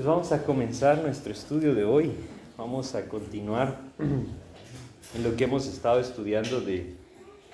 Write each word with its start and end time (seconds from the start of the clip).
Pues 0.00 0.08
vamos 0.08 0.32
a 0.32 0.42
comenzar 0.44 1.02
nuestro 1.02 1.30
estudio 1.30 1.74
de 1.74 1.84
hoy. 1.84 2.12
Vamos 2.56 2.94
a 2.94 3.06
continuar 3.06 3.76
en 3.98 5.22
lo 5.22 5.36
que 5.36 5.44
hemos 5.44 5.66
estado 5.66 6.00
estudiando 6.00 6.62
de 6.62 6.94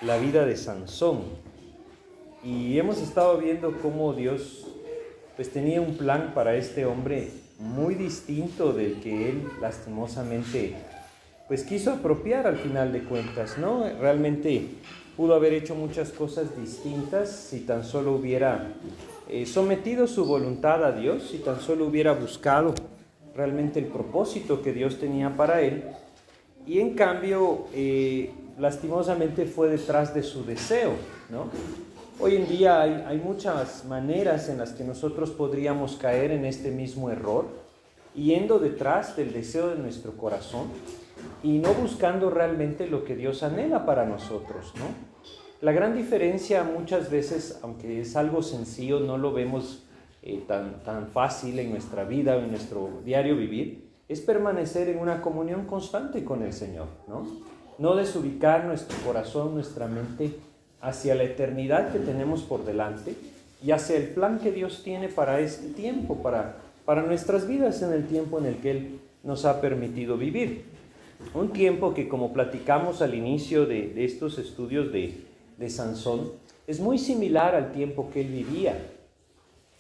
la 0.00 0.16
vida 0.18 0.46
de 0.46 0.56
Sansón. 0.56 1.22
Y 2.44 2.78
hemos 2.78 2.98
estado 2.98 3.38
viendo 3.38 3.76
cómo 3.82 4.12
Dios 4.12 4.64
pues 5.34 5.50
tenía 5.50 5.80
un 5.80 5.96
plan 5.96 6.34
para 6.36 6.54
este 6.54 6.86
hombre 6.86 7.30
muy 7.58 7.96
distinto 7.96 8.72
del 8.72 9.00
que 9.00 9.30
él 9.30 9.48
lastimosamente 9.60 10.76
pues 11.48 11.64
quiso 11.64 11.94
apropiar 11.94 12.46
al 12.46 12.58
final 12.58 12.92
de 12.92 13.02
cuentas, 13.02 13.58
¿no? 13.58 13.88
Realmente 14.00 14.68
pudo 15.16 15.34
haber 15.34 15.52
hecho 15.52 15.74
muchas 15.74 16.12
cosas 16.12 16.56
distintas 16.56 17.28
si 17.28 17.62
tan 17.62 17.82
solo 17.82 18.12
hubiera 18.12 18.72
eh, 19.28 19.44
sometido 19.46 20.06
su 20.06 20.24
voluntad 20.24 20.84
a 20.84 20.92
Dios, 20.92 21.28
si 21.30 21.38
tan 21.38 21.60
solo 21.60 21.86
hubiera 21.86 22.12
buscado 22.12 22.74
realmente 23.34 23.78
el 23.78 23.86
propósito 23.86 24.62
que 24.62 24.72
Dios 24.72 24.98
tenía 24.98 25.36
para 25.36 25.60
él. 25.60 25.84
Y 26.66 26.80
en 26.80 26.94
cambio, 26.94 27.66
eh, 27.74 28.30
lastimosamente 28.58 29.46
fue 29.46 29.68
detrás 29.68 30.14
de 30.14 30.22
su 30.22 30.44
deseo. 30.44 30.92
Hoy 32.18 32.36
en 32.36 32.48
día 32.48 32.80
hay, 32.80 33.18
muchas 33.18 33.84
maneras 33.84 34.48
en 34.48 34.58
las 34.58 34.72
que 34.72 34.84
nosotros 34.84 35.30
podríamos 35.30 35.96
caer 35.96 36.30
en 36.30 36.44
este 36.44 36.70
mismo 36.70 37.10
error, 37.10 37.46
yendo 38.14 38.58
detrás 38.58 39.16
del 39.16 39.32
deseo 39.32 39.68
de 39.68 39.76
nuestro 39.76 40.12
corazón 40.16 40.68
y 41.42 41.58
no 41.58 41.74
buscando 41.74 42.30
realmente 42.30 42.86
lo 42.86 43.04
que 43.04 43.16
Dios 43.16 43.42
anhela 43.42 43.84
para 43.84 44.06
nosotros, 44.06 44.72
¿no? 44.76 45.05
La 45.62 45.72
gran 45.72 45.96
diferencia 45.96 46.64
muchas 46.64 47.10
veces, 47.10 47.58
aunque 47.62 48.02
es 48.02 48.14
algo 48.14 48.42
sencillo, 48.42 49.00
no 49.00 49.16
lo 49.16 49.32
vemos 49.32 49.84
eh, 50.22 50.42
tan, 50.46 50.82
tan 50.82 51.08
fácil 51.08 51.58
en 51.58 51.70
nuestra 51.70 52.04
vida 52.04 52.36
o 52.36 52.40
en 52.40 52.50
nuestro 52.50 52.90
diario 53.04 53.36
vivir, 53.36 53.88
es 54.06 54.20
permanecer 54.20 54.90
en 54.90 54.98
una 54.98 55.22
comunión 55.22 55.64
constante 55.64 56.24
con 56.24 56.42
el 56.42 56.52
Señor, 56.52 56.88
¿no? 57.08 57.26
No 57.78 57.96
desubicar 57.96 58.66
nuestro 58.66 58.98
corazón, 59.04 59.54
nuestra 59.54 59.86
mente 59.86 60.36
hacia 60.82 61.14
la 61.14 61.24
eternidad 61.24 61.90
que 61.90 61.98
tenemos 62.00 62.42
por 62.42 62.64
delante 62.64 63.14
y 63.64 63.70
hacia 63.70 63.96
el 63.96 64.10
plan 64.10 64.38
que 64.38 64.52
Dios 64.52 64.82
tiene 64.84 65.08
para 65.08 65.40
este 65.40 65.68
tiempo, 65.68 66.22
para, 66.22 66.56
para 66.84 67.02
nuestras 67.02 67.48
vidas 67.48 67.80
en 67.82 67.92
el 67.92 68.06
tiempo 68.06 68.38
en 68.38 68.46
el 68.46 68.56
que 68.56 68.70
Él 68.70 69.00
nos 69.22 69.46
ha 69.46 69.60
permitido 69.62 70.18
vivir. 70.18 70.64
Un 71.34 71.52
tiempo 71.52 71.94
que, 71.94 72.08
como 72.08 72.34
platicamos 72.34 73.00
al 73.00 73.14
inicio 73.14 73.64
de, 73.64 73.88
de 73.88 74.04
estos 74.04 74.38
estudios 74.38 74.92
de, 74.92 75.25
de 75.56 75.70
Sansón, 75.70 76.32
es 76.66 76.80
muy 76.80 76.98
similar 76.98 77.54
al 77.54 77.72
tiempo 77.72 78.10
que 78.12 78.22
él 78.22 78.28
vivía. 78.28 78.76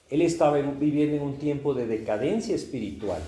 Él 0.08 0.22
estaba 0.22 0.58
viviendo 0.58 1.16
en 1.16 1.22
un 1.22 1.36
tiempo 1.36 1.74
de 1.74 1.86
decadencia 1.86 2.54
espiritual. 2.54 3.20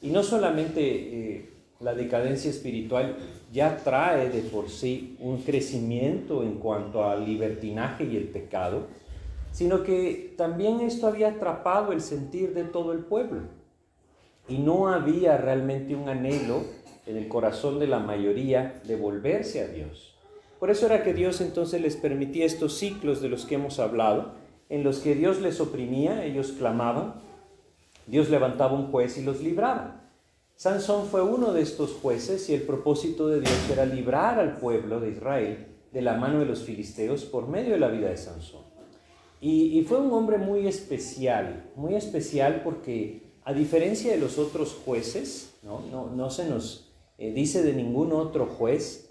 Y 0.00 0.10
no 0.10 0.22
solamente 0.22 0.80
eh, 0.82 1.50
la 1.80 1.94
decadencia 1.94 2.50
espiritual 2.50 3.16
ya 3.52 3.76
trae 3.78 4.28
de 4.28 4.40
por 4.42 4.70
sí 4.70 5.16
un 5.20 5.42
crecimiento 5.42 6.42
en 6.42 6.54
cuanto 6.54 7.04
al 7.04 7.24
libertinaje 7.24 8.04
y 8.04 8.16
el 8.16 8.28
pecado, 8.28 8.86
sino 9.52 9.82
que 9.82 10.34
también 10.36 10.80
esto 10.80 11.06
había 11.06 11.28
atrapado 11.28 11.92
el 11.92 12.00
sentir 12.00 12.54
de 12.54 12.64
todo 12.64 12.92
el 12.92 13.00
pueblo. 13.00 13.42
Y 14.48 14.58
no 14.58 14.88
había 14.88 15.36
realmente 15.36 15.94
un 15.94 16.08
anhelo 16.08 16.62
en 17.06 17.16
el 17.16 17.28
corazón 17.28 17.78
de 17.78 17.86
la 17.86 17.98
mayoría 17.98 18.80
de 18.84 18.96
volverse 18.96 19.62
a 19.62 19.68
Dios. 19.68 20.13
Por 20.64 20.70
eso 20.70 20.86
era 20.86 21.02
que 21.02 21.12
Dios 21.12 21.42
entonces 21.42 21.82
les 21.82 21.94
permitía 21.94 22.46
estos 22.46 22.78
ciclos 22.78 23.20
de 23.20 23.28
los 23.28 23.44
que 23.44 23.56
hemos 23.56 23.78
hablado, 23.78 24.32
en 24.70 24.82
los 24.82 25.00
que 25.00 25.14
Dios 25.14 25.42
les 25.42 25.60
oprimía, 25.60 26.24
ellos 26.24 26.52
clamaban, 26.52 27.16
Dios 28.06 28.30
levantaba 28.30 28.72
un 28.72 28.90
juez 28.90 29.18
y 29.18 29.22
los 29.22 29.42
libraba. 29.42 30.08
Sansón 30.56 31.06
fue 31.08 31.20
uno 31.20 31.52
de 31.52 31.60
estos 31.60 31.92
jueces 31.92 32.48
y 32.48 32.54
el 32.54 32.62
propósito 32.62 33.28
de 33.28 33.40
Dios 33.40 33.70
era 33.70 33.84
librar 33.84 34.40
al 34.40 34.56
pueblo 34.56 35.00
de 35.00 35.10
Israel 35.10 35.66
de 35.92 36.00
la 36.00 36.14
mano 36.16 36.38
de 36.38 36.46
los 36.46 36.62
filisteos 36.62 37.26
por 37.26 37.46
medio 37.46 37.72
de 37.72 37.80
la 37.80 37.88
vida 37.88 38.08
de 38.08 38.16
Sansón. 38.16 38.62
Y, 39.42 39.84
fue 39.86 39.98
un 39.98 40.14
hombre 40.14 40.38
muy 40.38 40.66
especial, 40.66 41.72
muy 41.76 41.94
especial 41.94 42.62
porque 42.64 43.34
a 43.44 43.52
diferencia 43.52 44.12
de 44.12 44.18
los 44.18 44.38
otros 44.38 44.72
jueces, 44.82 45.56
no, 45.62 46.30
se 46.30 46.48
nos 46.48 46.90
eh, 47.18 47.34
dice 47.34 47.62
de 47.62 47.74
ningún 47.74 48.12
otro 48.12 48.46
juez 48.46 49.10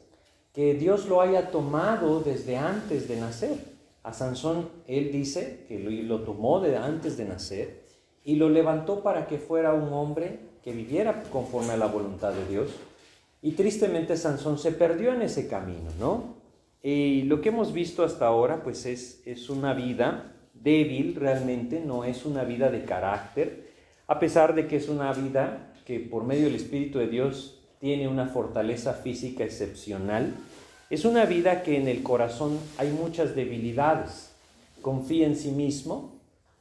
que 0.54 0.76
Dios 0.76 1.08
lo 1.08 1.20
haya 1.20 1.50
tomado 1.50 2.22
desde 2.22 2.58
antes 2.58 3.08
de 3.08 3.20
nacer. 3.20 3.58
A 4.04 4.14
Sansón 4.14 4.70
él 4.88 5.12
dice 5.12 5.66
que 5.68 5.80
lo, 5.80 6.22
tomó 6.22 6.60
de 6.60 6.78
antes 6.78 7.18
de 7.18 7.26
nacer 7.26 7.84
y 8.24 8.36
lo 8.36 8.50
levantó 8.50 9.02
para 9.02 9.28
que 9.28 9.38
fuera 9.38 9.74
un 9.74 9.92
hombre 9.94 10.40
que 10.64 10.72
viviera 10.72 11.24
conforme 11.32 11.74
a 11.74 11.78
la 11.78 11.88
voluntad 11.88 12.34
de 12.34 12.46
Dios. 12.48 12.70
Y 13.42 13.52
tristemente 13.54 14.16
Sansón 14.16 14.58
se 14.58 14.72
perdió 14.72 15.14
en 15.14 15.24
ese 15.24 15.48
camino, 15.48 15.90
¿no? 16.00 16.36
Y 16.82 17.24
lo 17.24 17.42
que 17.42 17.50
hemos 17.50 17.74
visto 17.74 18.04
hasta 18.04 18.28
ahora, 18.28 18.62
pues 18.62 18.86
es, 18.86 19.22
es 19.26 19.50
una 19.50 19.74
vida 19.74 20.36
débil 20.54 21.16
realmente, 21.16 21.82
no 21.82 22.04
es 22.04 22.26
una 22.26 22.44
vida 22.44 22.70
de 22.70 22.84
carácter, 22.84 23.72
a 24.08 24.20
pesar 24.20 24.54
de 24.54 24.68
que 24.68 24.76
es 24.76 24.88
una 24.90 25.12
vida 25.14 25.74
que 25.86 26.00
por 26.00 26.24
medio 26.24 26.46
del 26.46 26.56
Espíritu 26.56 27.00
de 27.00 27.08
Dios 27.08 27.63
tiene 27.84 28.08
una 28.08 28.28
fortaleza 28.28 28.94
física 28.94 29.44
excepcional. 29.44 30.34
Es 30.90 31.04
una 31.04 31.26
vida 31.26 31.64
que 31.64 31.76
en 31.76 31.90
el 31.90 32.02
corazón 32.02 32.58
hay 32.78 32.90
muchas 32.92 33.36
debilidades. 33.36 34.32
Confía 34.82 35.28
en 35.28 35.36
sí 35.36 35.52
mismo 35.52 36.14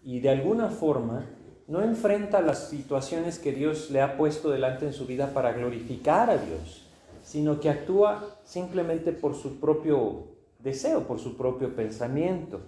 y 0.02 0.18
de 0.18 0.30
alguna 0.30 0.70
forma 0.70 1.24
no 1.68 1.80
enfrenta 1.80 2.42
las 2.42 2.68
situaciones 2.70 3.38
que 3.38 3.52
Dios 3.52 3.92
le 3.92 4.00
ha 4.00 4.16
puesto 4.16 4.50
delante 4.50 4.84
en 4.84 4.92
su 4.92 5.06
vida 5.06 5.32
para 5.32 5.52
glorificar 5.52 6.28
a 6.28 6.38
Dios, 6.38 6.88
sino 7.22 7.60
que 7.60 7.70
actúa 7.70 8.40
simplemente 8.42 9.12
por 9.12 9.36
su 9.36 9.60
propio 9.60 10.24
deseo, 10.58 11.06
por 11.06 11.20
su 11.20 11.36
propio 11.36 11.76
pensamiento. 11.76 12.62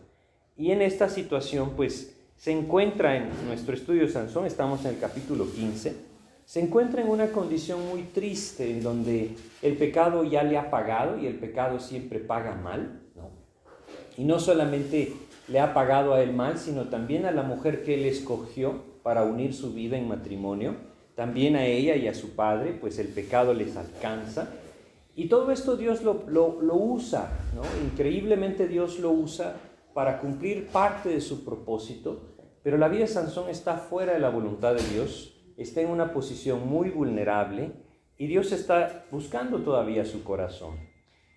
Y 0.57 0.71
en 0.71 0.81
esta 0.81 1.09
situación, 1.09 1.73
pues, 1.75 2.17
se 2.37 2.53
encuentra 2.53 3.17
en 3.17 3.31
nuestro 3.49 3.75
estudio 3.75 4.09
Sansón, 4.09 4.47
estamos 4.47 4.85
en 4.85 4.93
el 4.93 5.01
capítulo 5.01 5.45
15, 5.51 6.14
se 6.45 6.61
encuentra 6.61 7.01
en 7.03 7.09
una 7.09 7.29
condición 7.29 7.87
muy 7.89 8.03
triste, 8.03 8.71
en 8.71 8.83
donde 8.83 9.31
el 9.63 9.77
pecado 9.77 10.25
ya 10.25 10.43
le 10.43 10.59
ha 10.59 10.71
pagado 10.71 11.19
y 11.19 11.27
el 11.27 11.37
pecado 11.37 11.81
siempre 11.81 12.19
paga 12.19 12.55
mal, 12.55 13.01
¿no? 13.17 13.31
Y 14.17 14.25
no 14.25 14.39
solamente 14.39 15.15
le 15.49 15.61
ha 15.61 15.75
pagado 15.75 16.15
a 16.15 16.23
él 16.23 16.33
mal, 16.33 16.59
sino 16.59 16.85
también 16.85 17.27
a 17.27 17.31
la 17.31 17.43
mujer 17.43 17.83
que 17.83 17.95
él 17.95 18.05
escogió 18.05 18.83
para 19.03 19.25
unir 19.25 19.55
su 19.55 19.73
vida 19.73 19.97
en 19.97 20.09
matrimonio, 20.09 20.77
también 21.15 21.57
a 21.57 21.65
ella 21.65 21.97
y 21.97 22.09
a 22.09 22.15
su 22.15 22.35
padre, 22.35 22.77
pues 22.79 22.99
el 22.99 23.09
pecado 23.09 23.55
les 23.55 23.77
alcanza. 23.77 24.49
Y 25.17 25.29
todo 25.29 25.53
esto 25.53 25.77
Dios 25.77 26.03
lo, 26.03 26.25
lo, 26.29 26.75
usa, 26.75 27.31
¿no? 27.55 27.63
Increíblemente 27.87 28.67
Dios 28.67 28.99
lo 28.99 29.13
usa 29.13 29.55
para 29.93 30.21
cumplir 30.21 30.67
parte 30.69 31.09
de 31.09 31.21
su 31.21 31.45
propósito, 31.45 32.21
pero 32.63 32.79
la 32.79 32.89
vida 32.89 33.03
de 33.03 33.09
Sansón 33.09 33.49
está 33.49 33.77
fuera 33.77 34.15
de 34.15 34.19
la 34.19 34.31
voluntad 34.31 34.75
de 34.75 34.83
Dios, 34.93 35.34
está 35.57 35.81
en 35.81 35.91
una 35.91 36.13
posición 36.13 36.67
muy 36.67 36.91
vulnerable 36.91 37.73
y 38.19 38.27
Dios 38.27 38.53
está 38.53 39.07
buscando 39.11 39.63
todavía 39.63 40.05
su 40.05 40.25
corazón. 40.25 40.77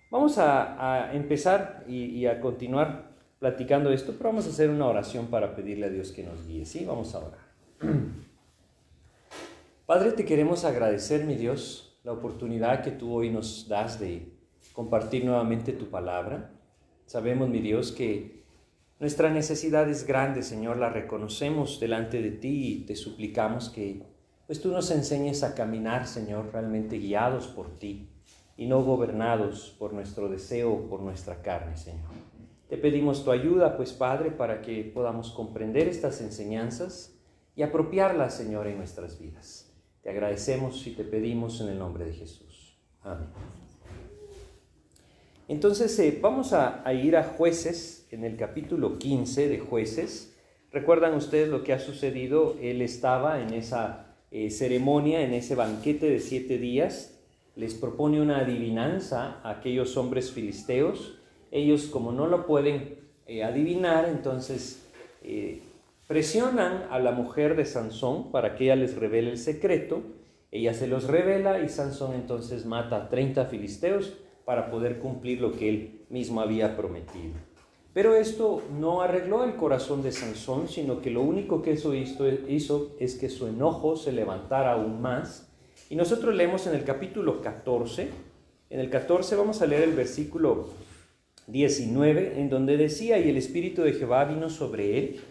Vamos 0.09 0.38
a, 0.38 1.11
empezar 1.13 1.83
y, 1.88 2.25
a 2.28 2.39
continuar 2.39 3.11
platicando 3.39 3.91
esto, 3.91 4.13
pero 4.17 4.29
vamos 4.29 4.47
a 4.47 4.50
hacer 4.50 4.69
una 4.69 4.88
oración 4.88 5.28
para 5.28 5.55
pedirle 5.55 5.88
a 5.88 5.89
Dios 5.89 6.11
que 6.11 6.23
nos 6.23 6.47
guíe. 6.47 6.66
¿Sí? 6.66 6.85
Vamos 6.85 7.13
a 7.13 7.19
orar. 7.19 7.39
Padre, 9.85 10.11
te 10.13 10.25
queremos 10.25 10.66
agradecer, 10.66 11.25
mi 11.25 11.35
Dios, 11.35 11.97
la 12.03 12.13
oportunidad 12.13 12.84
que 12.84 12.91
tú 12.91 13.13
hoy 13.13 13.29
nos 13.29 13.67
das 13.67 13.99
de 13.99 14.31
compartir 14.73 15.25
nuevamente 15.25 15.73
tu 15.73 15.89
palabra. 15.89 16.51
Sabemos, 17.05 17.49
mi 17.49 17.59
Dios, 17.59 17.91
que 17.91 18.36
nuestra 18.99 19.29
necesidad 19.29 19.90
es 19.90 20.05
grande, 20.05 20.44
Señor, 20.44 20.78
la 20.78 20.90
reconocemos 20.90 21.79
delante 21.79 22.22
de 22.22 22.32
ti 22.32 22.73
y 22.73 22.85
te 22.85 22.96
suplicamos 22.96 23.70
que 23.70 24.02
pues 24.47 24.61
tú 24.61 24.72
nos 24.72 24.90
enseñes 24.91 25.44
a 25.44 25.53
caminar, 25.53 26.08
Señor, 26.08 26.52
realmente 26.53 26.97
guiados 26.97 27.47
por 27.47 27.78
ti 27.78 28.09
y 28.55 28.66
no 28.66 28.84
gobernados 28.84 29.76
por 29.78 29.94
nuestro 29.94 30.29
deseo 30.29 30.73
o 30.73 30.90
por 30.90 31.02
nuestra 31.02 31.41
carne, 31.41 31.78
Señor. 31.78 32.09
Te 32.70 32.78
pedimos 32.78 33.23
tu 33.23 33.32
ayuda, 33.32 33.78
pues 33.78 33.94
Padre, 33.94 34.32
para 34.32 34.61
que 34.61 34.84
podamos 34.84 35.32
comprender 35.32 35.88
estas 35.88 36.20
enseñanzas 36.22 37.14
y 37.55 37.64
apropiarlas, 37.64 38.35
Señor, 38.35 38.67
en 38.67 38.78
nuestras 38.78 39.20
vidas. 39.20 39.72
Te 40.02 40.09
agradecemos 40.09 40.85
y 40.88 40.91
te 40.91 41.03
pedimos 41.03 41.61
en 41.61 41.70
el 41.70 41.79
nombre 41.79 42.05
de 42.05 42.14
Jesús. 42.14 42.78
Amén. 43.03 43.29
Entonces 45.47 45.97
eh, 46.00 46.20
vamos 46.22 46.52
a, 46.52 46.85
a, 46.85 46.93
ir 46.93 47.16
a 47.16 47.23
jueces, 47.23 47.97
en 48.11 48.23
el 48.23 48.37
capítulo 48.37 48.97
15 48.97 49.47
de 49.47 49.59
jueces. 49.59 50.35
¿Recuerdan 50.71 51.15
ustedes 51.15 51.49
lo 51.49 51.63
que 51.63 51.73
ha 51.73 51.79
sucedido? 51.79 52.55
Él 52.61 52.81
estaba 52.81 53.41
en 53.41 53.53
esa 53.53 54.15
eh, 54.31 54.49
ceremonia, 54.49 55.21
en 55.21 55.33
ese 55.33 55.55
banquete 55.55 56.09
de 56.09 56.19
siete 56.19 56.57
días. 56.57 57.19
Les 57.55 57.73
propone 57.73 58.21
una 58.21 58.39
adivinanza 58.39 59.39
a 59.43 59.51
aquellos 59.51 59.97
hombres 59.97 60.31
filisteos. 60.31 61.19
Ellos 61.51 61.87
como 61.87 62.11
no 62.11 62.27
lo 62.27 62.45
pueden 62.45 62.95
eh, 63.25 63.43
adivinar, 63.43 64.07
entonces 64.07 64.83
Presionan 66.07 66.85
a 66.89 66.99
la 66.99 67.11
mujer 67.11 67.57
de 67.57 67.65
Sansón 67.65 68.31
para 68.31 68.55
que 68.55 68.63
ella 68.63 68.77
les 68.77 68.95
revele 68.95 69.29
el 69.29 69.37
secreto. 69.37 70.03
Ella 70.51 70.73
se 70.73 70.87
los 70.87 71.03
revela 71.03 71.59
y 71.59 71.67
Sansón 71.67 72.13
entonces 72.13 72.65
mata 72.65 72.95
a 72.95 73.09
30 73.09 73.47
filisteos 73.47 74.13
para 74.45 74.71
poder 74.71 74.99
cumplir 74.99 75.41
lo 75.41 75.51
que 75.51 75.67
él 75.67 76.05
mismo 76.09 76.39
había 76.39 76.77
prometido. 76.77 77.33
Pero 77.97 78.14
esto 78.14 78.61
no 78.79 79.02
arregló 79.02 79.44
el 79.44 79.55
corazón 79.55 80.03
de 80.03 80.11
Sansón, 80.11 80.67
sino 80.67 81.02
que 81.02 81.09
lo 81.09 81.23
único 81.23 81.64
que 81.64 81.72
eso 81.72 81.96
hizo, 81.96 82.91
es 82.99 83.16
que 83.16 83.28
su 83.28 83.47
enojo 83.47 83.96
se 83.96 84.11
levantara 84.11 84.73
aún 84.73 85.02
más. 85.02 85.52
Y 85.90 85.96
nosotros 85.96 86.35
leemos 86.35 86.67
en 86.67 86.76
el 86.76 86.84
capítulo 86.84 87.41
14, 87.41 88.09
en 88.70 88.79
el 88.79 88.91
14 88.91 89.35
vamos 89.35 89.64
a 89.64 89.66
leer 89.66 89.82
el 89.82 89.96
versículo 89.96 90.67
19, 91.47 92.40
en 92.40 92.52
donde 92.52 92.78
decía, 92.78 93.17
y 93.17 93.32
el 93.32 93.38
Espíritu 93.38 93.82
de 93.82 93.94
Jehová 93.94 94.26
vino 94.26 94.52
sobre 94.52 95.00
él, 95.00 95.22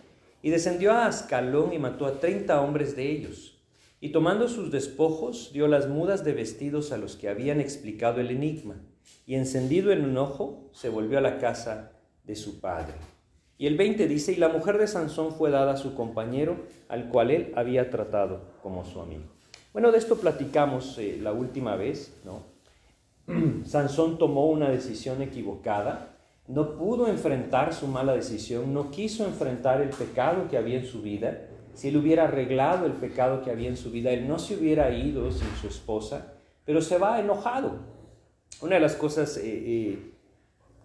y 0.42 0.50
descendió 0.50 0.90
a 0.90 1.06
Ascalón 1.06 1.72
y 1.72 1.78
mató 1.78 2.04
a 2.04 2.18
treinta 2.18 2.60
hombres 2.60 2.96
de 2.96 3.12
ellos. 3.12 3.62
Y 4.00 4.08
tomando 4.08 4.48
sus 4.48 4.72
despojos, 4.72 5.52
dio 5.52 5.68
las 5.68 5.88
mudas 5.88 6.24
de 6.24 6.32
vestidos 6.32 6.90
a 6.90 6.98
los 6.98 7.14
que 7.14 7.28
habían 7.28 7.60
explicado 7.60 8.20
el 8.20 8.32
enigma, 8.32 8.82
y 9.24 9.36
encendido 9.36 9.92
en 9.92 10.04
un 10.04 10.18
ojo, 10.18 10.68
se 10.72 10.88
volvió 10.88 11.18
a 11.18 11.20
la 11.20 11.38
casa 11.38 11.92
de 12.26 12.36
su 12.36 12.60
padre. 12.60 12.94
Y 13.58 13.66
el 13.66 13.76
20 13.76 14.06
dice, 14.06 14.32
y 14.32 14.36
la 14.36 14.48
mujer 14.48 14.76
de 14.78 14.86
Sansón 14.86 15.32
fue 15.32 15.50
dada 15.50 15.72
a 15.72 15.76
su 15.76 15.94
compañero, 15.94 16.56
al 16.88 17.08
cual 17.08 17.30
él 17.30 17.52
había 17.56 17.88
tratado 17.90 18.40
como 18.62 18.84
su 18.84 19.00
amigo. 19.00 19.24
Bueno, 19.72 19.92
de 19.92 19.98
esto 19.98 20.16
platicamos 20.16 20.98
eh, 20.98 21.18
la 21.22 21.32
última 21.32 21.76
vez, 21.76 22.20
¿no? 22.24 22.42
Sansón 23.64 24.18
tomó 24.18 24.46
una 24.46 24.68
decisión 24.68 25.22
equivocada, 25.22 26.16
no 26.48 26.76
pudo 26.76 27.08
enfrentar 27.08 27.74
su 27.74 27.86
mala 27.86 28.14
decisión, 28.14 28.72
no 28.72 28.90
quiso 28.90 29.24
enfrentar 29.24 29.80
el 29.80 29.90
pecado 29.90 30.48
que 30.48 30.56
había 30.56 30.78
en 30.78 30.86
su 30.86 31.02
vida. 31.02 31.48
Si 31.74 31.88
él 31.88 31.96
hubiera 31.96 32.24
arreglado 32.24 32.86
el 32.86 32.92
pecado 32.92 33.42
que 33.42 33.50
había 33.50 33.68
en 33.68 33.76
su 33.76 33.90
vida, 33.90 34.12
él 34.12 34.28
no 34.28 34.38
se 34.38 34.56
hubiera 34.56 34.90
ido 34.90 35.30
sin 35.32 35.48
su 35.60 35.66
esposa, 35.66 36.34
pero 36.64 36.80
se 36.80 36.98
va 36.98 37.20
enojado. 37.20 37.80
Una 38.62 38.76
de 38.76 38.80
las 38.80 38.94
cosas 38.94 39.36
eh, 39.38 39.42
eh, 39.44 40.12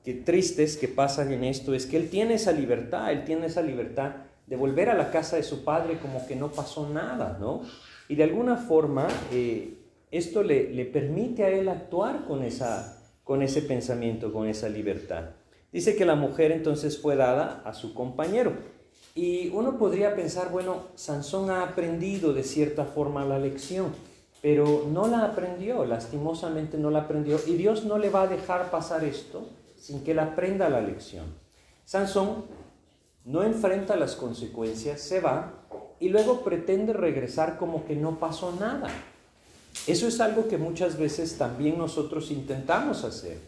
que 0.04 0.14
tristes 0.14 0.78
que 0.78 0.88
pasan 0.88 1.32
en 1.32 1.44
esto 1.44 1.74
es 1.74 1.86
que 1.86 1.98
él 1.98 2.10
tiene 2.10 2.36
esa 2.36 2.52
libertad, 2.52 3.12
él 3.12 3.24
tiene 3.24 3.48
esa 3.48 3.62
libertad 3.62 4.14
de 4.48 4.56
volver 4.56 4.90
a 4.90 4.96
la 4.96 5.12
casa 5.12 5.36
de 5.36 5.44
su 5.44 5.64
padre 5.64 6.00
como 6.00 6.26
que 6.28 6.36
no 6.36 6.52
pasó 6.52 6.90
nada, 6.90 7.38
¿no? 7.40 7.62
Y 8.10 8.16
de 8.16 8.24
alguna 8.24 8.58
forma 8.58 9.08
eh, 9.32 9.76
esto 10.10 10.44
le, 10.44 10.72
le, 10.74 10.86
permite 10.86 11.44
a 11.44 11.50
él 11.50 11.70
actuar 11.70 12.26
con, 12.26 12.44
esa, 12.44 13.02
con 13.24 13.42
ese 13.44 13.62
pensamiento, 13.62 14.34
con 14.34 14.48
esa 14.48 14.68
libertad. 14.68 15.30
Dice 15.72 15.96
que 15.96 16.04
la 16.04 16.16
mujer 16.16 16.52
entonces 16.52 17.00
fue 17.00 17.16
dada 17.16 17.62
a 17.64 17.74
su 17.74 17.94
compañero. 17.94 18.52
Y 19.16 19.50
uno 19.50 19.78
podría 19.78 20.16
pensar, 20.16 20.52
bueno, 20.52 20.88
Sansón 20.96 21.50
ha 21.50 21.64
aprendido 21.64 22.34
de 22.34 22.44
cierta 22.44 22.86
forma 22.86 23.24
la 23.24 23.40
lección, 23.40 23.94
pero 24.42 24.88
no 24.92 25.08
la 25.08 25.26
aprendió, 25.26 25.86
lastimosamente 25.86 26.78
no 26.78 26.90
la 26.90 27.02
aprendió, 27.02 27.40
y 27.46 27.54
Dios 27.54 27.86
no 27.86 27.98
le 27.98 28.10
va 28.10 28.24
a 28.24 28.28
dejar 28.28 28.72
pasar 28.72 29.04
esto 29.04 29.48
sin 29.82 30.04
que 30.04 30.12
él 30.12 30.20
aprenda 30.20 30.70
la 30.70 30.80
lección. 30.80 31.26
Sansón 31.86 32.46
no 33.26 33.44
enfrenta 33.44 33.96
las 33.96 34.16
consecuencias, 34.16 35.02
se 35.02 35.20
va 35.20 35.66
y 36.00 36.10
luego 36.10 36.42
pretende 36.44 36.94
regresar 36.94 37.58
como 37.58 37.86
que 37.86 37.96
no 37.96 38.20
pasó 38.20 38.52
nada. 38.60 38.90
Eso 39.88 40.08
es 40.08 40.22
algo 40.22 40.48
que 40.48 40.58
muchas 40.58 40.98
veces 40.98 41.38
también 41.38 41.80
nosotros 41.80 42.30
intentamos 42.30 43.04
hacer. 43.04 43.40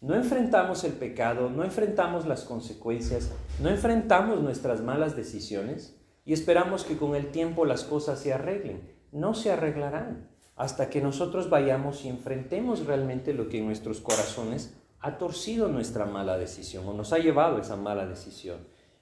No 0.00 0.14
enfrentamos 0.14 0.82
el 0.82 0.92
pecado, 0.92 1.48
no 1.48 1.64
enfrentamos 1.64 2.26
las 2.26 2.42
consecuencias, 2.42 3.30
no 3.60 3.68
enfrentamos 3.68 4.40
nuestras 4.40 4.80
malas 4.80 5.16
decisiones 5.16 5.94
y 6.24 6.32
esperamos 6.32 6.84
que 6.84 6.96
con 6.96 7.14
el 7.14 7.30
tiempo 7.30 7.64
las 7.64 7.84
cosas 7.84 8.18
se 8.18 8.32
arreglen. 8.32 8.80
No 9.12 9.34
se 9.34 9.52
arreglarán 9.52 10.28
hasta 10.56 10.90
que 10.90 11.00
nosotros 11.00 11.50
vayamos 11.50 12.04
y 12.04 12.08
enfrentemos 12.08 12.84
realmente 12.84 13.32
lo 13.32 13.48
que 13.48 13.58
en 13.58 13.66
nuestros 13.66 14.00
corazones 14.00 14.74
ha 15.00 15.18
torcido 15.18 15.68
nuestra 15.68 16.06
mala 16.06 16.38
decisión 16.38 16.86
o 16.88 16.92
nos 16.92 17.12
ha 17.12 17.18
llevado 17.18 17.58
esa 17.58 17.76
mala 17.76 18.06
decisión. 18.06 18.58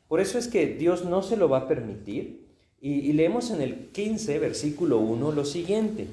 Por 0.09 0.21
eso 0.21 0.39
es 0.39 0.49
que 0.49 0.67
Dios 0.67 1.05
no 1.05 1.23
se 1.23 1.37
lo 1.37 1.49
va 1.49 1.59
a 1.59 1.69
permitir. 1.69 2.47
Y, 2.79 3.13
leemos 3.15 3.51
en 3.51 3.63
el 3.63 3.89
15, 3.91 4.39
versículo 4.39 4.99
1, 4.99 5.33
lo 5.33 5.45
siguiente. 5.45 6.07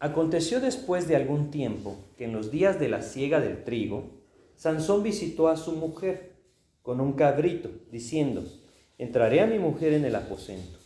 Aconteció 0.00 0.60
después 0.60 1.08
de 1.08 1.16
algún 1.16 1.50
tiempo 1.50 1.96
que 2.18 2.24
en 2.24 2.32
los 2.32 2.50
días 2.50 2.78
de 2.78 2.88
la 2.88 3.02
siega 3.02 3.40
del 3.40 3.64
trigo, 3.64 4.10
Sansón 4.56 5.02
visitó 5.02 5.48
a 5.48 5.56
su 5.56 5.72
mujer 5.72 6.32
con 6.82 7.00
un 7.00 7.12
cabrito, 7.12 7.70
diciendo, 7.90 8.42
entraré 8.98 9.40
a 9.40 9.46
mi 9.46 9.58
mujer 9.58 9.92
en 9.94 10.04
el 10.04 10.16
aposento. 10.16 10.78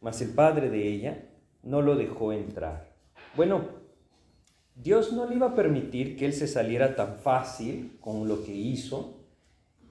Mas 0.00 0.22
el 0.22 0.30
padre 0.30 0.70
de 0.70 0.88
ella 0.88 1.28
no 1.62 1.82
lo 1.82 1.96
dejó 1.96 2.32
entrar. 2.32 2.94
Bueno, 3.36 3.79
Dios 4.82 5.12
no 5.12 5.26
le 5.26 5.34
iba 5.34 5.48
a 5.48 5.54
permitir 5.54 6.16
que 6.16 6.24
él 6.24 6.32
se 6.32 6.46
saliera 6.46 6.96
tan 6.96 7.18
fácil 7.18 7.98
con 8.00 8.26
lo 8.26 8.42
que 8.42 8.54
hizo. 8.54 9.18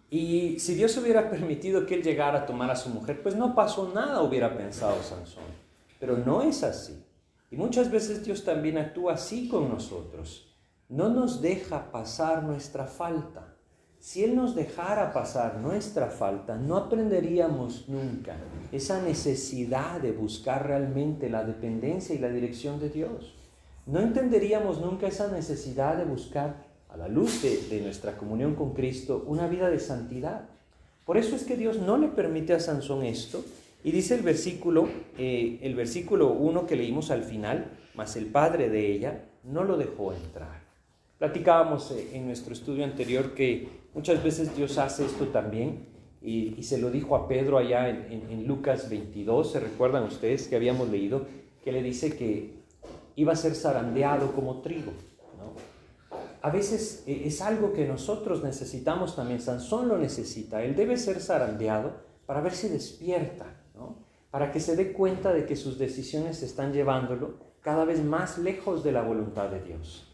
Y 0.09 0.59
si 0.59 0.73
Dios 0.73 0.97
hubiera 0.97 1.29
permitido 1.29 1.85
que 1.85 1.93
él 1.93 2.01
llegara 2.01 2.39
a 2.39 2.45
tomar 2.47 2.71
a 2.71 2.75
su 2.75 2.89
mujer, 2.89 3.21
pues 3.21 3.35
no 3.35 3.53
pasó 3.53 3.91
nada, 3.93 4.23
hubiera 4.23 4.57
pensado 4.57 5.03
Sansón. 5.03 5.43
Pero 5.99 6.17
no 6.17 6.41
es 6.41 6.63
así. 6.63 7.03
Y 7.51 7.55
muchas 7.55 7.91
veces 7.91 8.25
Dios 8.25 8.43
también 8.43 8.79
actúa 8.79 9.13
así 9.13 9.47
con 9.47 9.69
nosotros. 9.69 10.55
No 10.87 11.09
nos 11.09 11.39
deja 11.39 11.91
pasar 11.91 12.41
nuestra 12.41 12.85
falta. 12.85 13.55
Si 13.99 14.23
Él 14.23 14.35
nos 14.35 14.55
dejara 14.55 15.13
pasar 15.13 15.57
nuestra 15.57 16.07
falta, 16.07 16.55
no 16.55 16.77
aprenderíamos 16.77 17.87
nunca 17.89 18.37
esa 18.71 19.01
necesidad 19.03 19.99
de 20.01 20.13
buscar 20.13 20.65
realmente 20.65 21.29
la 21.29 21.43
dependencia 21.43 22.15
y 22.15 22.19
la 22.19 22.29
dirección 22.29 22.79
de 22.79 22.89
Dios 22.89 23.38
no 23.89 23.99
entenderíamos 24.01 24.79
nunca 24.79 25.07
esa 25.07 25.31
necesidad 25.31 25.97
de 25.97 26.05
buscar, 26.05 26.67
a 26.89 26.97
la 26.97 27.07
luz 27.07 27.43
de, 27.43 27.81
nuestra 27.81 28.17
comunión 28.17 28.55
con 28.55 28.73
Cristo, 28.73 29.23
una 29.27 29.47
vida 29.47 29.69
de 29.69 29.79
santidad. 29.79 30.49
Por 31.05 31.17
eso 31.17 31.35
es 31.35 31.43
que 31.43 31.55
Dios 31.55 31.79
no 31.79 31.97
le 31.97 32.07
permite 32.07 32.53
a 32.53 32.59
Sansón 32.59 33.03
esto. 33.03 33.43
Y 33.83 33.91
dice 33.91 34.15
el 34.15 34.21
versículo, 34.21 34.89
eh, 35.17 35.59
el 35.61 35.75
versículo 35.75 36.31
1 36.31 36.65
que 36.65 36.75
leímos 36.75 37.11
al 37.11 37.23
final, 37.23 37.71
mas 37.95 38.15
el 38.15 38.25
padre 38.25 38.69
de 38.69 38.91
ella 38.91 39.25
no 39.43 39.63
lo 39.63 39.77
dejó 39.77 40.13
entrar. 40.13 40.63
Platicábamos 41.17 41.91
eh, 41.91 42.09
en 42.13 42.25
nuestro 42.25 42.53
estudio 42.53 42.83
anterior 42.83 43.33
que 43.33 43.69
muchas 43.93 44.23
veces 44.23 44.55
Dios 44.55 44.77
hace 44.77 45.05
esto 45.05 45.27
también 45.27 45.85
y, 46.21 46.61
se 46.63 46.77
lo 46.77 46.91
dijo 46.91 47.15
a 47.15 47.27
Pedro 47.27 47.57
allá 47.57 47.87
en, 47.87 48.45
Lucas 48.45 48.89
22, 48.89 49.51
¿se 49.51 49.59
recuerdan 49.59 50.03
ustedes 50.03 50.47
que 50.47 50.55
habíamos 50.55 50.89
leído? 50.89 51.25
Que 51.63 51.71
le 51.71 51.81
dice 51.81 52.17
que 52.17 52.58
iba 53.19 53.33
a 53.33 53.35
ser 53.35 53.53
zarandeado 53.53 54.31
como 54.31 54.61
trigo. 54.61 54.93
A 56.41 56.49
veces 56.51 57.03
eh, 57.05 57.23
es 57.25 57.41
algo 57.41 57.73
que 57.73 57.85
nosotros 57.85 58.41
necesitamos 58.43 59.17
también, 59.17 59.41
Sansón 59.41 59.89
lo 59.89 59.97
necesita, 59.97 60.63
él 60.63 60.73
debe 60.73 60.95
ser 60.95 61.19
zarandeado 61.19 61.97
para 62.25 62.39
ver 62.39 62.53
si 62.53 62.69
despierta, 62.69 63.45
para 64.31 64.53
que 64.53 64.61
se 64.61 64.77
dé 64.77 64.93
cuenta 64.93 65.33
de 65.33 65.45
que 65.45 65.57
sus 65.57 65.77
decisiones 65.77 66.41
están 66.43 66.71
llevándolo 66.71 67.39
cada 67.59 67.83
vez 67.83 68.01
más 68.01 68.37
lejos 68.37 68.85
de 68.85 68.93
la 68.93 69.01
voluntad 69.01 69.49
de 69.49 69.63
Dios. 69.63 70.07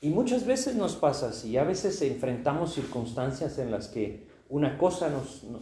Y 0.00 0.08
muchas 0.08 0.46
veces 0.46 0.74
nos 0.74 0.96
pasa 0.96 1.28
así, 1.28 1.58
a 1.58 1.64
veces 1.64 2.00
enfrentamos 2.00 2.72
circunstancias 2.72 3.58
en 3.58 3.70
las 3.70 3.88
que 3.88 4.26
una 4.48 4.78
cosa 4.78 5.10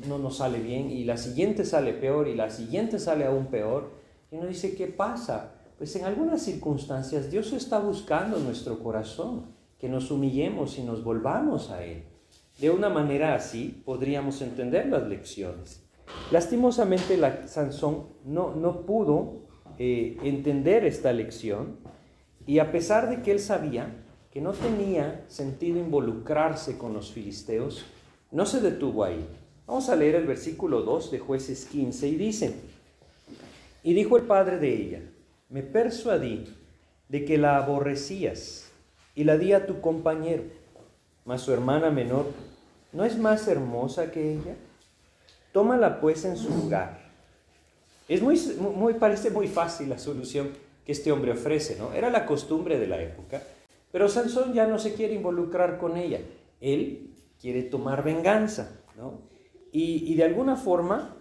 no 0.07 0.19
nos 0.19 0.37
sale 0.37 0.61
bien 0.61 0.88
y 0.88 1.02
la 1.02 1.16
siguiente 1.16 1.64
sale 1.64 1.95
peor 1.95 2.28
y 2.28 2.37
la 2.37 2.50
siguiente 2.50 3.00
sale 3.00 3.25
aún 3.25 3.47
peor. 3.47 3.90
Y 4.31 4.37
uno 4.37 4.47
dice, 4.47 4.76
¿qué 4.76 4.87
pasa? 4.87 5.55
Pues 5.78 5.95
en 5.97 6.04
algunas 6.04 6.42
circunstancias 6.42 7.30
Dios 7.30 7.52
está 7.52 7.78
buscando 7.78 8.38
nuestro 8.38 8.78
corazón, 8.78 9.54
que 9.78 9.88
nos 9.88 10.11
humillemos 10.11 10.78
y 10.78 10.83
nos 10.83 11.04
volvamos 11.04 11.71
a 11.71 11.85
Él. 11.85 12.04
De 12.59 12.71
una 12.71 12.88
manera 12.88 13.35
así 13.35 13.83
podríamos 13.85 14.40
entender 14.40 14.87
las 14.87 15.06
lecciones. 15.06 15.83
Lastimosamente 16.30 17.18
la 17.18 17.47
Sansón 17.47 18.06
no, 18.25 18.54
no 18.54 18.87
pudo 18.87 19.42
eh, 19.78 20.16
entender 20.23 20.87
esta 20.87 21.12
lección 21.12 21.76
y 22.47 22.61
a 22.61 22.73
pesar 22.73 23.11
de 23.11 23.23
que 23.23 23.33
él 23.33 23.40
sabía 23.40 23.92
que 24.30 24.40
no 24.40 24.52
tenía 24.52 25.25
sentido 25.28 25.78
involucrarse 25.78 26.78
con 26.78 26.95
los 26.95 27.12
filisteos, 27.12 27.85
no 28.30 28.47
se 28.47 28.61
detuvo 28.61 29.04
ahí. 29.04 29.26
Vamos 29.66 29.88
a 29.88 29.97
leer 29.97 30.14
el 30.14 30.26
versículo 30.26 30.83
2 30.83 31.11
de 31.11 31.18
jueces 31.18 31.66
15 31.66 32.09
y 32.09 32.16
dice, 32.16 32.54
y 33.83 33.95
dijo 33.95 34.16
el 34.16 34.25
padre 34.25 34.59
de 34.59 34.75
ella, 34.75 35.02
me 35.48 35.62
persuadí 35.62 36.44
de 37.08 37.24
que 37.24 37.38
la 37.38 37.56
aborrecías 37.56 38.70
y 39.14 39.24
la 39.24 39.36
di 39.36 39.52
a 39.52 39.66
tu 39.66 39.80
compañero, 39.80 40.44
mas 41.24 41.42
su 41.42 41.52
hermana 41.52 41.90
menor 41.90 42.26
no 42.92 43.04
es 43.04 43.18
más 43.18 43.46
hermosa 43.48 44.10
que 44.10 44.32
ella. 44.32 44.56
Tómala 45.52 46.00
pues 46.00 46.24
en 46.24 46.36
su 46.36 46.50
lugar. 46.50 47.06
Es 48.08 48.22
muy, 48.22 48.38
muy, 48.58 48.94
parece 48.94 49.30
muy 49.30 49.48
fácil 49.48 49.88
la 49.88 49.98
solución 49.98 50.50
que 50.84 50.92
este 50.92 51.10
hombre 51.10 51.32
ofrece, 51.32 51.76
¿no? 51.76 51.92
Era 51.92 52.10
la 52.10 52.26
costumbre 52.26 52.78
de 52.78 52.86
la 52.86 53.00
época, 53.00 53.42
pero 53.90 54.08
Sansón 54.08 54.52
ya 54.52 54.66
no 54.66 54.78
se 54.78 54.94
quiere 54.94 55.14
involucrar 55.14 55.78
con 55.78 55.96
ella. 55.96 56.20
Él 56.60 57.10
quiere 57.40 57.62
tomar 57.62 58.04
venganza, 58.04 58.80
¿no? 58.96 59.22
Y, 59.72 60.10
y 60.12 60.14
de 60.14 60.24
alguna 60.24 60.56
forma 60.56 61.16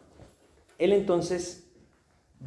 él 0.77 0.93
entonces 0.93 1.64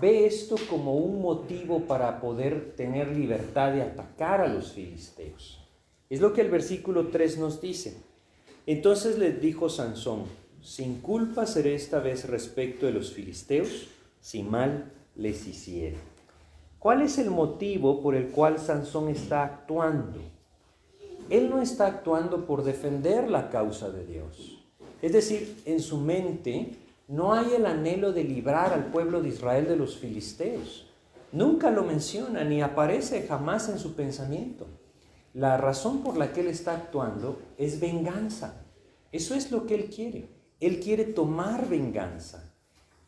ve 0.01 0.27
esto 0.27 0.57
como 0.69 0.97
un 0.97 1.21
motivo 1.21 1.81
para 1.81 2.21
poder 2.21 2.75
tener 2.77 3.09
libertad 3.17 3.73
de 3.73 3.83
atacar 3.83 4.41
a 4.41 4.49
los 4.49 4.73
filisteos. 4.73 5.61
Es 6.09 6.21
lo 6.21 6.33
que 6.33 6.41
el 6.41 6.51
versículo 6.51 7.09
3 7.09 7.39
nos 7.39 7.61
dice. 7.61 7.97
Entonces 8.67 9.19
le 9.19 9.33
dijo 9.33 9.69
Sansón, 9.69 10.25
sin 10.63 11.01
culpa 11.01 11.47
seré 11.47 11.75
esta 11.75 11.99
vez 11.99 12.29
respecto 12.29 12.87
de 12.87 12.93
los 12.93 13.13
filisteos, 13.13 13.89
si 14.21 14.43
mal 14.43 14.93
les 15.17 15.47
hiciere. 15.47 15.97
¿Cuál 16.79 17.03
es 17.03 17.19
el 17.19 17.31
motivo 17.31 18.01
por 18.01 18.15
el 18.15 18.29
cual 18.29 18.59
Sansón 18.59 19.09
está 19.09 19.45
actuando? 19.45 20.21
Él 21.29 21.51
no 21.51 21.61
está 21.61 21.87
actuando 21.87 22.47
por 22.47 22.63
defender 22.63 23.29
la 23.29 23.51
causa 23.51 23.91
de 23.91 24.07
Dios. 24.07 24.65
Es 25.03 25.13
decir, 25.13 25.61
en 25.67 25.81
su 25.81 25.99
mente 25.99 26.77
no 27.09 27.33
hay 27.33 27.55
el 27.55 27.65
anhelo 27.65 28.13
de 28.13 28.23
librar 28.23 28.75
al 28.75 28.87
pueblo 28.87 29.23
de 29.23 29.31
Israel 29.31 29.67
de 29.67 29.77
los 29.77 29.97
filisteos. 29.97 30.93
Nunca 31.33 31.71
lo 31.71 31.83
menciona 31.83 32.45
ni 32.45 32.61
aparece 32.61 33.27
jamás 33.27 33.71
en 33.71 33.79
su 33.79 33.95
pensamiento. 33.95 34.67
La 35.33 35.57
razón 35.57 36.03
por 36.03 36.19
la 36.19 36.33
que 36.33 36.41
él 36.41 36.49
está 36.49 36.75
actuando 36.75 37.41
es 37.57 37.81
venganza. 37.81 38.63
Eso 39.11 39.35
es 39.35 39.51
lo 39.51 39.67
que 39.67 39.75
él 39.75 39.85
quiere. 39.89 40.29
Él 40.61 40.81
quiere 40.81 41.05
tomar 41.05 41.67
venganza. 41.69 42.55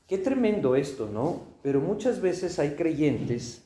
Qué 0.07 0.17
tremendo 0.17 0.77
esto, 0.77 1.09
¿no? 1.13 1.43
Pero 1.63 1.81
muchas 1.81 2.23
veces 2.23 2.59
hay 2.59 2.71
creyentes 2.71 3.65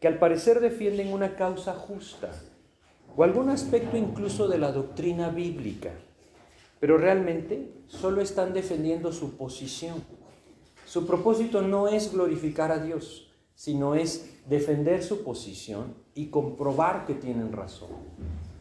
que 0.00 0.08
al 0.08 0.18
parecer 0.18 0.60
defienden 0.60 1.12
una 1.12 1.34
causa 1.34 1.72
justa 1.72 2.30
o 3.16 3.24
algún 3.24 3.48
aspecto 3.48 3.96
incluso 3.96 4.48
de 4.48 4.58
la 4.58 4.70
doctrina 4.70 5.30
bíblica, 5.30 5.92
pero 6.82 6.98
realmente 6.98 7.70
solo 7.86 8.20
están 8.20 8.52
defendiendo 8.52 9.12
su 9.12 9.36
posición. 9.36 10.02
Su 10.84 11.06
propósito 11.06 11.62
no 11.62 11.86
es 11.86 12.12
glorificar 12.12 12.72
a 12.72 12.80
Dios, 12.80 13.30
sino 13.54 13.94
es 13.94 14.40
defender 14.48 15.04
su 15.04 15.22
posición 15.22 15.94
y 16.12 16.26
comprobar 16.26 17.06
que 17.06 17.14
tienen 17.14 17.52
razón. 17.52 17.90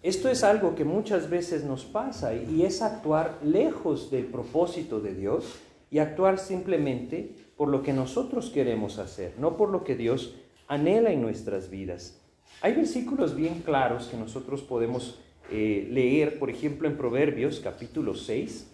Esto 0.04 0.30
es 0.30 0.44
algo 0.44 0.75
que 0.75 0.86
muchas 0.86 1.32
veces 1.32 1.63
nos 1.63 1.84
pasa 1.84 2.36
y 2.36 2.62
es 2.62 2.84
actuar 2.84 3.40
lejos 3.44 4.12
del 4.12 4.25
propósito 4.25 5.00
de 5.00 5.16
Dios 5.16 5.56
y 5.90 5.98
actuar 5.98 6.38
simplemente 6.38 7.36
por 7.58 7.70
lo 7.70 7.82
que 7.82 7.92
nosotros 7.92 8.51
queremos 8.51 9.00
hacer, 9.00 9.34
no 9.40 9.58
por 9.58 9.70
lo 9.70 9.84
que 9.84 9.96
Dios 9.96 10.36
anhela 10.68 11.12
en 11.12 11.24
nuestras 11.24 11.72
vidas. 11.72 12.22
Hay 12.62 12.75
versículos 12.75 13.36
bien 13.36 13.63
claros 13.66 14.06
que 14.06 14.18
nosotros 14.18 14.62
podemos 14.62 15.18
eh, 15.51 15.88
leer, 15.91 16.39
por 16.39 16.50
ejemplo, 16.50 16.88
en 16.88 16.98
Proverbios 16.98 17.60
capítulo 17.60 18.15
6, 18.15 18.67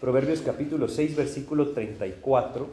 Proverbios 0.00 0.40
capítulo 0.40 0.88
6, 0.88 1.14
versículo 1.14 1.70
34. 1.70 2.66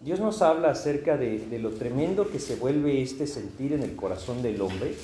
Dios 0.00 0.20
nos 0.20 0.42
habla 0.42 0.70
acerca 0.70 1.16
de, 1.16 1.58
lo 1.58 1.70
tremendo 1.70 2.28
que 2.28 2.38
se 2.38 2.56
vuelve 2.56 3.00
este 3.00 3.26
sentir 3.26 3.72
en 3.72 3.82
el 3.82 3.96
corazón 3.96 4.42
del 4.42 4.60
hombre 4.60 4.94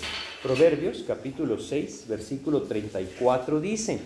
Proverbios 0.43 1.05
capítulo 1.07 1.59
6, 1.59 2.07
versículo 2.09 2.63
34 2.63 3.61
dice, 3.61 3.99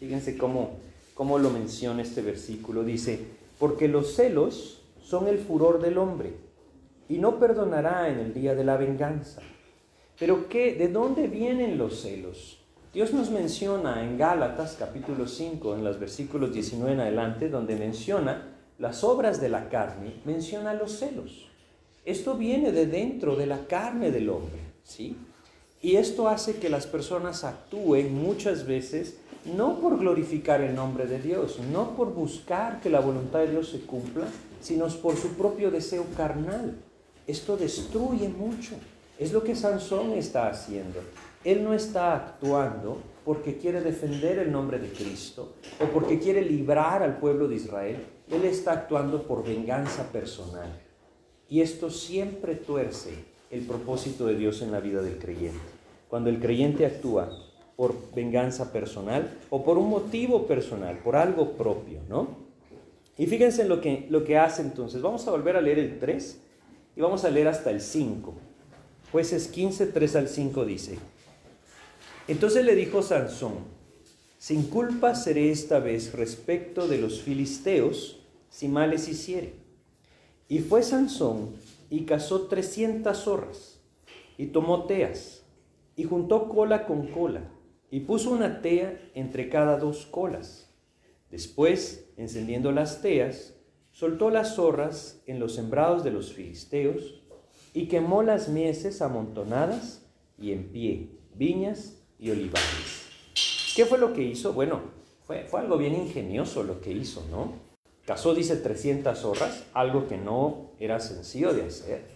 fíjense 0.00 0.38
cómo, 0.38 0.78
cómo 1.14 1.38
lo 1.38 1.50
menciona 1.50 2.00
este 2.00 2.22
versículo, 2.22 2.82
dice, 2.82 3.20
porque 3.58 3.86
los 3.86 4.14
celos 4.14 4.82
son 5.02 5.28
el 5.28 5.38
furor 5.38 5.82
del 5.82 5.98
hombre 5.98 6.32
y 7.10 7.18
no 7.18 7.38
perdonará 7.38 8.08
en 8.08 8.18
el 8.18 8.32
día 8.32 8.54
de 8.54 8.64
la 8.64 8.78
venganza. 8.78 9.42
Pero 10.18 10.48
¿qué? 10.48 10.74
¿De 10.74 10.88
dónde 10.88 11.28
vienen 11.28 11.76
los 11.76 12.00
celos? 12.00 12.58
Dios 12.96 13.12
nos 13.12 13.28
menciona 13.28 14.02
en 14.02 14.16
Gálatas 14.16 14.74
capítulo 14.78 15.28
5, 15.28 15.74
en 15.74 15.84
los 15.84 16.00
versículos 16.00 16.54
19 16.54 16.94
en 16.94 17.00
adelante, 17.00 17.50
donde 17.50 17.76
menciona 17.76 18.56
las 18.78 19.04
obras 19.04 19.38
de 19.38 19.50
la 19.50 19.68
carne, 19.68 20.14
menciona 20.24 20.72
los 20.72 20.92
celos. 20.92 21.46
Esto 22.06 22.38
viene 22.38 22.72
de 22.72 22.86
dentro 22.86 23.36
de 23.36 23.44
la 23.44 23.66
carne 23.66 24.10
del 24.10 24.30
hombre, 24.30 24.60
¿sí? 24.82 25.14
Y 25.82 25.96
esto 25.96 26.30
hace 26.30 26.56
que 26.56 26.70
las 26.70 26.86
personas 26.86 27.44
actúen 27.44 28.14
muchas 28.14 28.66
veces 28.66 29.18
no 29.44 29.78
por 29.78 29.98
glorificar 29.98 30.62
el 30.62 30.74
nombre 30.74 31.06
de 31.06 31.20
Dios, 31.20 31.58
no 31.70 31.96
por 31.96 32.14
buscar 32.14 32.80
que 32.80 32.88
la 32.88 33.00
voluntad 33.00 33.40
de 33.40 33.50
Dios 33.50 33.68
se 33.68 33.80
cumpla, 33.80 34.24
sino 34.62 34.86
por 34.88 35.18
su 35.18 35.34
propio 35.34 35.70
deseo 35.70 36.06
carnal. 36.16 36.78
Esto 37.26 37.58
destruye 37.58 38.30
mucho. 38.30 38.72
Es 39.18 39.34
lo 39.34 39.44
que 39.44 39.54
Sansón 39.54 40.12
está 40.12 40.48
haciendo. 40.48 41.00
Él 41.46 41.62
no 41.62 41.74
está 41.74 42.16
actuando 42.16 42.98
porque 43.24 43.56
quiere 43.56 43.80
defender 43.80 44.40
el 44.40 44.50
nombre 44.50 44.80
de 44.80 44.88
Cristo 44.88 45.52
o 45.80 45.84
porque 45.92 46.18
quiere 46.18 46.42
librar 46.42 47.04
al 47.04 47.18
pueblo 47.18 47.46
de 47.46 47.54
Israel. 47.54 48.04
Él 48.28 48.44
está 48.44 48.72
actuando 48.72 49.22
por 49.28 49.44
venganza 49.44 50.10
personal. 50.10 50.68
Y 51.48 51.60
esto 51.60 51.88
siempre 51.88 52.56
tuerce 52.56 53.10
el 53.52 53.60
propósito 53.60 54.26
de 54.26 54.34
Dios 54.34 54.60
en 54.60 54.72
la 54.72 54.80
vida 54.80 55.02
del 55.02 55.18
creyente. 55.18 55.60
Cuando 56.08 56.30
el 56.30 56.40
creyente 56.40 56.84
actúa 56.84 57.30
por 57.76 57.94
venganza 58.12 58.72
personal 58.72 59.38
o 59.48 59.62
por 59.62 59.78
un 59.78 59.88
motivo 59.88 60.48
personal, 60.48 60.98
por 60.98 61.14
algo 61.14 61.52
propio, 61.52 62.00
¿no? 62.08 62.26
Y 63.16 63.28
fíjense 63.28 63.62
en 63.62 63.68
lo 63.68 63.80
que, 63.80 64.08
lo 64.10 64.24
que 64.24 64.36
hace 64.36 64.62
entonces. 64.62 65.00
Vamos 65.00 65.28
a 65.28 65.30
volver 65.30 65.56
a 65.56 65.60
leer 65.60 65.78
el 65.78 66.00
3 66.00 66.40
y 66.96 67.00
vamos 67.00 67.24
a 67.24 67.30
leer 67.30 67.46
hasta 67.46 67.70
el 67.70 67.80
5. 67.80 68.34
Jueces 69.12 69.46
15, 69.46 69.86
3 69.86 70.16
al 70.16 70.28
5 70.28 70.64
dice, 70.64 70.98
entonces 72.28 72.64
le 72.64 72.74
dijo 72.74 73.02
Sansón, 73.02 73.54
sin 74.38 74.64
culpa 74.64 75.14
seré 75.14 75.50
esta 75.50 75.78
vez 75.78 76.12
respecto 76.12 76.88
de 76.88 76.98
los 76.98 77.22
filisteos, 77.22 78.20
si 78.50 78.68
males 78.68 79.08
hiciere. 79.08 79.54
Y 80.48 80.58
fue 80.58 80.82
Sansón 80.82 81.50
y 81.88 82.04
cazó 82.04 82.42
trescientas 82.42 83.24
zorras, 83.24 83.80
y 84.36 84.46
tomó 84.46 84.84
teas, 84.84 85.44
y 85.94 86.04
juntó 86.04 86.48
cola 86.48 86.86
con 86.86 87.06
cola, 87.08 87.50
y 87.90 88.00
puso 88.00 88.30
una 88.30 88.60
tea 88.60 89.00
entre 89.14 89.48
cada 89.48 89.78
dos 89.78 90.06
colas. 90.06 90.70
Después, 91.30 92.08
encendiendo 92.16 92.72
las 92.72 93.02
teas, 93.02 93.54
soltó 93.92 94.30
las 94.30 94.56
zorras 94.56 95.22
en 95.26 95.38
los 95.38 95.54
sembrados 95.54 96.04
de 96.04 96.10
los 96.10 96.32
filisteos, 96.32 97.22
y 97.72 97.88
quemó 97.88 98.22
las 98.22 98.48
mieses 98.48 99.00
amontonadas 99.00 100.06
y 100.38 100.52
en 100.52 100.68
pie, 100.70 101.10
viñas 101.34 101.96
y 102.18 102.30
olivares. 102.30 103.06
¿Qué 103.74 103.84
fue 103.84 103.98
lo 103.98 104.12
que 104.12 104.22
hizo? 104.22 104.52
Bueno, 104.52 104.80
fue, 105.26 105.46
algo 105.52 105.76
bien 105.76 105.94
ingenioso 105.94 106.62
lo 106.62 106.80
que 106.80 106.92
hizo, 106.92 107.24
¿no? 107.30 107.54
Casó, 108.06 108.34
dice, 108.34 108.56
300 108.56 109.18
zorras, 109.18 109.64
algo 109.74 110.06
que 110.06 110.16
no 110.16 110.70
era 110.78 111.00
sencillo 111.00 111.52
de 111.52 111.66
hacer. 111.66 112.06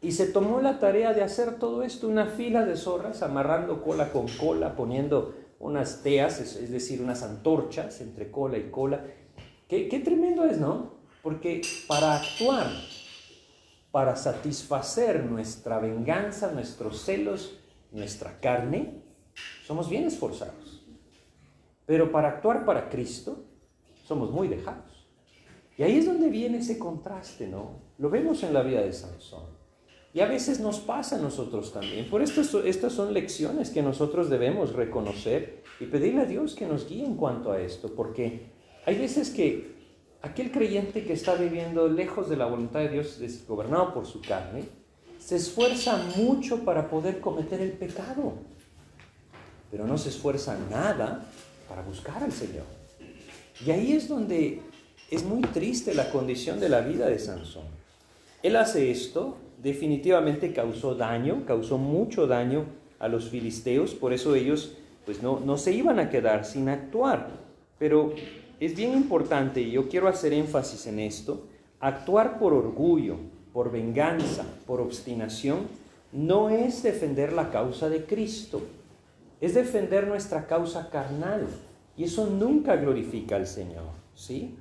Y 0.00 0.12
se 0.12 0.26
tomó 0.26 0.60
la 0.60 0.78
tarea 0.78 1.12
de 1.12 1.22
hacer 1.22 1.58
todo 1.58 1.82
esto, 1.82 2.08
una 2.08 2.26
fila 2.26 2.64
de 2.64 2.76
zorras, 2.76 3.22
amarrando 3.22 3.82
cola 3.82 4.12
con 4.12 4.28
cola, 4.28 4.76
poniendo 4.76 5.34
unas 5.58 6.02
teas, 6.02 6.40
es, 6.40 6.70
decir, 6.70 7.02
unas 7.02 7.22
antorchas 7.22 8.00
entre 8.00 8.30
cola 8.30 8.58
y 8.58 8.70
cola. 8.70 9.04
Qué 9.68 10.00
tremendo 10.04 10.44
es, 10.44 10.58
¿no? 10.58 10.94
Porque 11.22 11.62
para 11.88 12.16
actuar, 12.16 12.70
para 13.90 14.14
satisfacer 14.14 15.24
nuestra 15.24 15.78
venganza, 15.78 16.52
nuestros 16.52 17.02
celos, 17.02 17.58
nuestra 17.92 18.40
carne, 18.40 19.03
somos 19.66 19.88
bien 19.88 20.04
esforzados. 20.04 20.84
Pero 21.86 22.10
para 22.10 22.28
actuar 22.28 22.64
para 22.64 22.88
Cristo, 22.88 23.44
somos 24.04 24.30
muy 24.30 24.48
dejados. 24.48 25.06
Y 25.76 25.82
ahí 25.82 25.98
es 25.98 26.06
donde 26.06 26.28
viene 26.28 26.58
ese 26.58 26.78
contraste, 26.78 27.48
¿no? 27.48 27.80
Lo 27.98 28.10
vemos 28.10 28.42
en 28.42 28.52
la 28.52 28.62
vida 28.62 28.80
de 28.80 28.92
Sansón. 28.92 29.54
Y 30.12 30.20
a 30.20 30.26
veces 30.26 30.60
nos 30.60 30.78
pasa 30.78 31.16
a 31.16 31.18
nosotros 31.18 31.72
también. 31.72 32.08
Por 32.08 32.22
esto, 32.22 32.62
estas 32.64 32.92
son 32.92 33.12
lecciones 33.12 33.70
que 33.70 33.82
nosotros 33.82 34.30
debemos 34.30 34.72
reconocer 34.72 35.64
y 35.80 35.86
pedirle 35.86 36.22
a 36.22 36.26
Dios 36.26 36.54
que 36.54 36.66
nos 36.66 36.88
guíe 36.88 37.04
en 37.04 37.16
cuanto 37.16 37.50
a 37.50 37.60
esto, 37.60 37.92
porque 37.96 38.52
hay 38.86 38.96
veces 38.96 39.30
que 39.30 39.74
aquel 40.22 40.52
creyente 40.52 41.04
que 41.04 41.14
está 41.14 41.34
viviendo 41.34 41.88
lejos 41.88 42.28
de 42.28 42.36
la 42.36 42.46
voluntad 42.46 42.78
de 42.78 42.90
Dios, 42.90 43.20
gobernado 43.48 43.92
por 43.92 44.06
su 44.06 44.20
carne, 44.20 44.64
se 45.18 45.34
esfuerza 45.34 45.96
mucho 46.16 46.64
para 46.64 46.88
poder 46.88 47.20
cometer 47.20 47.60
el 47.60 47.72
pecado, 47.72 48.34
pero 49.74 49.88
no 49.88 49.98
se 49.98 50.10
esfuerza 50.10 50.56
nada 50.70 51.26
para 51.68 51.82
buscar 51.82 52.22
al 52.22 52.30
Señor. 52.30 52.62
Y 53.66 53.72
ahí 53.72 53.92
es 53.94 54.06
donde 54.06 54.60
es 55.10 55.24
muy 55.24 55.42
triste 55.42 55.94
la 55.94 56.12
condición 56.12 56.60
de 56.60 56.68
la 56.68 56.80
vida 56.80 57.08
de 57.08 57.18
Sansón. 57.18 57.64
Él 58.44 58.54
hace 58.54 58.92
esto, 58.92 59.36
definitivamente 59.60 60.52
causó 60.52 60.94
daño, 60.94 61.42
causó 61.44 61.76
mucho 61.76 62.28
daño 62.28 62.66
a 63.00 63.08
los 63.08 63.30
filisteos, 63.30 63.94
por 63.94 64.12
eso 64.12 64.36
ellos 64.36 64.76
pues 65.04 65.24
no, 65.24 65.40
no 65.40 65.58
se 65.58 65.72
iban 65.72 65.98
a 65.98 66.08
quedar 66.08 66.44
sin 66.44 66.68
actuar. 66.68 67.30
Pero 67.76 68.14
es 68.60 68.76
bien 68.76 68.92
importante, 68.92 69.60
y 69.60 69.72
yo 69.72 69.88
quiero 69.88 70.06
hacer 70.06 70.32
énfasis 70.34 70.86
en 70.86 71.00
esto, 71.00 71.48
actuar 71.80 72.38
por 72.38 72.52
orgullo, 72.54 73.16
por 73.52 73.72
venganza, 73.72 74.44
por 74.68 74.80
obstinación, 74.80 75.66
no 76.12 76.48
es 76.48 76.84
defender 76.84 77.32
la 77.32 77.50
causa 77.50 77.88
de 77.88 78.04
Cristo, 78.04 78.62
es 79.44 79.54
defender 79.54 80.06
nuestra 80.06 80.46
causa 80.46 80.90
carnal. 80.90 81.46
Y 81.96 82.04
eso 82.04 82.26
nunca 82.26 82.76
glorifica 82.76 83.36
al 83.36 83.46
Señor, 83.46 83.90
¿sí? 84.14 84.56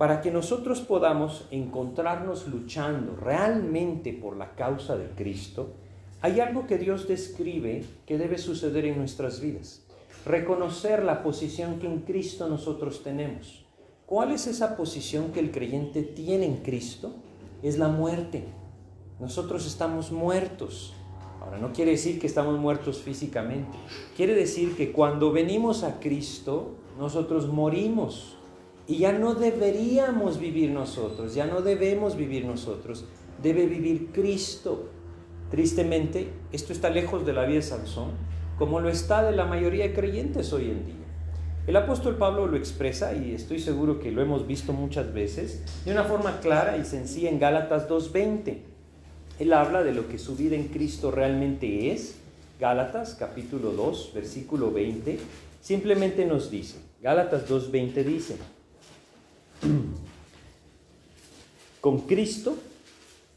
para 0.00 0.22
que 0.22 0.30
nosotros 0.30 0.80
podamos 0.80 1.44
encontrarnos 1.50 2.48
luchando 2.48 3.16
realmente 3.16 4.14
por 4.14 4.34
la 4.34 4.54
causa 4.54 4.96
de 4.96 5.10
Cristo, 5.10 5.74
hay 6.22 6.40
algo 6.40 6.66
que 6.66 6.78
Dios 6.78 7.06
describe 7.06 7.84
que 8.06 8.16
debe 8.16 8.38
suceder 8.38 8.86
en 8.86 8.96
nuestras 8.96 9.42
vidas. 9.42 9.82
Reconocer 10.24 11.02
la 11.02 11.22
posición 11.22 11.78
que 11.80 11.86
en 11.86 11.98
Cristo 11.98 12.48
nosotros 12.48 13.02
tenemos. 13.02 13.66
¿Cuál 14.06 14.32
es 14.32 14.46
esa 14.46 14.74
posición 14.74 15.32
que 15.32 15.40
el 15.40 15.50
creyente 15.50 16.02
tiene 16.02 16.46
en 16.46 16.56
Cristo? 16.62 17.12
Es 17.62 17.76
la 17.76 17.88
muerte. 17.88 18.44
Nosotros 19.18 19.66
estamos 19.66 20.12
muertos. 20.12 20.94
Ahora, 21.40 21.58
no 21.58 21.72
quiere 21.72 21.92
decir 21.92 22.20
que 22.20 22.26
estamos 22.26 22.58
muertos 22.58 22.98
físicamente. 22.98 23.78
Quiere 24.16 24.34
decir 24.34 24.76
que 24.76 24.92
cuando 24.92 25.32
venimos 25.32 25.82
a 25.84 25.98
Cristo, 25.98 26.76
nosotros 26.98 27.48
morimos. 27.48 28.36
Y 28.86 28.98
ya 28.98 29.12
no 29.12 29.34
deberíamos 29.34 30.38
vivir 30.38 30.70
nosotros, 30.70 31.34
ya 31.34 31.46
no 31.46 31.62
debemos 31.62 32.16
vivir 32.16 32.44
nosotros. 32.44 33.04
Debe 33.42 33.66
vivir 33.66 34.08
Cristo. 34.12 34.88
Tristemente, 35.50 36.28
esto 36.52 36.72
está 36.72 36.90
lejos 36.90 37.24
de 37.24 37.32
la 37.32 37.44
vida 37.44 37.56
de 37.56 37.62
Sansón, 37.62 38.10
como 38.58 38.80
lo 38.80 38.88
está 38.88 39.22
de 39.22 39.34
la 39.34 39.46
mayoría 39.46 39.84
de 39.84 39.94
creyentes 39.94 40.52
hoy 40.52 40.70
en 40.70 40.86
día. 40.86 40.94
El 41.66 41.76
apóstol 41.76 42.16
Pablo 42.16 42.46
lo 42.46 42.56
expresa, 42.56 43.14
y 43.14 43.32
estoy 43.32 43.60
seguro 43.60 43.98
que 43.98 44.10
lo 44.10 44.22
hemos 44.22 44.46
visto 44.46 44.72
muchas 44.72 45.12
veces, 45.12 45.62
de 45.84 45.92
una 45.92 46.04
forma 46.04 46.40
clara 46.40 46.76
y 46.76 46.84
sencilla 46.84 47.30
en 47.30 47.38
Gálatas 47.38 47.88
2.20. 47.88 48.69
Él 49.40 49.54
habla 49.54 49.82
de 49.82 49.94
lo 49.94 50.06
que 50.06 50.18
su 50.18 50.36
vida 50.36 50.54
en 50.54 50.68
Cristo 50.68 51.10
realmente 51.10 51.92
es. 51.92 52.16
Gálatas 52.60 53.16
capítulo 53.18 53.72
2, 53.72 54.12
versículo 54.14 54.70
20, 54.70 55.18
simplemente 55.62 56.26
nos 56.26 56.50
dice, 56.50 56.76
Gálatas 57.00 57.48
2.20 57.48 58.04
dice, 58.04 58.36
con 61.80 62.00
Cristo 62.00 62.58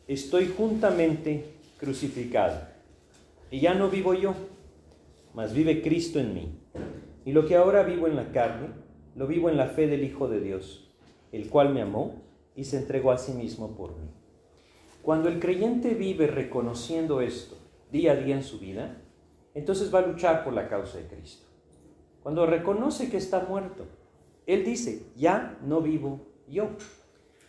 estoy 0.06 0.54
juntamente 0.58 1.46
crucificado. 1.80 2.60
Y 3.50 3.62
ya 3.62 3.74
no 3.74 3.90
vivo 3.90 4.14
yo, 4.14 4.36
mas 5.34 5.54
vive 5.54 5.82
Cristo 5.82 6.20
en 6.20 6.34
mí. 6.34 6.50
Y 7.24 7.32
lo 7.32 7.48
que 7.48 7.56
ahora 7.56 7.84
vivo 7.84 8.08
en 8.08 8.18
la 8.18 8.34
carne, 8.34 8.68
lo 9.16 9.26
vivo 9.26 9.50
en 9.50 9.56
la 9.56 9.68
fe 9.68 9.88
del 9.88 10.04
Hijo 10.04 10.28
de 10.28 10.42
Dios, 10.42 10.92
el 11.32 11.48
cual 11.48 11.74
me 11.74 11.82
amó 11.82 12.22
y 12.58 12.66
se 12.66 12.80
entregó 12.80 13.14
a 13.14 13.18
sí 13.18 13.32
mismo 13.32 13.78
por 13.78 13.92
mí. 13.92 14.23
Cuando 15.04 15.28
el 15.28 15.40
creyente 15.40 15.94
vive 15.94 16.28
reconociendo 16.28 17.20
esto 17.20 17.58
día 17.92 18.14
a 18.14 18.16
día 18.16 18.36
en 18.36 18.44
su 18.44 18.58
vida, 18.58 19.02
entonces 19.54 19.94
va 19.94 20.00
a 20.00 20.08
luchar 20.08 20.44
por 20.46 20.54
la 20.54 20.70
causa 20.70 20.98
de 20.98 21.08
Cristo. 21.08 21.46
Cuando 22.24 22.46
reconoce 22.46 23.10
que 23.10 23.18
está 23.18 23.42
muerto, 23.42 23.86
él 24.48 24.64
dice, 24.64 25.06
ya 25.18 25.60
no 25.62 25.82
vivo 25.82 26.22
yo. 26.48 26.70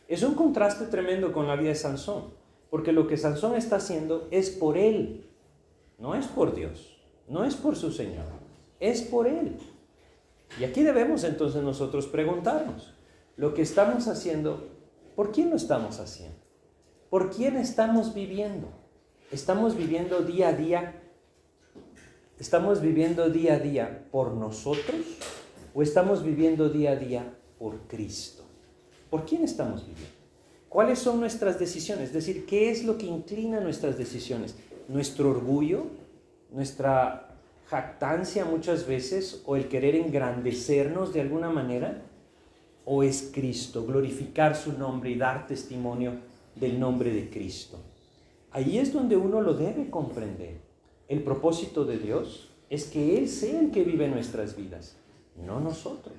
Es 0.08 0.24
un 0.24 0.34
contraste 0.34 0.86
tremendo 0.86 1.32
con 1.32 1.46
la 1.46 1.54
vida 1.54 1.68
de 1.68 1.76
Sansón. 1.76 2.34
Porque 2.70 2.90
lo 2.90 3.06
que 3.06 3.16
Sansón 3.16 3.54
está 3.54 3.76
haciendo 3.76 4.26
es 4.32 4.50
por 4.50 4.76
él, 4.76 5.30
no 5.96 6.16
es 6.16 6.26
por 6.26 6.56
Dios, 6.56 6.98
no 7.28 7.44
es 7.44 7.54
por 7.54 7.76
su 7.76 7.92
Señor, 7.92 8.26
es 8.80 9.02
por 9.02 9.28
él. 9.28 9.56
Y 10.58 10.64
aquí 10.64 10.82
debemos 10.82 11.22
entonces 11.22 11.62
nosotros 11.62 12.08
preguntarnos, 12.08 12.94
lo 13.36 13.54
que 13.54 13.62
estamos 13.62 14.08
haciendo, 14.08 14.70
¿por 15.14 15.30
quién 15.30 15.50
lo 15.50 15.56
estamos 15.56 16.00
haciendo? 16.00 16.43
¿Por 17.14 17.30
quién 17.30 17.56
estamos 17.56 18.12
viviendo? 18.12 18.66
¿Estamos 19.30 19.76
viviendo 19.76 20.22
día 20.22 20.48
a 20.48 20.52
día? 20.52 21.00
¿Estamos 22.40 22.80
viviendo 22.80 23.30
día 23.30 23.54
a 23.54 23.58
día 23.60 24.08
por 24.10 24.34
nosotros 24.34 24.96
o 25.72 25.80
estamos 25.80 26.24
viviendo 26.24 26.70
día 26.70 26.90
a 26.90 26.96
día 26.96 27.32
por 27.56 27.78
Cristo? 27.86 28.42
¿Por 29.10 29.24
quién 29.26 29.44
estamos 29.44 29.86
viviendo? 29.86 30.10
¿Cuáles 30.68 30.98
son 30.98 31.20
nuestras 31.20 31.56
decisiones? 31.56 32.08
Es 32.08 32.14
decir, 32.14 32.46
¿qué 32.46 32.72
es 32.72 32.82
lo 32.82 32.98
que 32.98 33.06
inclina 33.06 33.60
nuestras 33.60 33.96
decisiones? 33.96 34.56
¿Nuestro 34.88 35.30
orgullo? 35.30 35.86
¿Nuestra 36.50 37.36
jactancia 37.68 38.44
muchas 38.44 38.88
veces? 38.88 39.40
¿O 39.46 39.54
el 39.54 39.68
querer 39.68 39.94
engrandecernos 39.94 41.12
de 41.12 41.20
alguna 41.20 41.48
manera? 41.48 42.02
¿O 42.84 43.04
es 43.04 43.30
Cristo? 43.32 43.86
Glorificar 43.86 44.56
su 44.56 44.72
nombre 44.72 45.10
y 45.10 45.16
dar 45.16 45.46
testimonio 45.46 46.33
del 46.56 46.78
nombre 46.78 47.12
de 47.12 47.30
Cristo. 47.30 47.78
Ahí 48.50 48.78
es 48.78 48.92
donde 48.92 49.16
uno 49.16 49.40
lo 49.40 49.54
debe 49.54 49.90
comprender. 49.90 50.58
El 51.08 51.22
propósito 51.22 51.84
de 51.84 51.98
Dios 51.98 52.50
es 52.70 52.84
que 52.84 53.18
Él 53.18 53.28
sea 53.28 53.60
el 53.60 53.70
que 53.70 53.84
vive 53.84 54.08
nuestras 54.08 54.56
vidas, 54.56 54.96
no 55.44 55.60
nosotros. 55.60 56.16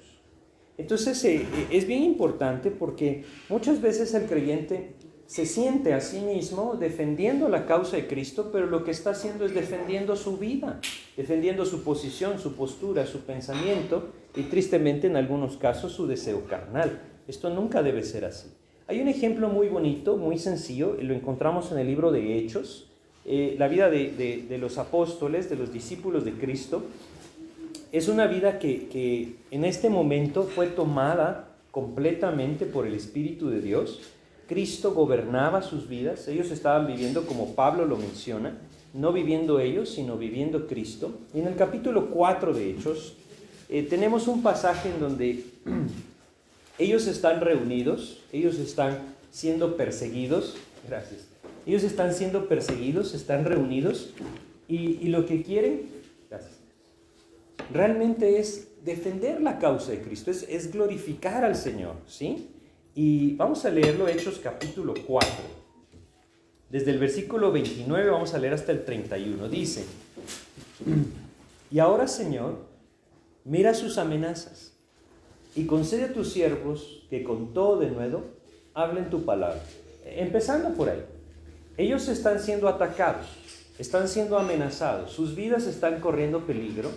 Entonces 0.77 1.23
eh, 1.23 1.37
eh, 1.37 1.67
es 1.71 1.87
bien 1.87 2.03
importante 2.03 2.71
porque 2.71 3.23
muchas 3.49 3.81
veces 3.81 4.13
el 4.13 4.25
creyente 4.25 4.95
se 5.25 5.45
siente 5.45 5.93
a 5.93 6.01
sí 6.01 6.19
mismo 6.19 6.75
defendiendo 6.75 7.49
la 7.49 7.65
causa 7.65 7.95
de 7.95 8.07
Cristo, 8.07 8.49
pero 8.51 8.67
lo 8.67 8.83
que 8.83 8.91
está 8.91 9.11
haciendo 9.11 9.45
es 9.45 9.55
defendiendo 9.55 10.15
su 10.15 10.37
vida, 10.37 10.79
defendiendo 11.17 11.65
su 11.65 11.83
posición, 11.83 12.39
su 12.39 12.55
postura, 12.55 13.07
su 13.07 13.21
pensamiento 13.21 14.09
y 14.35 14.43
tristemente 14.43 15.07
en 15.07 15.15
algunos 15.15 15.57
casos 15.57 15.93
su 15.93 16.05
deseo 16.05 16.45
carnal. 16.45 17.01
Esto 17.27 17.49
nunca 17.49 17.81
debe 17.81 18.03
ser 18.03 18.25
así. 18.25 18.49
Hay 18.87 19.01
un 19.01 19.07
ejemplo 19.07 19.49
muy 19.49 19.67
bonito, 19.67 20.17
muy 20.17 20.37
sencillo, 20.37 20.97
lo 21.01 21.13
encontramos 21.13 21.71
en 21.71 21.79
el 21.79 21.87
libro 21.87 22.11
de 22.11 22.37
Hechos, 22.37 22.87
eh, 23.25 23.55
la 23.57 23.67
vida 23.67 23.89
de 23.89 24.57
los 24.59 24.77
apóstoles, 24.77 25.49
de 25.49 25.55
los 25.55 25.73
discípulos 25.73 26.23
de 26.23 26.33
Cristo, 26.33 26.83
es 27.95 28.09
una 28.09 28.27
vida 28.27 28.59
que, 28.59 29.35
en 29.51 29.63
este 29.63 29.89
momento 29.89 30.43
fue 30.43 30.67
tomada 30.67 31.47
completamente 31.71 32.65
por 32.65 32.85
el 32.85 32.93
Espíritu 32.93 33.49
de 33.49 33.61
Dios. 33.61 34.01
Cristo 34.47 34.93
gobernaba 34.93 35.61
sus 35.61 35.87
vidas, 35.87 36.27
ellos 36.27 36.51
estaban 36.51 36.87
viviendo 36.87 37.25
como 37.25 37.55
Pablo 37.55 37.85
lo 37.85 37.95
menciona, 37.95 38.57
no 38.93 39.13
viviendo 39.13 39.61
ellos, 39.61 39.91
sino 39.91 40.17
viviendo 40.17 40.67
Cristo. 40.67 41.19
Y 41.33 41.39
en 41.39 41.47
el 41.47 41.55
capítulo 41.55 42.09
4 42.09 42.53
de 42.53 42.71
Hechos 42.71 43.15
eh, 43.69 43.83
tenemos 43.83 44.27
un 44.27 44.43
pasaje 44.43 44.89
en 44.89 44.99
donde 44.99 45.45
ellos 46.77 47.07
están 47.07 47.41
reunidos, 47.41 48.21
ellos 48.31 48.59
están 48.59 48.99
siendo 49.31 49.77
perseguidos, 49.77 50.57
gracias, 50.87 51.21
ellos 51.65 51.83
están 51.83 52.13
siendo 52.13 52.47
perseguidos, 52.47 53.13
están 53.13 53.45
reunidos 53.45 54.13
y, 54.67 55.07
lo 55.07 55.25
que 55.25 55.41
quieren 55.43 55.95
realmente 57.71 58.39
es 58.39 58.67
defender 58.83 59.41
la 59.41 59.57
causa 59.57 59.91
de 59.91 60.01
Cristo, 60.01 60.29
es, 60.29 60.71
glorificar 60.71 61.43
al 61.43 61.55
Señor, 61.55 61.95
¿sí? 62.07 62.49
Y 62.93 63.35
vamos 63.35 63.65
a 63.65 63.69
leerlo 63.69 64.07
Hechos 64.07 64.39
capítulo 64.41 64.93
4. 65.07 65.29
Desde 66.69 66.91
el 66.91 66.99
versículo 66.99 67.51
29 67.51 68.09
vamos 68.09 68.33
a 68.33 68.37
leer 68.37 68.53
hasta 68.53 68.71
el 68.71 68.85
31. 68.85 69.49
Dice, 69.49 69.83
y 71.71 71.79
ahora 71.79 72.07
Señor, 72.07 72.65
mira 73.43 73.73
sus 73.73 73.97
amenazas 73.97 74.74
y 75.55 75.65
concede 75.65 76.05
a 76.05 76.13
tus 76.13 76.31
siervos 76.31 77.05
que 77.09 77.23
con 77.23 77.53
todo 77.53 77.79
de 77.79 77.89
nuevo 77.89 78.23
hablen 78.73 79.09
tu 79.09 79.23
palabra. 79.25 79.61
Empezando 80.05 80.75
por 80.75 80.89
ahí. 80.89 81.03
Ellos 81.77 82.07
están 82.07 82.39
siendo 82.39 82.67
atacados, 82.67 83.25
están 83.79 84.07
siendo 84.07 84.37
amenazados, 84.37 85.11
sus 85.11 85.35
vidas 85.35 85.65
están 85.67 85.99
corriendo 85.99 86.45
peligro 86.45 86.89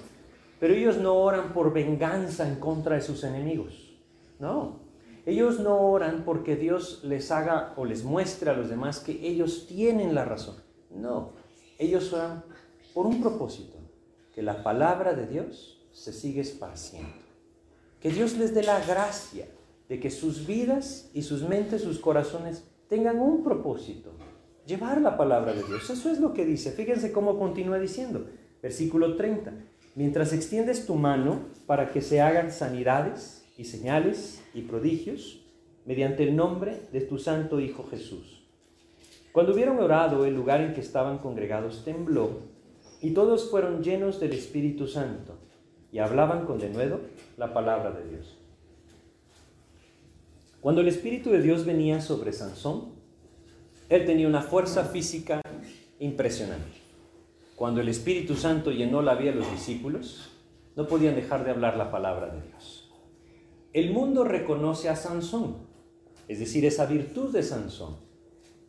pero 0.61 0.75
ellos 0.75 0.99
no 0.99 1.15
oran 1.15 1.53
por 1.53 1.73
venganza 1.73 2.49
en 2.49 2.57
contra 2.57 2.97
de 2.97 3.03
sus 3.03 3.23
enemigos. 3.25 3.93
No. 4.39 4.81
Ellos 5.25 5.61
no 5.61 5.79
oran 5.79 6.25
porque 6.25 6.57
Dios 6.57 7.05
les 7.05 7.31
haga 7.31 7.75
o 7.77 7.85
les 7.85 8.03
muestre 8.03 8.51
a 8.51 8.55
los 8.55 8.69
demás 8.69 9.01
que 9.01 9.13
ellos 9.27 9.67
tienen 9.69 10.15
la 10.15 10.25
razón. 10.25 10.57
No. 10.91 11.33
Ellos 11.79 12.13
oran 12.13 12.45
por 12.95 13.07
un 13.07 13.21
propósito, 13.21 13.77
que 14.35 14.43
la 14.43 14.63
palabra 14.63 15.15
de 15.15 15.27
Dios 15.27 15.87
se 15.93 16.13
siga 16.13 16.41
esparciendo. 16.41 17.28
Que 18.01 18.11
Dios 18.11 18.37
les 18.37 18.55
dé 18.55 18.63
la 18.63 18.85
gracia 18.85 19.47
de 19.89 20.01
que 20.01 20.11
sus 20.11 20.47
vidas 20.47 21.11
y 21.15 21.23
sus 21.23 21.43
mentes, 21.43 21.83
sus 21.83 21.99
corazones 21.99 22.65
tengan 22.89 23.19
un 23.19 23.43
propósito, 23.43 24.13
llevar 24.67 25.01
la 25.01 25.17
palabra 25.17 25.53
de 25.53 25.63
Dios. 25.65 25.89
Eso 25.91 26.11
es 26.11 26.21
lo 26.21 26.33
que 26.33 26.45
dice. 26.45 26.73
Fíjense 26.73 27.13
cómo 27.13 27.39
continúa 27.39 27.79
diciendo. 27.79 28.27
Versículo 28.63 29.17
30 29.17 29.53
mientras 29.99 30.33
extiendes 30.33 30.87
tu 30.87 30.95
mano 30.95 31.41
para 31.67 31.91
que 31.91 32.01
se 32.01 32.21
hagan 32.21 32.53
sanidades 32.53 33.45
y 33.57 33.65
señales 33.65 34.41
y 34.55 34.63
prodigios 34.63 35.45
mediante 35.87 36.23
el 36.23 36.37
nombre 36.37 36.83
de 36.93 37.01
tu 37.01 37.19
santo 37.19 37.59
Hijo 37.59 37.85
Jesús. 37.91 38.47
Cuando 39.33 39.53
hubieron 39.53 39.81
orado, 39.81 40.25
el 40.25 40.37
lugar 40.37 40.61
en 40.61 40.73
que 40.73 40.83
estaban 40.83 41.19
congregados 41.19 41.85
tembló 41.85 42.43
y 43.03 43.11
todos 43.11 43.51
fueron 43.51 43.83
llenos 43.83 44.21
del 44.21 44.35
Espíritu 44.35 44.87
Santo 44.87 45.37
y 45.93 45.99
hablaban 45.99 46.45
con 46.47 46.59
denuedo 46.59 47.01
la 47.37 47.53
palabra 47.53 47.91
de 47.93 48.09
Dios. 48.09 48.37
Cuando 50.61 50.81
el 50.81 50.89
Espíritu 50.89 51.31
de 51.31 51.41
Dios 51.41 51.65
venía 51.65 52.01
sobre 52.01 52.33
Sansón, 52.33 52.93
él 53.89 54.05
tenía 54.05 54.27
una 54.27 54.43
fuerza 54.43 54.85
física 54.85 55.41
impresionante. 55.99 56.79
Cuando 57.57 57.81
el 57.81 57.89
Espíritu 57.89 58.35
Santo 58.35 58.71
llenó 58.71 59.03
la 59.03 59.15
vida 59.15 59.33
de 59.33 59.39
los 59.39 59.51
discípulos, 59.51 60.31
no 60.77 60.87
podían 60.87 61.15
dejar 61.15 61.45
de 61.45 61.51
hablar 61.51 61.77
la 61.77 61.91
palabra 61.91 62.29
de 62.29 62.43
Dios. 62.43 62.91
El 63.73 63.93
mundo 63.93 64.25
reconoce 64.25 64.89
a 64.89 64.97
Sansón, 64.97 65.57
es 66.27 66.39
decir, 66.39 66.65
esa 66.65 66.87
virtud 66.87 67.33
de 67.33 67.43
Sansón, 67.43 67.97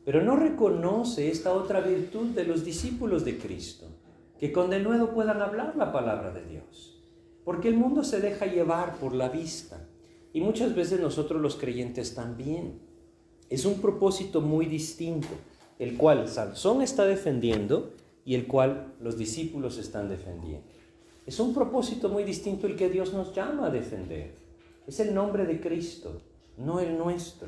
pero 0.05 0.23
no 0.23 0.36
reconoce 0.36 1.29
esta 1.29 1.53
otra 1.53 1.82
virtud 1.82 2.27
de 2.27 2.45
los 2.45 2.63
discípulos 2.63 3.25
de 3.25 3.38
Cristo, 3.38 3.88
que 4.39 4.51
con 4.51 4.69
denuedo 4.69 5.13
puedan 5.13 5.41
hablar 5.41 5.75
la 5.75 5.91
palabra 5.91 6.32
de 6.32 6.45
Dios, 6.45 6.98
porque 7.49 7.67
el 7.67 7.77
mundo 7.77 8.03
se 8.03 8.21
deja 8.21 8.45
llevar 8.45 8.99
por 8.99 9.15
la 9.15 9.27
vista, 9.27 9.83
y 10.33 10.39
muchas 10.39 10.75
veces 10.75 10.99
nosotros 10.99 11.41
los 11.41 11.55
creyentes 11.55 12.13
también. 12.13 12.79
Es 13.49 13.65
un 13.65 13.81
propósito 13.81 14.39
muy 14.39 14.67
distinto, 14.67 15.29
el 15.79 15.97
cual 15.97 16.27
Sansón 16.27 16.83
está 16.83 17.07
defendiendo 17.07 17.93
y 18.23 18.35
el 18.35 18.45
cual 18.45 18.93
los 19.01 19.17
discípulos 19.17 19.79
están 19.79 20.09
defendiendo. 20.09 20.67
Es 21.25 21.39
un 21.39 21.55
propósito 21.55 22.07
muy 22.07 22.23
distinto 22.23 22.67
el 22.67 22.75
que 22.75 22.88
Dios 22.88 23.15
nos 23.15 23.33
llama 23.33 23.65
a 23.65 23.71
defender. 23.71 24.35
Es 24.85 24.99
el 24.99 25.15
nombre 25.15 25.47
de 25.47 25.59
Cristo, 25.59 26.21
no 26.55 26.79
el 26.79 26.99
nuestro. 26.99 27.47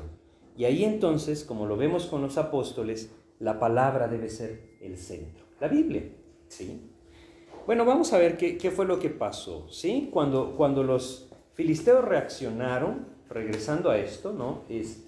Y 0.58 0.64
ahí 0.64 0.82
entonces, 0.82 1.44
como 1.44 1.64
lo 1.64 1.76
vemos 1.76 2.06
con 2.06 2.22
los 2.22 2.38
apóstoles, 2.38 3.10
la 3.38 3.60
palabra 3.60 4.08
debe 4.08 4.30
ser 4.30 4.78
el 4.80 4.96
centro. 4.96 5.44
La 5.60 5.68
Biblia, 5.68 6.02
¿sí? 6.48 6.90
Bueno, 7.64 7.84
vamos 7.84 8.12
a 8.12 8.18
ver 8.18 8.36
qué, 8.36 8.70
fue 8.72 8.86
lo 8.86 8.98
que 8.98 9.08
pasó, 9.08 9.68
¿sí? 9.70 10.08
Cuando, 10.12 10.56
cuando 10.56 10.82
los 10.82 11.28
filisteos 11.54 12.04
reaccionaron, 12.04 13.06
regresando 13.30 13.88
a 13.90 13.98
esto, 13.98 14.32
¿no? 14.32 14.64
Es 14.68 15.04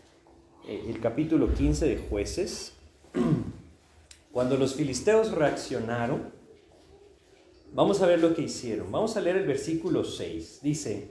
eh, 0.69 0.85
el 0.89 1.01
capítulo 1.01 1.53
15 1.53 1.87
de 1.87 1.97
jueces. 1.97 2.75
Cuando 4.33 4.57
los 4.57 4.75
filisteos 4.75 5.33
reaccionaron, 5.33 6.33
vamos 7.73 8.03
a 8.03 8.07
ver 8.07 8.21
lo 8.21 8.35
que 8.35 8.43
hicieron. 8.43 8.91
Vamos 8.91 9.17
a 9.17 9.21
leer 9.21 9.37
el 9.37 9.47
versículo 9.47 10.05
6. 10.05 10.61
Dice, 10.63 11.09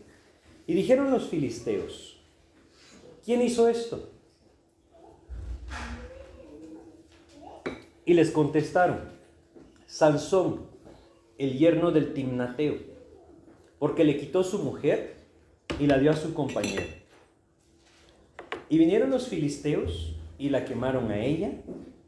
y 0.66 0.74
dijeron 0.74 1.12
los 1.12 1.28
filisteos, 1.28 2.22
¿quién 3.24 3.42
hizo 3.42 3.68
esto? 3.68 4.10
Y 8.06 8.14
les 8.14 8.32
contestaron, 8.32 9.00
Sansón, 9.86 10.73
el 11.38 11.58
yerno 11.58 11.92
del 11.92 12.14
Timnateo, 12.14 12.76
porque 13.80 14.04
le 14.04 14.18
quitó 14.18 14.44
su 14.44 14.60
mujer 14.60 15.16
y 15.80 15.88
la 15.88 15.98
dio 15.98 16.12
a 16.12 16.16
su 16.16 16.34
compañero. 16.34 16.84
Y 18.70 18.78
vinieron 18.78 19.10
los 19.10 19.28
filisteos 19.28 20.16
y 20.38 20.50
la 20.50 20.66
quemaron 20.66 21.12
a 21.12 21.20
ella 21.20 21.52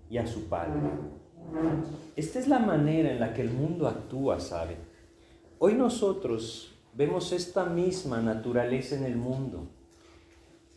y 0.09 0.17
a 0.17 0.27
su 0.27 0.47
padre. 0.47 0.79
Esta 2.15 2.39
es 2.39 2.47
la 2.47 2.59
manera 2.59 3.11
en 3.11 3.19
la 3.19 3.33
que 3.33 3.41
el 3.41 3.51
mundo 3.51 3.87
actúa, 3.87 4.39
¿sabe? 4.39 4.77
Hoy 5.59 5.73
nosotros 5.73 6.73
vemos 6.93 7.31
esta 7.31 7.65
misma 7.65 8.21
naturaleza 8.21 8.95
en 8.95 9.03
el 9.03 9.15
mundo. 9.15 9.67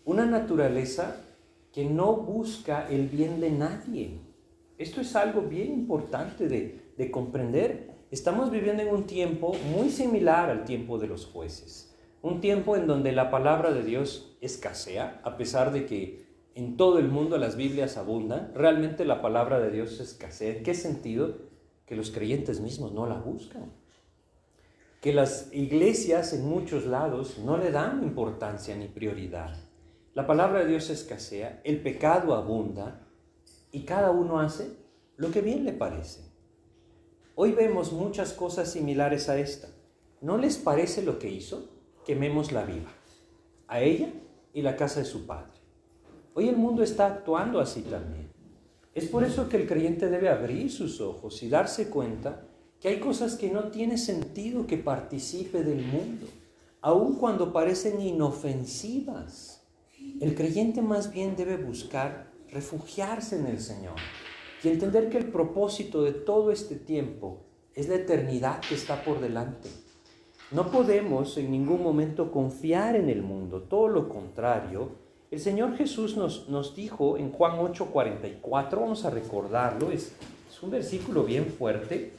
Una 0.05 0.27
naturaleza 0.27 1.25
que 1.73 1.85
no 1.85 2.17
busca 2.17 2.89
el 2.89 3.09
bien 3.09 3.41
de 3.41 3.51
nadie. 3.51 4.21
Esto 4.79 5.01
es 5.01 5.15
algo 5.17 5.43
bien 5.43 5.73
importante 5.73 6.49
de, 6.49 6.93
de 6.97 7.11
comprender. 7.11 7.88
Estamos 8.11 8.51
viviendo 8.51 8.83
en 8.83 8.89
un 8.89 9.05
tiempo 9.07 9.53
muy 9.71 9.91
similar 9.91 10.49
al 10.49 10.65
tiempo 10.65 10.99
de 10.99 11.09
los 11.09 11.27
jueces. 11.27 11.95
Un 12.23 12.41
tiempo 12.41 12.75
en 12.75 12.87
donde 12.87 13.13
la 13.13 13.31
palabra 13.31 13.71
de 13.71 13.83
Dios 13.83 14.35
escasea, 14.41 15.21
a 15.25 15.37
pesar 15.37 15.73
de 15.73 15.85
que 15.85 16.27
en 16.55 16.79
todo 16.79 17.01
el 17.01 17.09
mundo 17.09 17.37
las 17.37 17.57
Biblias 17.57 17.99
abundan, 17.99 18.53
realmente 18.55 19.05
la 19.05 19.21
palabra 19.21 19.61
de 19.61 19.71
Dios 19.71 20.01
escasea. 20.01 20.57
¿En 20.57 20.63
qué 20.63 20.73
sentido? 20.73 21.37
Que 21.85 21.97
los 21.97 22.11
creyentes 22.11 22.61
mismos 22.61 22.93
no 22.93 23.07
la 23.07 23.19
buscan. 23.19 23.73
Que 25.03 25.13
las 25.13 25.53
iglesias 25.53 26.33
en 26.33 26.49
muchos 26.49 26.87
lados 26.87 27.37
no 27.39 27.59
le 27.59 27.71
dan 27.71 28.03
importancia 28.03 28.75
ni 28.75 28.89
prioridad. 28.89 29.55
La 30.15 30.27
palabra 30.27 30.61
de 30.61 30.67
Dios 30.69 30.89
escasea, 30.89 31.61
el 31.63 31.83
pecado 31.83 32.35
abunda 32.35 33.07
y 33.71 33.83
cada 33.83 34.13
uno 34.13 34.41
hace 34.41 34.71
lo 35.19 35.31
que 35.31 35.43
bien 35.43 35.67
le 35.67 35.75
parece. 35.75 36.28
Hoy 37.41 37.53
vemos 37.53 37.93
muchas 37.93 38.33
cosas 38.33 38.73
similares 38.73 39.29
a 39.29 39.39
esta. 39.39 39.69
¿No 40.21 40.39
les 40.39 40.57
parece 40.57 41.05
lo 41.05 41.21
que 41.21 41.31
hizo? 41.31 41.71
Quememos 42.05 42.51
la 42.51 42.65
viva, 42.65 42.91
a 43.69 43.81
ella 43.81 44.13
y 44.53 44.63
la 44.63 44.75
casa 44.75 44.99
de 44.99 45.07
su 45.07 45.25
padre. 45.25 45.53
Hoy 46.35 46.49
el 46.49 46.57
mundo 46.57 46.83
está 46.83 47.07
actuando 47.07 47.61
así 47.61 47.83
también. 47.83 48.33
Es 48.93 49.07
por 49.07 49.23
eso 49.23 49.49
que 49.49 49.57
el 49.57 49.69
creyente 49.69 50.11
debe 50.11 50.29
abrir 50.29 50.69
sus 50.73 51.01
ojos 51.01 51.41
y 51.45 51.49
darse 51.49 51.91
cuenta 51.91 52.43
que 52.81 52.89
hay 52.89 52.99
cosas 52.99 53.37
que 53.37 53.53
no 53.53 53.71
tiene 53.71 53.99
sentido 53.99 54.67
que 54.67 54.77
participe 54.77 55.63
del 55.63 55.87
mundo, 55.87 56.27
aun 56.81 57.15
cuando 57.15 57.53
parecen 57.53 58.01
inofensivas. 58.01 59.65
El 60.21 60.35
creyente 60.35 60.83
más 60.83 61.13
bien 61.13 61.37
debe 61.37 61.57
buscar 61.57 62.33
refugiarse 62.51 63.39
en 63.39 63.47
el 63.47 63.61
Señor 63.61 63.95
y 64.63 64.69
entender 64.69 65.09
que 65.09 65.19
el 65.19 65.27
propósito 65.27 66.03
de 66.03 66.13
todo 66.13 66.51
este 66.51 66.77
tiempo 66.77 67.41
es 67.75 67.89
la 67.89 67.97
eternidad 67.97 68.61
que 68.61 68.75
está 68.75 69.05
por 69.05 69.21
delante. 69.21 69.69
No 70.51 70.71
podemos 70.71 71.37
en 71.37 71.51
ningún 71.51 71.83
momento 71.83 72.33
confiar 72.33 72.97
en 72.97 73.09
el 73.09 73.23
mundo, 73.23 73.63
todo 73.63 73.89
lo 73.89 74.09
contrario, 74.09 75.09
el 75.31 75.41
Señor 75.41 75.77
Jesús 75.77 76.17
nos, 76.17 76.49
nos 76.49 76.75
dijo 76.75 77.19
en 77.19 77.33
Juan 77.33 77.59
8:44, 77.59 78.81
vamos 78.81 79.05
a 79.05 79.11
recordarlo, 79.11 79.91
es, 79.91 80.13
es 80.51 80.63
un 80.63 80.71
versículo 80.71 81.25
bien 81.25 81.45
fuerte 81.47 82.13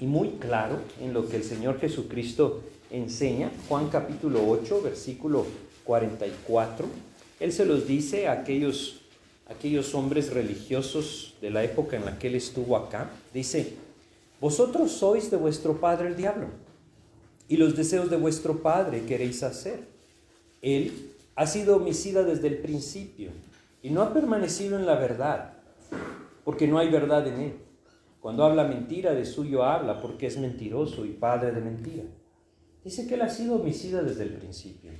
y 0.00 0.06
muy 0.06 0.30
claro 0.30 0.78
en 1.00 1.12
lo 1.12 1.28
que 1.28 1.36
el 1.36 1.44
Señor 1.44 1.78
Jesucristo 1.78 2.62
enseña. 2.90 3.52
Juan 3.68 3.88
capítulo 3.88 4.40
8, 4.48 4.82
versículo 4.82 5.46
44. 5.84 6.86
Él 7.38 7.52
se 7.52 7.64
los 7.64 7.86
dice 7.86 8.26
a 8.26 8.32
aquellos, 8.32 8.97
aquellos 9.48 9.94
hombres 9.94 10.32
religiosos 10.32 11.34
de 11.40 11.50
la 11.50 11.64
época 11.64 11.96
en 11.96 12.04
la 12.04 12.18
que 12.18 12.28
él 12.28 12.34
estuvo 12.34 12.76
acá. 12.76 13.10
Dice, 13.32 13.74
vosotros 14.40 14.92
sois 14.92 15.30
de 15.30 15.36
vuestro 15.36 15.80
padre 15.80 16.08
el 16.08 16.16
diablo, 16.16 16.46
y 17.48 17.56
los 17.56 17.74
deseos 17.74 18.10
de 18.10 18.16
vuestro 18.16 18.62
padre 18.62 19.04
queréis 19.04 19.42
hacer. 19.42 19.80
Él 20.62 21.12
ha 21.34 21.46
sido 21.46 21.76
homicida 21.76 22.22
desde 22.22 22.48
el 22.48 22.58
principio 22.58 23.30
y 23.82 23.90
no 23.90 24.02
ha 24.02 24.12
permanecido 24.12 24.78
en 24.78 24.86
la 24.86 24.96
verdad, 24.96 25.54
porque 26.44 26.66
no 26.66 26.78
hay 26.78 26.90
verdad 26.90 27.26
en 27.26 27.40
él. 27.40 27.52
Cuando 28.20 28.44
habla 28.44 28.64
mentira, 28.64 29.14
de 29.14 29.24
suyo 29.24 29.64
habla, 29.64 30.00
porque 30.00 30.26
es 30.26 30.36
mentiroso 30.38 31.06
y 31.06 31.10
padre 31.10 31.52
de 31.52 31.60
mentira. 31.60 32.02
Dice 32.84 33.06
que 33.06 33.14
él 33.14 33.22
ha 33.22 33.28
sido 33.28 33.56
homicida 33.56 34.02
desde 34.02 34.24
el 34.24 34.34
principio. 34.34 34.90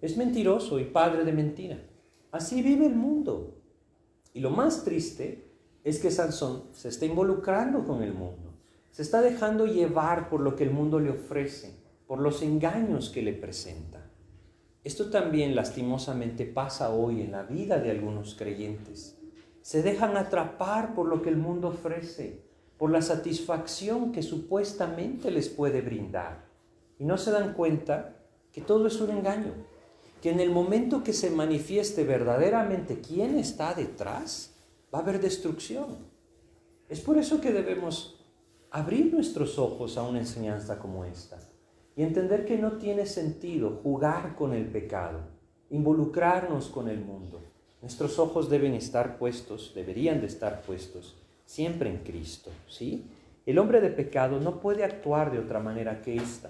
Es 0.00 0.16
mentiroso 0.16 0.78
y 0.78 0.84
padre 0.84 1.24
de 1.24 1.32
mentira. 1.32 1.78
Así 2.30 2.62
vive 2.62 2.86
el 2.86 2.94
mundo. 2.94 3.53
Y 4.34 4.40
lo 4.40 4.50
más 4.50 4.84
triste 4.84 5.48
es 5.84 6.00
que 6.00 6.10
Sansón 6.10 6.64
se 6.72 6.88
está 6.88 7.06
involucrando 7.06 7.84
con 7.84 8.02
el 8.02 8.12
mundo. 8.12 8.52
Se 8.90 9.02
está 9.02 9.22
dejando 9.22 9.66
llevar 9.66 10.28
por 10.28 10.40
lo 10.40 10.56
que 10.56 10.64
el 10.64 10.70
mundo 10.70 10.98
le 10.98 11.10
ofrece, 11.10 11.74
por 12.08 12.18
los 12.18 12.42
engaños 12.42 13.10
que 13.10 13.22
le 13.22 13.32
presenta. 13.32 14.10
Esto 14.82 15.08
también 15.08 15.54
lastimosamente 15.54 16.46
pasa 16.46 16.90
hoy 16.90 17.22
en 17.22 17.30
la 17.30 17.44
vida 17.44 17.78
de 17.78 17.92
algunos 17.92 18.34
creyentes. 18.34 19.16
Se 19.62 19.82
dejan 19.82 20.16
atrapar 20.16 20.94
por 20.94 21.06
lo 21.06 21.22
que 21.22 21.30
el 21.30 21.36
mundo 21.36 21.68
ofrece, 21.68 22.42
por 22.76 22.90
la 22.90 23.02
satisfacción 23.02 24.10
que 24.10 24.22
supuestamente 24.22 25.30
les 25.30 25.48
puede 25.48 25.80
brindar. 25.80 26.44
Y 26.98 27.04
no 27.04 27.18
se 27.18 27.30
dan 27.30 27.54
cuenta 27.54 28.16
que 28.52 28.60
todo 28.60 28.88
es 28.88 29.00
un 29.00 29.10
engaño, 29.10 29.54
que 30.24 30.30
en 30.30 30.40
el 30.40 30.48
momento 30.48 31.04
que 31.04 31.12
se 31.12 31.28
manifieste 31.28 32.02
verdaderamente 32.02 33.02
quién 33.02 33.38
está 33.38 33.74
detrás, 33.74 34.54
va 34.92 35.00
a 35.00 35.02
haber 35.02 35.20
destrucción. 35.20 35.98
Es 36.88 37.02
por 37.02 37.18
eso 37.18 37.42
que 37.42 37.52
debemos 37.52 38.24
abrir 38.70 39.12
nuestros 39.12 39.58
ojos 39.58 39.98
a 39.98 40.02
una 40.02 40.20
enseñanza 40.20 40.78
como 40.78 41.04
esta 41.04 41.38
y 41.94 42.02
entender 42.04 42.46
que 42.46 42.56
no 42.56 42.78
tiene 42.78 43.04
sentido 43.04 43.80
jugar 43.82 44.34
con 44.34 44.54
el 44.54 44.64
pecado, 44.64 45.20
involucrarnos 45.68 46.68
con 46.68 46.88
el 46.88 47.04
mundo. 47.04 47.42
Nuestros 47.82 48.18
ojos 48.18 48.48
deben 48.48 48.72
estar 48.72 49.18
puestos, 49.18 49.72
deberían 49.74 50.22
de 50.22 50.28
estar 50.28 50.62
puestos 50.62 51.18
siempre 51.44 51.90
en 51.90 51.98
Cristo, 51.98 52.50
¿sí? 52.66 53.04
El 53.44 53.58
hombre 53.58 53.82
de 53.82 53.90
pecado 53.90 54.40
no 54.40 54.58
puede 54.62 54.84
actuar 54.84 55.30
de 55.30 55.40
otra 55.40 55.60
manera 55.60 56.00
que 56.00 56.16
esta, 56.16 56.48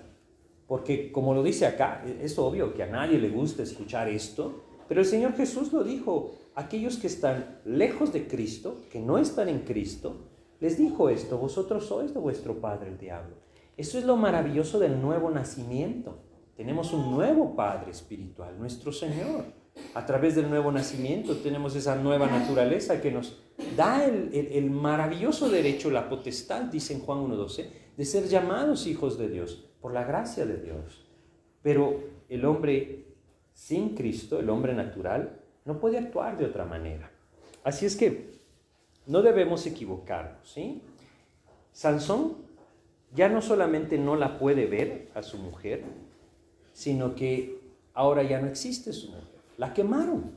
porque 0.67 1.13
como 1.13 1.35
lo 1.35 1.43
dice 1.43 1.67
acá, 1.67 2.05
es 2.21 2.39
obvio 2.39 2.75
que 2.75 2.83
a 2.83 2.87
nadie 2.87 3.19
le 3.19 3.29
gusta 3.29 3.63
escuchar 3.63 4.09
esto, 4.09 4.63
pero 4.89 5.01
el 5.01 5.07
Señor 5.07 5.35
Jesús 5.35 5.73
lo 5.73 5.85
dijo, 5.85 6.33
aquellos 6.55 6.97
que 6.97 7.07
están 7.07 7.61
lejos 7.65 8.13
de 8.13 8.27
Cristo, 8.27 8.83
que 8.91 9.01
no 9.01 9.19
están 9.19 9.49
en 9.49 9.61
Cristo, 9.61 10.17
les 10.61 10.79
dijo 10.79 11.09
esto, 11.09 11.39
vosotros 11.39 11.87
sois 11.87 12.15
de 12.15 12.21
vuestro 12.21 12.61
padre 12.61 12.91
el 12.91 12.99
diablo 12.99 13.45
eso 13.77 13.99
es 13.99 14.05
lo 14.05 14.17
maravilloso 14.17 14.79
del 14.79 15.01
nuevo 15.01 15.31
nacimiento. 15.31 16.19
Tenemos 16.57 16.93
un 16.93 17.11
nuevo 17.11 17.57
Padre 17.57 17.91
espiritual, 17.91 18.57
nuestro 18.59 18.93
Señor. 18.93 19.45
A 19.95 20.07
través 20.07 20.37
del 20.37 20.49
nuevo 20.49 20.71
nacimiento 20.71 21.35
tenemos 21.39 21.75
esa 21.75 21.97
nueva 21.97 22.29
naturaleza 22.29 23.01
que 23.01 23.11
nos 23.11 23.43
da 23.77 24.05
el, 24.05 24.71
maravilloso 24.71 25.49
derecho, 25.49 25.91
la 25.91 26.09
potestad, 26.09 26.63
dice 26.63 26.95
en 26.95 27.01
Juan 27.01 27.27
1.12, 27.29 27.67
de 27.97 28.05
ser 28.05 28.29
llamados 28.29 28.87
hijos 28.87 29.19
de 29.19 29.29
Dios 29.29 29.65
por 29.85 29.93
la 29.93 30.05
gracia 30.05 30.47
de 30.47 30.57
Dios. 30.57 31.05
Pero 31.61 32.05
el 32.31 32.47
hombre 32.47 33.05
sin 33.53 33.95
Cristo, 33.95 34.41
el 34.41 34.49
hombre 34.49 34.73
natural, 34.73 35.43
no 35.67 35.79
puede 35.79 35.99
actuar 35.99 36.39
de 36.39 36.47
otra 36.47 36.65
manera. 36.65 37.11
Así 37.65 37.85
es 37.85 37.95
que 37.95 38.31
no 39.07 39.21
debemos 39.21 39.67
equivocarnos, 39.67 40.51
¿sí? 40.51 40.81
Sansón 41.75 42.39
ya 43.15 43.29
no 43.29 43.43
solamente 43.43 43.99
no 43.99 44.17
la 44.17 44.39
puede 44.39 44.65
ver 44.65 45.11
a 45.15 45.23
su 45.23 45.37
mujer, 45.37 45.85
sino 46.73 47.15
que 47.15 47.61
ahora 47.93 48.23
ya 48.23 48.41
no 48.41 48.47
existe 48.47 48.91
su 48.91 49.09
mujer. 49.09 49.25
La 49.59 49.75
quemaron. 49.75 50.33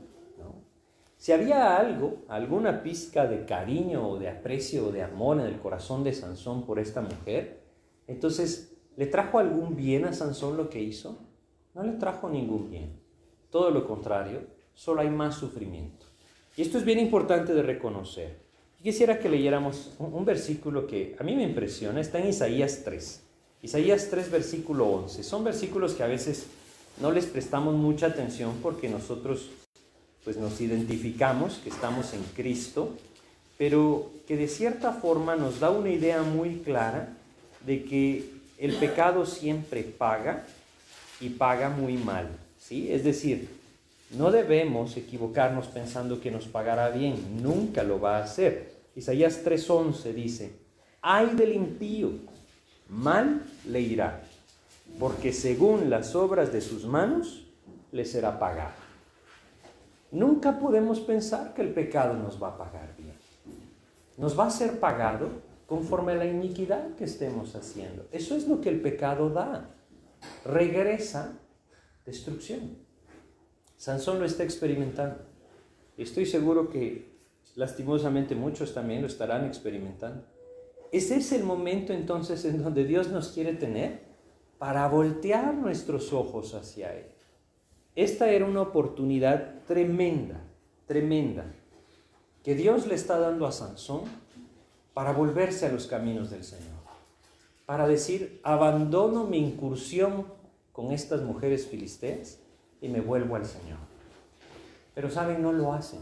Si 1.16 1.32
había 1.32 1.78
algo, 1.78 2.18
alguna 2.28 2.82
pizca 2.82 3.26
de 3.26 3.46
cariño 3.46 4.10
o 4.10 4.18
de 4.18 4.28
aprecio 4.28 4.88
o 4.88 4.92
de 4.92 5.02
amor 5.02 5.40
en 5.40 5.46
el 5.46 5.58
corazón 5.58 6.04
de 6.04 6.12
Sansón 6.12 6.66
por 6.66 6.78
esta 6.78 7.00
mujer, 7.00 7.62
entonces, 8.06 8.74
¿le 8.98 9.06
trajo 9.06 9.38
algún 9.38 9.76
bien 9.76 10.04
a 10.04 10.12
Sansón 10.12 10.56
lo 10.56 10.68
que 10.68 10.82
hizo? 10.82 11.20
No 11.72 11.84
le 11.84 11.92
trajo 11.92 12.28
ningún 12.28 12.68
bien. 12.68 12.98
Todo 13.48 13.70
lo 13.70 13.86
contrario, 13.86 14.40
solo 14.74 15.02
hay 15.02 15.08
más 15.08 15.36
sufrimiento. 15.36 16.04
Y 16.56 16.62
esto 16.62 16.78
es 16.78 16.84
bien 16.84 16.98
importante 16.98 17.54
de 17.54 17.62
reconocer. 17.62 18.40
quisiera 18.82 19.20
que 19.20 19.28
leyéramos 19.28 19.92
un, 20.00 20.24
versículo 20.24 20.88
que 20.88 21.14
a 21.16 21.22
mí 21.22 21.36
me 21.36 21.44
impresiona, 21.44 22.00
está 22.00 22.18
en 22.18 22.28
Isaías 22.28 22.82
3. 22.84 23.22
Isaías 23.62 24.08
3, 24.10 24.32
versículo 24.32 24.86
11. 24.86 25.22
Son 25.22 25.44
versículos 25.44 25.94
que 25.94 26.02
a 26.02 26.08
veces 26.08 26.46
no 27.00 27.12
les 27.12 27.26
prestamos 27.26 27.76
mucha 27.76 28.06
atención 28.06 28.56
porque 28.60 28.88
nosotros 28.88 29.50
pues 30.24 30.36
nos 30.36 30.60
identificamos 30.60 31.58
que 31.58 31.70
estamos 31.70 32.14
en 32.14 32.22
Cristo, 32.34 32.90
pero 33.56 34.10
que 34.26 34.36
de 34.36 34.48
cierta 34.48 34.92
forma 34.92 35.36
nos 35.36 35.60
da 35.60 35.70
una 35.70 35.90
idea 35.90 36.22
muy 36.22 36.56
clara 36.56 37.16
de 37.64 37.84
que 37.84 38.37
el 38.58 38.74
pecado 38.74 39.24
siempre 39.24 39.82
paga 39.84 40.44
y 41.20 41.30
paga 41.30 41.70
muy 41.70 41.96
mal, 41.96 42.28
¿sí? 42.58 42.92
Es 42.92 43.04
decir, 43.04 43.48
no 44.10 44.30
debemos 44.30 44.96
equivocarnos 44.96 45.68
pensando 45.68 46.20
que 46.20 46.30
nos 46.30 46.46
pagará 46.46 46.90
bien, 46.90 47.42
nunca 47.42 47.82
lo 47.82 48.00
va 48.00 48.18
a 48.18 48.24
hacer. 48.24 48.72
Isaías 48.96 49.44
3:11 49.44 50.12
dice, 50.12 50.52
ay 51.00 51.34
del 51.36 51.52
impío, 51.52 52.10
mal 52.88 53.42
le 53.66 53.80
irá, 53.80 54.22
porque 54.98 55.32
según 55.32 55.88
las 55.88 56.14
obras 56.14 56.52
de 56.52 56.60
sus 56.60 56.84
manos 56.84 57.44
le 57.92 58.04
será 58.04 58.38
pagado. 58.38 58.88
Nunca 60.10 60.58
podemos 60.58 61.00
pensar 61.00 61.54
que 61.54 61.62
el 61.62 61.68
pecado 61.68 62.14
nos 62.14 62.42
va 62.42 62.48
a 62.48 62.58
pagar 62.58 62.94
bien. 62.96 63.14
Nos 64.16 64.38
va 64.38 64.46
a 64.46 64.50
ser 64.50 64.80
pagado 64.80 65.28
conforme 65.68 66.12
a 66.12 66.16
la 66.16 66.24
iniquidad 66.24 66.94
que 66.94 67.04
estemos 67.04 67.54
haciendo. 67.54 68.08
Eso 68.10 68.34
es 68.34 68.48
lo 68.48 68.62
que 68.62 68.70
el 68.70 68.80
pecado 68.80 69.28
da. 69.28 69.76
Regresa 70.42 71.38
destrucción. 72.06 72.78
Sansón 73.76 74.18
lo 74.18 74.24
está 74.24 74.44
experimentando. 74.44 75.20
Estoy 75.98 76.24
seguro 76.24 76.70
que 76.70 77.18
lastimosamente 77.54 78.34
muchos 78.34 78.72
también 78.72 79.02
lo 79.02 79.08
estarán 79.08 79.44
experimentando. 79.44 80.24
Ese 80.90 81.16
es 81.16 81.32
el 81.32 81.44
momento 81.44 81.92
entonces 81.92 82.46
en 82.46 82.62
donde 82.62 82.84
Dios 82.84 83.10
nos 83.10 83.28
quiere 83.28 83.52
tener 83.52 84.00
para 84.56 84.88
voltear 84.88 85.52
nuestros 85.52 86.14
ojos 86.14 86.54
hacia 86.54 86.96
Él. 86.96 87.04
Esta 87.94 88.30
era 88.30 88.46
una 88.46 88.62
oportunidad 88.62 89.64
tremenda, 89.66 90.40
tremenda, 90.86 91.52
que 92.42 92.54
Dios 92.54 92.86
le 92.86 92.94
está 92.94 93.18
dando 93.18 93.46
a 93.46 93.52
Sansón 93.52 94.04
para 94.98 95.12
volverse 95.12 95.64
a 95.64 95.70
los 95.70 95.86
caminos 95.86 96.28
del 96.28 96.42
Señor, 96.42 96.74
para 97.66 97.86
decir, 97.86 98.40
abandono 98.42 99.22
mi 99.22 99.38
incursión 99.38 100.26
con 100.72 100.90
estas 100.90 101.22
mujeres 101.22 101.68
filisteas 101.68 102.40
y 102.80 102.88
me 102.88 103.00
vuelvo 103.00 103.36
al 103.36 103.46
Señor. 103.46 103.78
Pero 104.96 105.08
saben, 105.08 105.40
no 105.40 105.52
lo 105.52 105.72
hacen. 105.72 106.00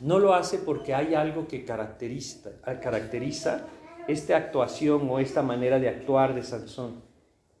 No 0.00 0.18
lo 0.18 0.32
hace 0.32 0.56
porque 0.56 0.94
hay 0.94 1.14
algo 1.14 1.46
que 1.46 1.66
caracteriza, 1.66 2.52
caracteriza 2.80 3.66
esta 4.08 4.34
actuación 4.38 5.06
o 5.10 5.18
esta 5.18 5.42
manera 5.42 5.78
de 5.78 5.90
actuar 5.90 6.34
de 6.34 6.42
Sansón. 6.42 7.02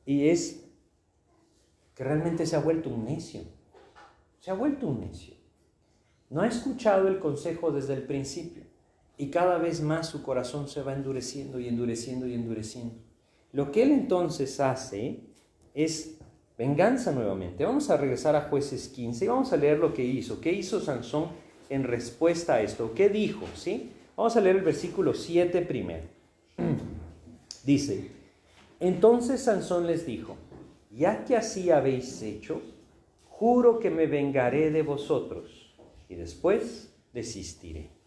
Y 0.06 0.30
es 0.30 0.64
que 1.94 2.02
realmente 2.02 2.46
se 2.46 2.56
ha 2.56 2.60
vuelto 2.60 2.88
un 2.88 3.04
necio. 3.04 3.42
Se 4.40 4.50
ha 4.50 4.54
vuelto 4.54 4.86
un 4.86 5.00
necio. 5.00 5.34
No 6.30 6.40
ha 6.40 6.46
escuchado 6.46 7.08
el 7.08 7.18
consejo 7.18 7.72
desde 7.72 7.92
el 7.92 8.04
principio 8.04 8.69
y 9.20 9.28
cada 9.28 9.58
vez 9.58 9.82
más 9.82 10.08
su 10.08 10.22
corazón 10.22 10.66
se 10.66 10.80
va 10.80 10.94
endureciendo 10.94 11.60
y 11.60 11.68
endureciendo 11.68 12.26
y 12.26 12.32
endureciendo. 12.32 12.94
Lo 13.52 13.70
que 13.70 13.82
él 13.82 13.92
entonces 13.92 14.58
hace 14.60 15.20
es 15.74 16.16
venganza 16.56 17.12
nuevamente. 17.12 17.66
Vamos 17.66 17.90
a 17.90 17.98
regresar 17.98 18.34
a 18.34 18.48
jueces 18.48 18.88
15 18.88 19.26
y 19.26 19.28
vamos 19.28 19.52
a 19.52 19.58
leer 19.58 19.78
lo 19.78 19.92
que 19.92 20.02
hizo. 20.02 20.40
¿Qué 20.40 20.54
hizo 20.54 20.80
Sansón 20.80 21.26
en 21.68 21.84
respuesta 21.84 22.54
a 22.54 22.62
esto? 22.62 22.94
¿Qué 22.94 23.10
dijo? 23.10 23.44
¿Sí? 23.54 23.92
Vamos 24.16 24.38
a 24.38 24.40
leer 24.40 24.56
el 24.56 24.62
versículo 24.62 25.12
7 25.12 25.60
primero. 25.62 26.04
Dice, 27.62 28.10
entonces 28.80 29.42
Sansón 29.42 29.86
les 29.86 30.06
dijo, 30.06 30.38
ya 30.90 31.26
que 31.26 31.36
así 31.36 31.70
habéis 31.70 32.22
hecho, 32.22 32.62
juro 33.28 33.80
que 33.80 33.90
me 33.90 34.06
vengaré 34.06 34.70
de 34.70 34.80
vosotros 34.80 35.76
y 36.08 36.14
después 36.14 36.94
desistiré. 37.12 37.99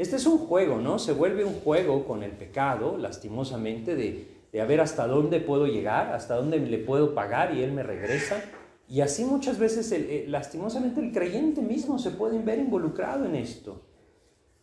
Este 0.00 0.16
es 0.16 0.24
un 0.24 0.38
juego, 0.38 0.78
¿no? 0.78 0.98
Se 0.98 1.12
vuelve 1.12 1.44
un 1.44 1.60
juego 1.60 2.06
con 2.06 2.22
el 2.22 2.30
pecado, 2.30 2.96
lastimosamente, 2.96 3.94
de, 3.94 4.46
de 4.50 4.60
a 4.62 4.64
ver 4.64 4.80
hasta 4.80 5.06
dónde 5.06 5.40
puedo 5.40 5.66
llegar, 5.66 6.14
hasta 6.14 6.36
dónde 6.36 6.58
le 6.58 6.78
puedo 6.78 7.14
pagar 7.14 7.54
y 7.54 7.62
él 7.62 7.72
me 7.72 7.82
regresa. 7.82 8.42
Y 8.88 9.02
así 9.02 9.26
muchas 9.26 9.58
veces, 9.58 9.94
lastimosamente, 10.26 11.02
el 11.02 11.12
creyente 11.12 11.60
mismo 11.60 11.98
se 11.98 12.12
puede 12.12 12.38
ver 12.38 12.60
involucrado 12.60 13.26
en 13.26 13.36
esto. 13.36 13.82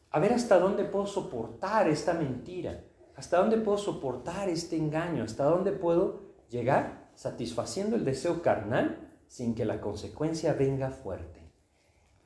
A 0.10 0.20
ver 0.20 0.34
hasta 0.34 0.58
dónde 0.58 0.86
puedo 0.86 1.06
soportar 1.06 1.88
esta 1.88 2.16
mentira, 2.16 2.84
hasta 3.16 3.38
dónde 3.38 3.58
puedo 3.58 3.78
soportar 3.78 4.50
este 4.50 4.76
engaño, 4.76 5.24
hasta 5.24 5.44
dónde 5.44 5.72
puedo 5.72 6.20
llegar 6.50 7.12
satisfaciendo 7.14 7.96
el 7.96 8.06
deseo 8.06 8.42
carnal 8.42 9.14
sin 9.28 9.54
que 9.54 9.66
la 9.66 9.82
consecuencia 9.82 10.54
venga 10.54 10.90
fuerte. 10.90 11.42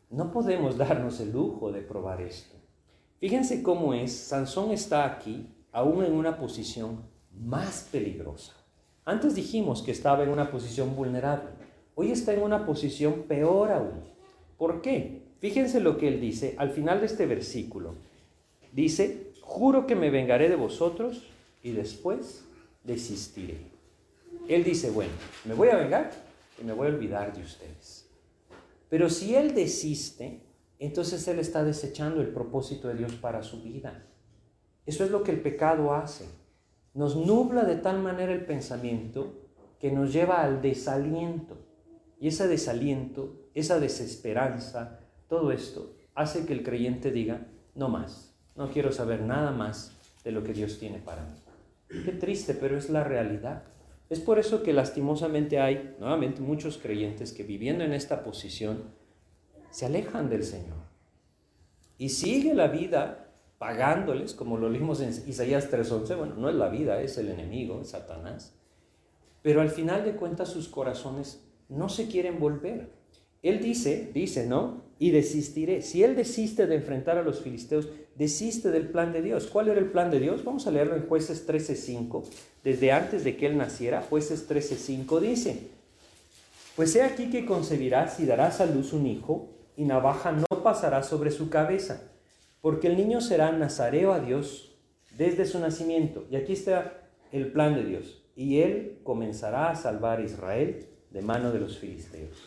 No 0.10 0.32
podemos 0.32 0.78
darnos 0.78 1.20
el 1.20 1.34
lujo 1.34 1.74
de 1.74 1.82
probar 1.82 2.22
esto. 2.22 2.61
Fíjense 3.22 3.62
cómo 3.62 3.94
es, 3.94 4.12
Sansón 4.12 4.72
está 4.72 5.06
aquí 5.06 5.48
aún 5.72 6.04
en 6.04 6.12
una 6.12 6.40
posición 6.40 7.04
más 7.40 7.88
peligrosa. 7.92 8.54
Antes 9.06 9.36
dijimos 9.36 9.84
que 9.84 9.92
estaba 9.92 10.24
en 10.24 10.30
una 10.30 10.50
posición 10.50 10.96
vulnerable. 10.96 11.52
Hoy 11.94 12.12
está 12.12 12.34
en 12.34 12.42
una 12.42 12.66
posición 12.66 13.26
peor 13.28 13.72
aún. 13.72 14.04
¿Por 14.58 14.82
qué? 14.82 15.22
Fíjense 15.40 15.80
lo 15.82 16.00
que 16.00 16.08
él 16.08 16.20
dice 16.20 16.56
al 16.58 16.72
final 16.72 17.00
de 17.00 17.06
este 17.06 17.28
versículo. 17.28 17.94
Dice, 18.72 19.34
juro 19.40 19.86
que 19.86 19.96
me 19.96 20.10
vengaré 20.10 20.50
de 20.50 20.56
vosotros 20.56 21.28
y 21.62 21.74
después 21.74 22.44
desistiré. 22.84 23.58
Él 24.48 24.64
dice, 24.64 24.90
bueno, 24.90 25.14
me 25.46 25.54
voy 25.54 25.70
a 25.70 25.76
vengar 25.76 26.12
y 26.60 26.66
me 26.66 26.74
voy 26.74 26.88
a 26.88 26.90
olvidar 26.90 27.36
de 27.36 27.44
ustedes. 27.44 28.10
Pero 28.90 29.12
si 29.12 29.36
Él 29.36 29.54
desiste, 29.54 30.42
entonces 30.88 31.28
Él 31.28 31.38
está 31.38 31.64
desechando 31.64 32.22
el 32.22 32.30
propósito 32.30 32.88
de 32.88 32.96
Dios 32.96 33.14
para 33.14 33.44
su 33.44 33.62
vida. 33.62 34.08
Eso 34.86 35.04
es 35.04 35.12
lo 35.12 35.22
que 35.22 35.32
el 35.32 35.40
pecado 35.40 35.94
hace. 35.94 36.26
Nos 36.96 37.16
nubla 37.16 37.64
de 37.66 37.76
tal 37.76 38.00
manera 38.02 38.34
el 38.34 38.46
pensamiento 38.46 39.50
que 39.80 39.92
nos 39.92 40.12
lleva 40.12 40.42
al 40.42 40.62
desaliento. 40.62 41.58
Y 42.20 42.30
ese 42.30 42.48
desaliento, 42.48 43.50
esa 43.54 43.80
desesperanza, 43.80 45.00
todo 45.28 45.52
esto 45.52 45.96
hace 46.16 46.46
que 46.46 46.54
el 46.54 46.64
creyente 46.64 47.12
diga, 47.12 47.48
no 47.76 47.88
más, 47.88 48.36
no 48.56 48.72
quiero 48.72 48.92
saber 48.92 49.22
nada 49.22 49.52
más 49.52 49.98
de 50.24 50.32
lo 50.32 50.44
que 50.44 50.54
Dios 50.54 50.80
tiene 50.80 50.98
para 50.98 51.24
mí. 51.24 52.04
Qué 52.06 52.12
triste, 52.12 52.54
pero 52.54 52.78
es 52.78 52.90
la 52.90 53.04
realidad. 53.04 53.64
Es 54.10 54.20
por 54.20 54.40
eso 54.40 54.64
que 54.64 54.74
lastimosamente 54.74 55.60
hay, 55.60 55.96
nuevamente, 56.00 56.42
muchos 56.42 56.78
creyentes 56.78 57.34
que 57.34 57.44
viviendo 57.44 57.84
en 57.84 57.94
esta 57.94 58.24
posición 58.24 59.00
se 59.72 59.86
alejan 59.86 60.30
del 60.30 60.44
Señor. 60.44 60.78
Y 61.98 62.10
sigue 62.10 62.54
la 62.54 62.68
vida 62.68 63.32
pagándoles, 63.58 64.34
como 64.34 64.58
lo 64.58 64.70
leímos 64.70 65.02
en 65.02 65.10
Isaías 65.28 65.70
3:11, 65.70 66.16
bueno, 66.16 66.36
no 66.36 66.50
es 66.50 66.56
la 66.56 66.70
vida, 66.70 67.02
es 67.02 67.18
el 67.18 67.30
enemigo, 67.30 67.82
es 67.82 67.90
Satanás. 67.90 68.54
Pero 69.42 69.62
al 69.62 69.70
final 69.70 70.04
de 70.04 70.16
cuentas 70.16 70.50
sus 70.50 70.68
corazones 70.68 71.44
no 71.70 71.90
se 71.90 72.08
quieren 72.08 72.40
volver. 72.40 72.90
Él 73.42 73.60
dice, 73.60 74.12
dice, 74.14 74.46
¿no? 74.46 74.82
Y 75.00 75.12
desistiré. 75.12 75.82
Si 75.82 76.04
él 76.04 76.16
desiste 76.16 76.68
de 76.68 76.76
enfrentar 76.76 77.18
a 77.18 77.24
los 77.24 77.42
filisteos, 77.42 77.90
desiste 78.16 78.70
del 78.70 78.90
plan 78.90 79.14
de 79.14 79.22
Dios. 79.22 79.48
¿Cuál 79.48 79.70
era 79.70 79.80
el 79.80 79.90
plan 79.90 80.12
de 80.12 80.20
Dios? 80.20 80.44
Vamos 80.44 80.68
a 80.68 80.72
leerlo 80.72 80.96
en 80.96 81.08
jueces 81.08 81.48
13.5. 81.48 82.24
Desde 82.64 82.92
antes 82.92 83.24
de 83.24 83.36
que 83.38 83.48
él 83.48 83.58
naciera, 83.58 84.02
jueces 84.02 84.48
13.5 84.48 85.20
dice, 85.20 85.70
pues 86.76 86.96
he 86.96 87.02
aquí 87.02 87.30
que 87.30 87.46
concebirás 87.46 88.20
y 88.20 88.26
darás 88.26 88.62
a 88.62 88.68
luz 88.68 88.94
un 88.94 89.08
hijo, 89.08 89.50
y 89.82 89.84
navaja 89.84 90.32
no 90.32 90.46
pasará 90.62 91.02
sobre 91.02 91.32
su 91.32 91.50
cabeza, 91.50 92.12
porque 92.62 92.86
el 92.86 92.98
niño 92.98 93.20
será 93.20 93.52
nazareo 93.52 94.14
a 94.14 94.20
Dios 94.20 94.76
desde 95.18 95.44
su 95.44 95.60
nacimiento. 95.60 96.28
Y 96.30 96.36
aquí 96.36 96.54
está 96.54 97.10
el 97.32 97.52
plan 97.52 97.74
de 97.74 97.84
Dios. 97.84 98.22
Y 98.36 98.60
él 98.60 99.00
comenzará 99.04 99.72
a 99.72 99.76
salvar 99.76 100.20
a 100.20 100.24
Israel 100.24 100.88
de 101.10 101.22
mano 101.24 101.52
de 101.52 101.62
los 101.62 101.80
filisteos. 101.80 102.38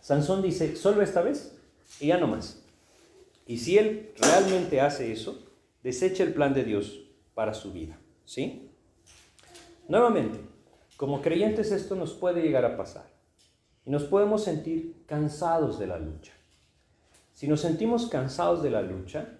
Sansón 0.00 0.42
dice, 0.42 0.74
solo 0.74 1.02
esta 1.02 1.22
vez 1.22 1.56
y 2.00 2.08
ya 2.08 2.18
no 2.18 2.26
más. 2.26 2.64
Y 3.46 3.58
si 3.58 3.78
él 3.78 4.12
realmente 4.18 4.80
hace 4.80 5.12
eso, 5.12 5.40
desecha 5.84 6.24
el 6.24 6.34
plan 6.34 6.52
de 6.52 6.64
Dios 6.64 7.00
para 7.32 7.54
su 7.54 7.72
vida. 7.72 7.96
¿Sí? 8.24 8.72
Nuevamente, 9.86 10.40
como 10.96 11.22
creyentes 11.22 11.70
esto 11.70 11.94
nos 11.94 12.12
puede 12.12 12.42
llegar 12.42 12.64
a 12.64 12.76
pasar 12.76 13.15
y 13.86 13.90
nos 13.90 14.02
podemos 14.04 14.42
sentir 14.42 15.04
cansados 15.06 15.78
de 15.78 15.86
la 15.86 15.98
lucha. 15.98 16.32
Si 17.32 17.46
nos 17.46 17.60
sentimos 17.60 18.06
cansados 18.06 18.62
de 18.62 18.70
la 18.70 18.82
lucha, 18.82 19.38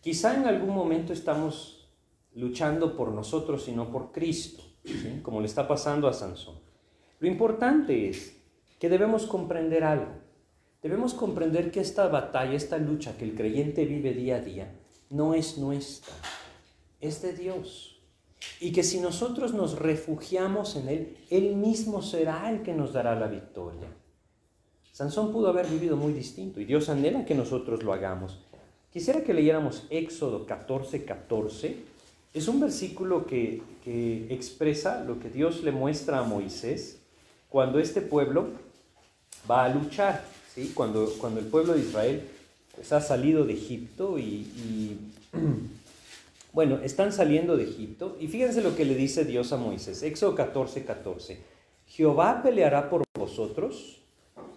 quizá 0.00 0.34
en 0.34 0.46
algún 0.46 0.74
momento 0.74 1.12
estamos 1.12 1.86
luchando 2.34 2.96
por 2.96 3.12
nosotros 3.12 3.68
y 3.68 3.72
no 3.72 3.92
por 3.92 4.10
Cristo, 4.10 4.62
como 5.22 5.40
le 5.40 5.46
está 5.46 5.68
pasando 5.68 6.08
a 6.08 6.14
Sansón. 6.14 6.54
Lo 7.20 7.28
importante 7.28 8.08
es 8.08 8.36
que 8.78 8.88
debemos 8.88 9.26
comprender 9.26 9.84
algo. 9.84 10.12
Debemos 10.82 11.12
comprender 11.12 11.70
que 11.70 11.80
esta 11.80 12.08
batalla, 12.08 12.54
esta 12.54 12.78
lucha 12.78 13.16
que 13.16 13.24
el 13.24 13.36
creyente 13.36 13.84
vive 13.84 14.14
día 14.14 14.36
a 14.36 14.40
día, 14.40 14.74
no 15.10 15.34
es 15.34 15.58
nuestra, 15.58 16.14
es 17.00 17.20
de 17.20 17.34
Dios 17.34 17.91
y 18.60 18.72
que 18.72 18.82
si 18.82 19.00
nosotros 19.00 19.54
nos 19.54 19.78
refugiamos 19.78 20.76
en 20.76 20.88
Él, 20.88 21.16
Él 21.30 21.56
mismo 21.56 22.02
será 22.02 22.50
el 22.50 22.62
que 22.62 22.72
nos 22.72 22.92
dará 22.92 23.18
la 23.18 23.26
victoria. 23.26 23.88
Sansón 24.92 25.32
pudo 25.32 25.48
haber 25.48 25.66
vivido 25.66 25.96
muy 25.96 26.12
distinto 26.12 26.60
y 26.60 26.64
Dios 26.64 26.88
anhela 26.88 27.24
que 27.24 27.34
nosotros 27.34 27.82
lo 27.82 27.92
hagamos. 27.92 28.38
Quisiera 28.92 29.24
que 29.24 29.32
leyéramos 29.32 29.84
Éxodo 29.90 30.46
14, 30.46 31.04
14. 31.04 31.76
Es 32.34 32.46
un 32.46 32.60
versículo 32.60 33.26
que, 33.26 33.62
expresa 34.30 35.02
lo 35.02 35.18
que 35.18 35.28
Dios 35.28 35.64
le 35.64 35.72
muestra 35.72 36.18
a 36.18 36.22
Moisés 36.22 36.98
cuando 37.48 37.78
este 37.78 38.00
pueblo 38.00 38.48
va 39.50 39.64
a 39.64 39.68
luchar, 39.70 40.24
¿sí? 40.54 40.72
cuando, 40.74 41.12
cuando 41.18 41.40
el 41.40 41.46
pueblo 41.46 41.72
de 41.74 41.80
Israel 41.80 42.22
pues, 42.76 42.92
ha 42.92 43.00
salido 43.00 43.44
de 43.44 43.54
Egipto 43.54 44.18
y 44.18 44.46
Bueno, 46.52 46.80
están 46.82 47.12
saliendo 47.12 47.56
de 47.56 47.64
Egipto 47.64 48.16
y 48.20 48.28
fíjense 48.28 48.62
lo 48.62 48.76
que 48.76 48.84
le 48.84 48.94
dice 48.94 49.24
Dios 49.24 49.54
a 49.54 49.56
Moisés. 49.56 50.02
Éxodo 50.02 50.34
14, 50.34 50.84
14. 50.84 51.42
Jehová 51.86 52.42
peleará 52.42 52.90
por 52.90 53.04
vosotros 53.18 54.02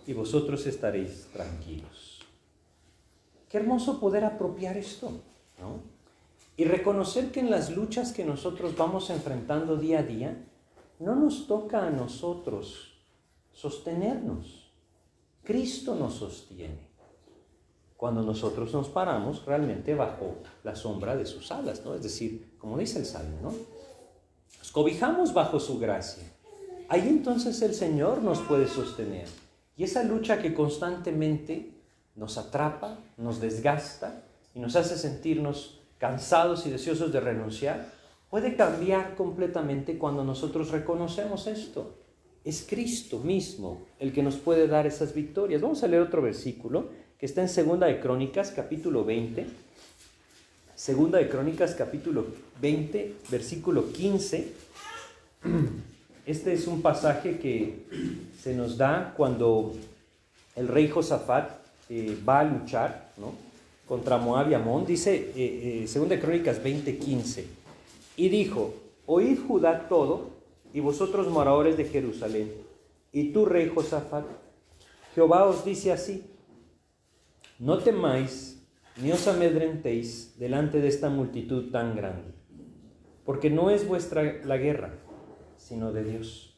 y 0.06 0.12
vosotros 0.12 0.68
estaréis 0.68 1.28
tranquilos. 1.32 2.20
Qué 3.50 3.58
hermoso 3.58 4.02
poder 4.02 4.26
apropiar 4.26 4.76
esto, 4.76 5.10
¿no? 5.60 5.80
Y 6.58 6.66
reconocer 6.66 7.32
que 7.32 7.40
en 7.40 7.50
las 7.50 7.74
luchas 7.74 8.12
que 8.12 8.26
nosotros 8.26 8.76
vamos 8.76 9.10
enfrentando 9.10 9.78
día 9.78 10.00
a 10.00 10.04
día, 10.04 10.46
no 11.00 11.16
nos 11.16 11.48
toca 11.48 11.88
a 11.88 11.90
nosotros 11.90 12.98
sostenernos. 13.54 14.70
Cristo 15.44 15.96
nos 15.96 16.16
sostiene 16.16 16.85
cuando 17.98 18.22
nosotros 18.22 18.74
nos 18.74 18.90
paramos 18.90 19.46
realmente 19.46 19.96
bajo 19.96 20.36
la 20.64 20.76
sombra 20.76 21.16
de 21.16 21.26
sus 21.26 21.52
alas, 21.52 21.84
¿no? 21.86 21.96
Es 21.96 22.04
decir, 22.04 22.56
como 22.58 22.78
dice 22.78 23.00
el 23.00 23.06
Salmo, 23.06 23.38
¿no? 23.42 23.54
Nos 24.58 24.72
cobijamos 24.72 25.34
bajo 25.34 25.60
su 25.60 25.80
gracia. 25.80 26.24
Ahí 26.90 27.08
entonces 27.08 27.62
el 27.62 27.74
Señor 27.74 28.22
nos 28.22 28.40
puede 28.40 28.68
sostener. 28.68 29.28
Y 29.78 29.84
esa 29.84 30.04
lucha 30.04 30.42
que 30.42 30.54
constantemente 30.54 31.72
nos 32.16 32.38
atrapa, 32.38 33.00
nos 33.18 33.40
desgasta 33.40 34.24
y 34.54 34.60
nos 34.60 34.76
hace 34.76 34.98
sentirnos 34.98 35.82
cansados 35.98 36.66
y 36.66 36.70
deseosos 36.70 37.12
de 37.12 37.20
renunciar, 37.20 37.88
puede 38.30 38.56
cambiar 38.56 39.16
completamente 39.16 39.98
cuando 39.98 40.24
nosotros 40.24 40.72
reconocemos 40.72 41.48
esto. 41.48 41.96
Es 42.44 42.66
Cristo 42.70 43.20
mismo 43.20 43.86
el 44.00 44.14
que 44.14 44.22
nos 44.22 44.36
puede 44.36 44.68
dar 44.68 44.86
esas 44.86 45.14
victorias. 45.14 45.62
Vamos 45.62 45.84
a 45.84 45.88
leer 45.88 46.04
otro 46.04 46.22
versículo 46.22 46.90
está 47.26 47.42
en 47.42 47.50
Segunda 47.50 47.88
de 47.88 48.00
Crónicas, 48.00 48.52
capítulo 48.52 49.04
20. 49.04 49.48
Segunda 50.76 51.18
de 51.18 51.28
Crónicas, 51.28 51.74
capítulo 51.74 52.28
20, 52.62 53.16
versículo 53.30 53.92
15. 53.92 54.54
Este 56.28 56.54
es 56.54 56.68
un 56.68 56.82
pasaje 56.82 57.40
que 57.40 57.86
se 58.42 58.54
nos 58.54 58.78
da 58.78 59.14
cuando 59.18 59.74
el 60.56 60.68
rey 60.68 60.88
Josafat 60.88 61.52
eh, 61.90 62.18
va 62.28 62.42
a 62.42 62.44
luchar 62.44 63.12
contra 63.88 64.18
Moab 64.18 64.52
y 64.52 64.54
Amón. 64.54 64.86
Dice 64.86 65.16
eh, 65.16 65.34
eh, 65.36 65.88
Segunda 65.88 66.16
de 66.16 66.22
Crónicas 66.22 66.62
20, 66.64 66.98
15. 66.98 67.46
Y 68.18 68.30
dijo, 68.30 68.74
oíd 69.08 69.40
Judá 69.48 69.88
todo, 69.88 70.30
y 70.74 70.80
vosotros 70.80 71.28
moradores 71.30 71.78
de 71.78 71.86
Jerusalén, 71.86 72.52
y 73.12 73.32
tú, 73.32 73.46
rey 73.46 73.72
Josafat, 73.74 74.26
Jehová 75.16 75.46
os 75.46 75.64
dice 75.64 75.92
así, 75.92 76.24
no 77.60 77.78
temáis 77.78 78.68
ni 78.98 79.12
os 79.12 79.28
amedrentéis 79.28 80.38
delante 80.38 80.82
de 80.82 80.88
esta 80.88 81.10
multitud 81.10 81.72
tan 81.72 81.96
grande, 81.96 82.34
porque 83.24 83.50
no 83.50 83.70
es 83.70 83.88
vuestra 83.88 84.44
la 84.44 84.58
guerra, 84.58 84.94
sino 85.56 85.94
de 85.94 86.04
Dios. 86.04 86.58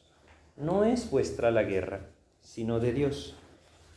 No 0.55 0.83
es 0.83 1.09
vuestra 1.11 1.51
la 1.51 1.63
guerra, 1.63 2.09
sino 2.41 2.79
de 2.79 2.93
Dios. 2.93 3.35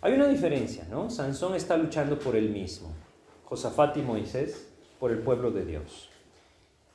Hay 0.03 0.13
una 0.13 0.29
diferencia, 0.29 0.87
¿no? 0.91 1.09
Sansón 1.09 1.55
está 1.55 1.77
luchando 1.79 2.19
por 2.19 2.37
él 2.37 2.51
mismo, 2.51 2.91
Josafat 3.45 3.97
y 3.97 4.03
Moisés 4.03 4.71
por 4.99 5.11
el 5.11 5.21
pueblo 5.21 5.51
de 5.51 5.65
Dios. 5.65 6.11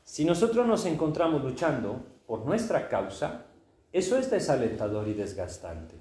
Si 0.04 0.24
nosotros 0.24 0.68
nos 0.68 0.86
encontramos 0.86 1.44
luchando 1.44 2.06
por 2.28 2.46
nuestra 2.46 2.88
causa, 2.90 3.46
eso 3.92 4.18
es 4.20 4.30
desalentador 4.30 5.08
y 5.08 5.14
desgastante. 5.14 5.96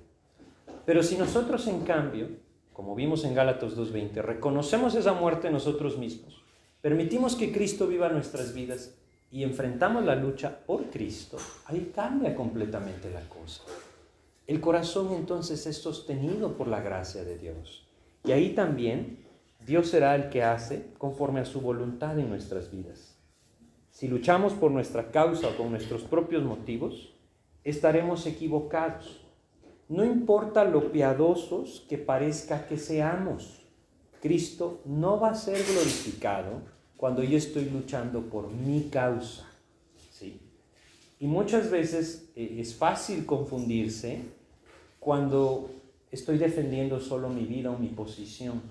Pero 0.84 1.02
si 1.02 1.16
nosotros 1.16 1.66
en 1.68 1.80
cambio 1.80 2.43
como 2.74 2.94
vimos 2.94 3.24
en 3.24 3.34
Gálatas 3.34 3.76
2.20, 3.76 4.20
reconocemos 4.20 4.94
esa 4.96 5.14
muerte 5.14 5.50
nosotros 5.50 5.96
mismos, 5.96 6.42
permitimos 6.82 7.36
que 7.36 7.52
Cristo 7.52 7.86
viva 7.86 8.08
nuestras 8.10 8.52
vidas 8.52 8.94
y 9.30 9.44
enfrentamos 9.44 10.04
la 10.04 10.16
lucha 10.16 10.58
por 10.66 10.90
Cristo, 10.90 11.38
ahí 11.66 11.92
cambia 11.94 12.34
completamente 12.34 13.10
la 13.10 13.26
cosa. 13.28 13.62
El 14.46 14.60
corazón 14.60 15.14
entonces 15.14 15.66
es 15.66 15.78
sostenido 15.78 16.56
por 16.58 16.68
la 16.68 16.82
gracia 16.82 17.24
de 17.24 17.38
Dios. 17.38 17.86
Y 18.24 18.32
ahí 18.32 18.50
también 18.54 19.24
Dios 19.64 19.88
será 19.88 20.14
el 20.14 20.28
que 20.28 20.42
hace 20.42 20.92
conforme 20.98 21.40
a 21.40 21.46
su 21.46 21.60
voluntad 21.60 22.18
en 22.18 22.28
nuestras 22.28 22.70
vidas. 22.70 23.16
Si 23.90 24.08
luchamos 24.08 24.52
por 24.52 24.70
nuestra 24.70 25.10
causa 25.10 25.48
o 25.48 25.56
con 25.56 25.70
nuestros 25.70 26.02
propios 26.02 26.42
motivos, 26.42 27.14
estaremos 27.62 28.26
equivocados 28.26 29.23
no 29.88 30.04
importa 30.04 30.64
lo 30.64 30.90
piadosos 30.90 31.84
que 31.88 31.98
parezca 31.98 32.66
que 32.66 32.78
seamos, 32.78 33.60
Cristo 34.20 34.80
no 34.86 35.20
va 35.20 35.30
a 35.30 35.34
ser 35.34 35.62
glorificado 35.62 36.62
cuando 36.96 37.22
yo 37.22 37.36
estoy 37.36 37.66
luchando 37.66 38.22
por 38.22 38.50
mi 38.50 38.84
causa. 38.84 39.46
¿sí? 40.10 40.40
Y 41.20 41.26
muchas 41.26 41.70
veces 41.70 42.30
eh, 42.34 42.56
es 42.58 42.74
fácil 42.74 43.26
confundirse 43.26 44.22
cuando 44.98 45.70
estoy 46.10 46.38
defendiendo 46.38 47.00
solo 47.00 47.28
mi 47.28 47.44
vida 47.44 47.70
o 47.70 47.78
mi 47.78 47.88
posición. 47.88 48.62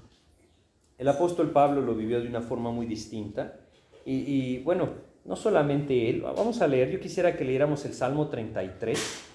El 0.98 1.08
apóstol 1.08 1.52
Pablo 1.52 1.82
lo 1.82 1.94
vivió 1.94 2.22
de 2.22 2.28
una 2.28 2.42
forma 2.42 2.72
muy 2.72 2.88
distinta. 2.88 3.60
Y, 4.06 4.58
bueno, 4.60 4.90
no 5.24 5.36
solamente 5.36 6.10
él, 6.10 6.22
vamos 6.22 6.62
a 6.62 6.68
leer, 6.68 6.92
yo 6.92 7.00
quisiera 7.00 7.38
que 7.38 7.46
leyéramos 7.46 7.86
el 7.86 7.94
Salmo 7.94 8.28
33 8.28 9.33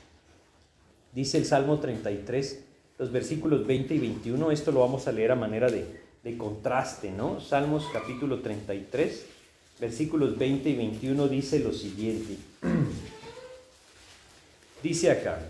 Dice 1.12 1.38
el 1.38 1.46
Salmo 1.46 1.78
33, 1.78 2.64
los 2.98 3.10
versículos 3.10 3.66
20 3.66 3.94
y 3.94 3.98
21, 3.98 4.50
esto 4.50 4.72
lo 4.72 4.80
vamos 4.80 5.08
a 5.08 5.12
leer 5.12 5.32
a 5.32 5.36
manera 5.36 5.70
de, 5.70 6.06
contraste, 6.36 7.10
¿no? 7.10 7.40
Salmos 7.40 7.86
capítulo 7.90 8.40
33, 8.40 9.24
versículos 9.80 10.36
20 10.36 10.68
y 10.68 10.76
21 10.76 11.28
dice 11.28 11.60
lo 11.60 11.72
siguiente. 11.72 12.36
dice 14.82 15.10
acá, 15.10 15.40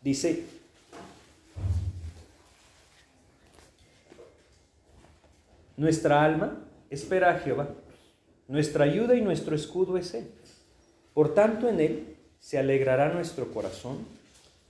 dice, 0.00 0.44
nuestra 5.76 6.22
alma 6.22 6.56
espera 6.88 7.34
a 7.34 7.40
Jehová, 7.40 7.68
nuestra 8.46 8.84
ayuda 8.84 9.16
y 9.16 9.22
nuestro 9.22 9.56
escudo 9.56 9.98
es 9.98 10.14
Él. 10.14 10.28
Por 11.14 11.34
tanto, 11.34 11.68
en 11.68 11.80
Él 11.80 12.16
se 12.38 12.58
alegrará 12.58 13.12
nuestro 13.12 13.52
corazón, 13.52 13.98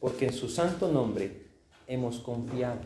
porque 0.00 0.26
en 0.26 0.32
su 0.32 0.48
santo 0.48 0.90
nombre 0.90 1.46
hemos 1.86 2.18
confiado. 2.18 2.80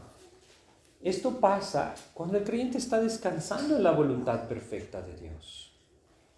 Esto 1.02 1.40
pasa 1.40 1.94
cuando 2.14 2.36
el 2.36 2.44
creyente 2.44 2.78
está 2.78 3.00
descansando 3.00 3.76
en 3.76 3.82
la 3.82 3.92
voluntad 3.92 4.48
perfecta 4.48 5.00
de 5.02 5.14
Dios. 5.16 5.72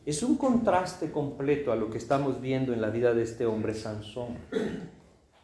Es 0.04 0.22
un 0.22 0.36
contraste 0.36 1.10
completo 1.10 1.72
a 1.72 1.76
lo 1.76 1.90
que 1.90 1.98
estamos 1.98 2.40
viendo 2.40 2.72
en 2.72 2.80
la 2.80 2.90
vida 2.90 3.12
de 3.12 3.22
este 3.22 3.46
hombre 3.46 3.74
Sansón. 3.74 4.38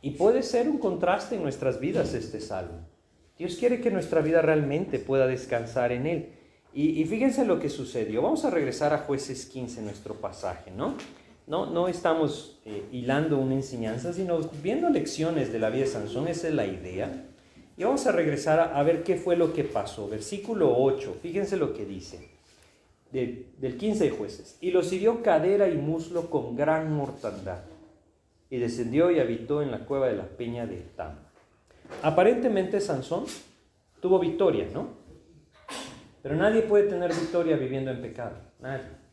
Y 0.01 0.13
puede 0.13 0.43
ser 0.43 0.69
un 0.69 0.79
contraste 0.79 1.37
en 1.37 1.43
nuestras 1.43 1.81
vidas 1.81 2.15
este 2.15 2.41
salmo. 2.41 2.87
Dios 3.37 3.57
quiere 3.57 3.81
que 3.81 3.91
nuestra 3.91 4.21
vida 4.21 4.43
realmente 4.43 4.99
pueda 4.99 5.27
descansar 5.27 5.93
en 5.93 6.07
Él. 6.07 6.33
Y, 6.73 7.01
y 7.01 7.05
fíjense 7.05 7.45
lo 7.45 7.59
que 7.59 7.69
sucedió. 7.69 8.23
Vamos 8.23 8.45
a 8.45 8.51
regresar 8.51 8.93
a 8.93 8.99
jueces 8.99 9.47
15, 9.47 9.83
nuestro 9.83 10.15
pasaje, 10.15 10.71
¿no? 10.71 10.97
No, 11.47 11.67
no 11.67 11.89
estamos 11.89 12.59
eh, 12.65 12.85
hilando 12.91 13.39
una 13.39 13.55
enseñanza, 13.55 14.13
sino 14.13 14.39
viendo 14.63 14.89
lecciones 14.89 15.53
de 15.53 15.59
la 15.59 15.69
vida 15.69 15.85
de 15.85 15.91
Sansón, 15.91 16.29
esa 16.29 16.49
es 16.49 16.55
la 16.55 16.67
idea. 16.67 17.27
Y 17.77 17.85
vamos 17.85 18.07
a 18.07 18.13
regresar 18.13 18.73
a, 18.75 18.83
ver 18.83 19.03
qué 19.03 19.17
fue 19.17 19.37
lo 19.37 19.53
que 19.53 19.65
pasó. 19.65 20.09
Versículo 20.09 20.75
8, 20.77 21.19
fíjense 21.21 21.57
lo 21.57 21.75
que 21.75 21.85
dice, 21.85 22.31
del 23.11 23.77
15 23.77 24.05
de 24.05 24.11
jueces. 24.11 24.57
Y 24.61 24.71
los 24.71 24.93
hirió 24.93 25.23
cadera 25.23 25.69
y 25.69 25.77
muslo 25.77 26.31
con 26.31 26.57
gran 26.57 26.93
mortandad. 26.93 27.63
Y 28.49 28.59
descendió 28.59 29.11
y 29.11 29.19
habitó 29.19 29.61
en 29.61 29.71
la 29.71 29.81
cueva 29.81 30.07
de 30.07 30.17
la 30.17 30.29
peña 30.29 30.67
de 30.67 30.77
Tam. 30.97 31.17
Aparentemente 32.03 32.81
Sansón 32.81 33.25
tuvo 34.01 34.19
victoria, 34.19 34.69
¿no? 34.73 34.89
Pero 36.23 36.37
nadie 36.37 36.63
puede 36.63 36.89
tener 36.89 37.13
victoria 37.13 37.57
viviendo 37.57 37.91
en 37.91 38.01
pecado. 38.01 38.37
Nadie. 38.61 39.04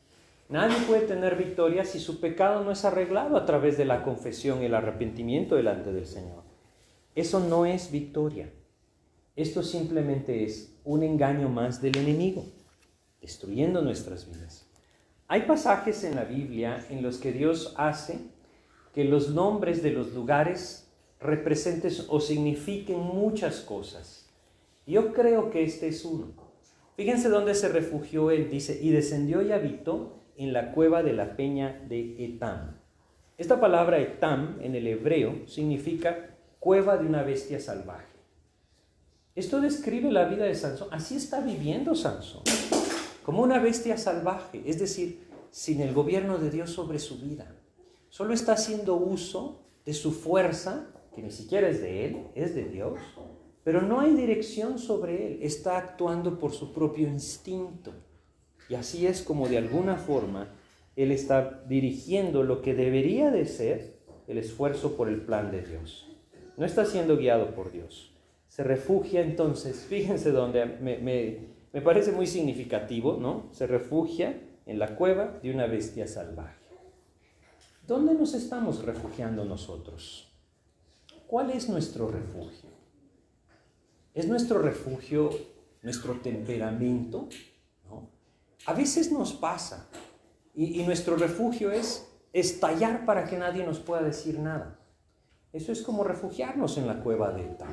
Nadie 0.51 0.75
puede 0.85 1.07
tener 1.07 1.37
victoria 1.37 1.85
si 1.85 1.97
su 1.97 2.19
pecado 2.19 2.61
no 2.61 2.71
es 2.71 2.83
arreglado 2.83 3.37
a 3.37 3.45
través 3.45 3.77
de 3.77 3.85
la 3.85 4.03
confesión 4.03 4.61
y 4.61 4.65
el 4.65 4.75
arrepentimiento 4.75 5.55
delante 5.55 5.93
del 5.93 6.05
Señor. 6.05 6.43
Eso 7.15 7.39
no 7.39 7.65
es 7.65 7.89
victoria. 7.89 8.51
Esto 9.37 9.63
simplemente 9.63 10.43
es 10.43 10.75
un 10.83 11.03
engaño 11.03 11.47
más 11.47 11.81
del 11.81 11.95
enemigo, 11.97 12.43
destruyendo 13.21 13.81
nuestras 13.81 14.29
vidas. 14.29 14.67
Hay 15.29 15.43
pasajes 15.43 16.03
en 16.03 16.17
la 16.17 16.25
Biblia 16.25 16.85
en 16.89 17.01
los 17.01 17.17
que 17.17 17.31
Dios 17.31 17.73
hace 17.77 18.19
que 18.93 19.05
los 19.05 19.29
nombres 19.29 19.81
de 19.81 19.91
los 19.91 20.13
lugares 20.13 20.91
representen 21.21 21.93
o 22.09 22.19
signifiquen 22.19 22.99
muchas 22.99 23.61
cosas. 23.61 24.29
Yo 24.85 25.13
creo 25.13 25.49
que 25.49 25.63
este 25.63 25.87
es 25.87 26.03
uno. 26.03 26.33
Fíjense 26.97 27.29
dónde 27.29 27.55
se 27.55 27.69
refugió 27.69 28.31
él. 28.31 28.49
Dice, 28.49 28.77
y 28.81 28.89
descendió 28.89 29.41
y 29.41 29.53
habitó 29.53 30.20
en 30.43 30.53
la 30.53 30.71
cueva 30.71 31.03
de 31.03 31.13
la 31.13 31.35
peña 31.35 31.83
de 31.87 32.23
Etam. 32.23 32.77
Esta 33.37 33.59
palabra 33.59 33.99
Etam 33.99 34.57
en 34.61 34.75
el 34.75 34.87
hebreo 34.87 35.47
significa 35.47 36.35
cueva 36.59 36.97
de 36.97 37.07
una 37.07 37.23
bestia 37.23 37.59
salvaje. 37.59 38.05
Esto 39.35 39.61
describe 39.61 40.11
la 40.11 40.25
vida 40.25 40.45
de 40.45 40.55
Sansón. 40.55 40.89
Así 40.91 41.15
está 41.15 41.39
viviendo 41.39 41.95
Sansón, 41.95 42.43
como 43.23 43.41
una 43.41 43.59
bestia 43.59 43.97
salvaje, 43.97 44.61
es 44.65 44.79
decir, 44.79 45.27
sin 45.51 45.81
el 45.81 45.93
gobierno 45.93 46.37
de 46.37 46.49
Dios 46.49 46.69
sobre 46.69 46.99
su 46.99 47.19
vida. 47.19 47.55
Solo 48.09 48.33
está 48.33 48.53
haciendo 48.53 48.95
uso 48.95 49.61
de 49.85 49.93
su 49.93 50.11
fuerza, 50.11 50.87
que 51.15 51.21
ni 51.21 51.31
siquiera 51.31 51.69
es 51.69 51.81
de 51.81 52.05
él, 52.05 52.27
es 52.35 52.55
de 52.55 52.65
Dios, 52.65 52.99
pero 53.63 53.81
no 53.81 53.99
hay 53.99 54.13
dirección 54.13 54.79
sobre 54.79 55.27
él. 55.27 55.39
Está 55.41 55.77
actuando 55.77 56.37
por 56.37 56.51
su 56.51 56.73
propio 56.73 57.07
instinto. 57.07 57.93
Y 58.71 58.75
así 58.75 59.05
es 59.05 59.21
como 59.21 59.49
de 59.49 59.57
alguna 59.57 59.97
forma 59.97 60.47
Él 60.95 61.11
está 61.11 61.61
dirigiendo 61.67 62.43
lo 62.43 62.61
que 62.61 62.73
debería 62.73 63.29
de 63.29 63.45
ser 63.45 63.97
el 64.29 64.37
esfuerzo 64.37 64.95
por 64.95 65.09
el 65.09 65.19
plan 65.19 65.51
de 65.51 65.61
Dios. 65.61 66.07
No 66.55 66.65
está 66.65 66.85
siendo 66.85 67.17
guiado 67.17 67.53
por 67.53 67.73
Dios. 67.73 68.13
Se 68.47 68.63
refugia 68.63 69.19
entonces, 69.19 69.85
fíjense 69.89 70.31
donde 70.31 70.65
me, 70.65 70.99
me 70.99 71.81
parece 71.81 72.13
muy 72.13 72.27
significativo, 72.27 73.17
¿no? 73.19 73.49
Se 73.51 73.67
refugia 73.67 74.41
en 74.65 74.79
la 74.79 74.95
cueva 74.95 75.37
de 75.43 75.51
una 75.51 75.67
bestia 75.67 76.07
salvaje. 76.07 76.55
¿Dónde 77.85 78.13
nos 78.13 78.33
estamos 78.33 78.85
refugiando 78.85 79.43
nosotros? 79.43 80.31
¿Cuál 81.27 81.49
es 81.49 81.67
nuestro 81.67 82.07
refugio? 82.07 82.69
¿Es 84.13 84.29
nuestro 84.29 84.59
refugio 84.59 85.29
nuestro 85.81 86.13
temperamento? 86.21 87.27
A 88.65 88.73
veces 88.73 89.11
nos 89.11 89.33
pasa 89.33 89.87
y, 90.53 90.83
nuestro 90.83 91.15
refugio 91.15 91.71
es 91.71 92.07
estallar 92.33 93.05
para 93.05 93.25
que 93.25 93.37
nadie 93.37 93.65
nos 93.65 93.79
pueda 93.79 94.03
decir 94.03 94.39
nada. 94.39 94.79
Eso 95.51 95.71
es 95.71 95.81
como 95.81 96.03
refugiarnos 96.03 96.77
en 96.77 96.87
la 96.87 97.01
cueva 97.01 97.31
de 97.31 97.41
Eta. 97.41 97.67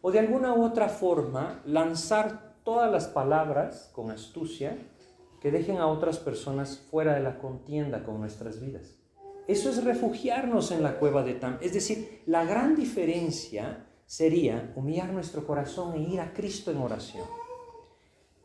O 0.00 0.12
de 0.12 0.20
alguna 0.20 0.54
u 0.54 0.62
otra 0.62 0.88
forma 0.88 1.60
lanzar 1.66 2.56
todas 2.64 2.90
las 2.90 3.08
palabras 3.08 3.90
con 3.92 4.10
astucia 4.10 4.78
que 5.40 5.50
dejen 5.50 5.78
a 5.78 5.88
otras 5.88 6.18
personas 6.18 6.78
fuera 6.90 7.14
de 7.14 7.20
la 7.20 7.38
contienda 7.38 8.04
con 8.04 8.20
nuestras 8.20 8.60
vidas. 8.60 8.96
Eso 9.48 9.70
es 9.70 9.82
refugiarnos 9.82 10.70
en 10.70 10.82
la 10.82 10.98
cueva 10.98 11.24
de 11.24 11.34
Tam. 11.34 11.58
Es 11.60 11.72
decir, 11.72 12.22
la 12.26 12.44
gran 12.44 12.76
diferencia 12.76 13.86
sería 14.06 14.72
humillar 14.76 15.12
nuestro 15.12 15.46
corazón 15.46 15.94
e 15.94 16.00
ir 16.00 16.20
a 16.20 16.32
Cristo 16.32 16.70
en 16.70 16.78
oración. 16.78 17.24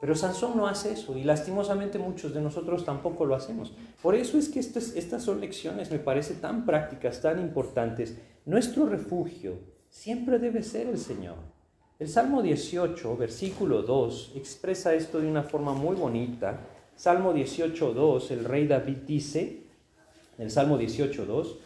Pero 0.03 0.15
Sansón 0.15 0.57
no 0.57 0.67
hace 0.67 0.91
eso 0.91 1.17
y 1.17 1.23
lastimosamente 1.23 1.97
muchos 1.97 2.33
de 2.33 2.41
nosotros 2.41 2.83
tampoco 2.83 3.23
lo 3.23 3.35
hacemos. 3.35 3.71
Por 4.01 4.15
eso 4.15 4.37
es 4.37 4.49
que 4.49 4.59
estas, 4.59 5.23
son 5.23 5.39
lecciones, 5.39 5.91
me 5.91 5.97
parece, 5.97 6.33
tan 6.33 6.65
prácticas, 6.65 7.21
tan 7.21 7.39
importantes. 7.39 8.17
Nuestro 8.45 8.85
refugio 8.85 9.59
siempre 9.89 10.39
debe 10.39 10.61
ser 10.61 10.87
el 10.87 10.97
Señor. 10.97 11.37
El 11.99 12.09
Salmo 12.09 12.41
18, 12.41 13.15
versículo 13.15 13.81
2, 13.81 14.33
expresa 14.35 14.93
esto 14.93 15.21
de 15.21 15.27
una 15.29 15.43
forma 15.43 15.71
muy 15.71 15.95
bonita. 15.95 16.59
Salmo 16.97 17.31
18, 17.31 17.93
2, 17.93 18.31
el 18.31 18.43
rey 18.43 18.67
David 18.67 18.97
dice, 19.07 19.61
el 20.37 20.51
Salmo 20.51 20.77
18, 20.77 21.25
2, 21.25 21.57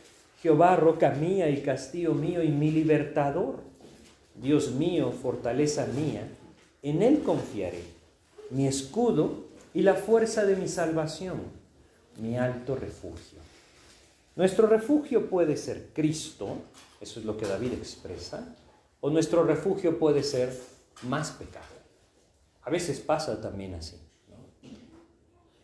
Jehová, 0.43 0.75
roca 0.75 1.09
mía 1.09 1.49
y 1.49 1.63
castillo 1.63 2.13
mío 2.13 2.43
y 2.43 2.49
mi 2.49 2.69
libertador, 2.69 3.61
Dios 4.35 4.73
mío, 4.73 5.11
fortaleza 5.11 5.87
mía, 5.87 6.27
en 6.83 7.01
él 7.01 7.23
confiaré 7.23 7.96
mi 8.49 8.67
escudo 8.67 9.45
y 9.73 9.81
la 9.81 9.95
fuerza 9.95 10.45
de 10.45 10.55
mi 10.55 10.67
salvación, 10.67 11.41
mi 12.19 12.37
alto 12.37 12.75
refugio. 12.75 13.39
Nuestro 14.35 14.67
refugio 14.67 15.29
puede 15.29 15.57
ser 15.57 15.89
Cristo, 15.93 16.57
eso 17.01 17.19
es 17.19 17.25
lo 17.25 17.37
que 17.37 17.45
David 17.45 17.73
expresa, 17.73 18.55
o 19.01 19.09
nuestro 19.09 19.43
refugio 19.43 19.97
puede 19.99 20.23
ser 20.23 20.55
más 21.03 21.31
pecado. 21.31 21.65
A 22.61 22.69
veces 22.69 22.99
pasa 22.99 23.39
también 23.41 23.73
así. 23.75 23.97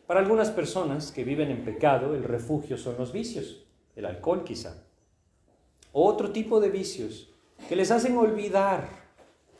Para 0.07 0.19
algunas 0.19 0.49
personas 0.51 1.11
que 1.11 1.23
viven 1.23 1.49
en 1.49 1.63
pecado, 1.63 2.13
el 2.13 2.23
refugio 2.23 2.77
son 2.77 2.97
los 2.97 3.11
vicios, 3.11 3.65
el 3.95 4.05
alcohol 4.05 4.43
quizá, 4.43 4.83
o 5.91 6.05
otro 6.05 6.31
tipo 6.31 6.59
de 6.59 6.69
vicios 6.69 7.29
que 7.69 7.75
les 7.75 7.91
hacen 7.91 8.17
olvidar 8.17 8.89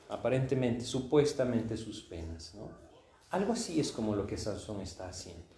aparentemente, 0.09 0.84
supuestamente 0.84 1.78
sus 1.78 2.01
penas. 2.01 2.53
Algo 3.34 3.53
así 3.53 3.79
es 3.79 3.91
como 3.91 4.15
lo 4.15 4.27
que 4.27 4.38
Sansón 4.38 4.79
está 4.81 5.09
haciendo. 5.09 5.55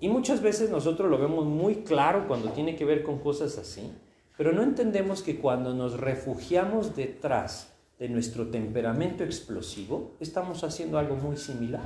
Y 0.00 0.08
muchas 0.08 0.40
veces 0.40 0.70
nosotros 0.70 1.10
lo 1.10 1.18
vemos 1.18 1.44
muy 1.44 1.82
claro 1.82 2.26
cuando 2.26 2.52
tiene 2.52 2.74
que 2.74 2.86
ver 2.86 3.02
con 3.02 3.18
cosas 3.18 3.58
así, 3.58 3.92
pero 4.38 4.52
no 4.52 4.62
entendemos 4.62 5.22
que 5.22 5.38
cuando 5.38 5.74
nos 5.74 6.00
refugiamos 6.00 6.96
detrás 6.96 7.70
de 7.98 8.08
nuestro 8.08 8.46
temperamento 8.46 9.24
explosivo, 9.24 10.12
estamos 10.20 10.64
haciendo 10.64 10.96
algo 10.96 11.16
muy 11.16 11.36
similar. 11.36 11.84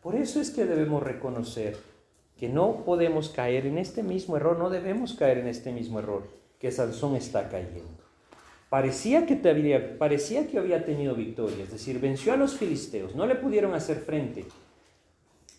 Por 0.00 0.14
eso 0.14 0.40
es 0.40 0.52
que 0.52 0.64
debemos 0.64 1.02
reconocer 1.02 1.76
que 2.36 2.48
no 2.48 2.84
podemos 2.84 3.30
caer 3.30 3.66
en 3.66 3.78
este 3.78 4.04
mismo 4.04 4.36
error, 4.36 4.60
no 4.60 4.70
debemos 4.70 5.14
caer 5.14 5.38
en 5.38 5.48
este 5.48 5.72
mismo 5.72 5.98
error 5.98 6.28
que 6.60 6.70
Sansón 6.70 7.16
está 7.16 7.48
cayendo 7.48 7.93
parecía 8.68 9.26
que, 9.26 9.40
había, 9.48 9.98
parecía 9.98 10.46
que 10.46 10.58
había 10.58 10.84
tenido 10.84 11.14
victoria, 11.14 11.64
es 11.64 11.72
decir, 11.72 12.00
venció 12.00 12.32
a 12.32 12.36
los 12.36 12.56
filisteos, 12.56 13.14
no 13.14 13.26
le 13.26 13.36
pudieron 13.36 13.74
hacer 13.74 13.98
frente, 13.98 14.44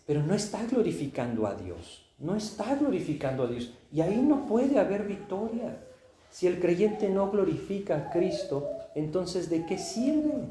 pero 0.06 0.22
no 0.22 0.34
está 0.34 0.64
glorificando 0.66 1.46
a 1.46 1.54
Dios, 1.54 2.12
no 2.18 2.36
está 2.36 2.74
glorificando 2.76 3.44
a 3.44 3.46
Dios, 3.46 3.72
y 3.92 4.00
ahí 4.00 4.20
no 4.20 4.46
puede 4.46 4.78
haber 4.78 5.06
victoria. 5.06 5.82
Si 6.30 6.46
el 6.46 6.60
creyente 6.60 7.08
no 7.08 7.30
glorifica 7.30 7.96
a 7.96 8.10
Cristo, 8.10 8.68
entonces 8.94 9.48
¿de 9.48 9.64
qué 9.64 9.78
sirve? 9.78 10.50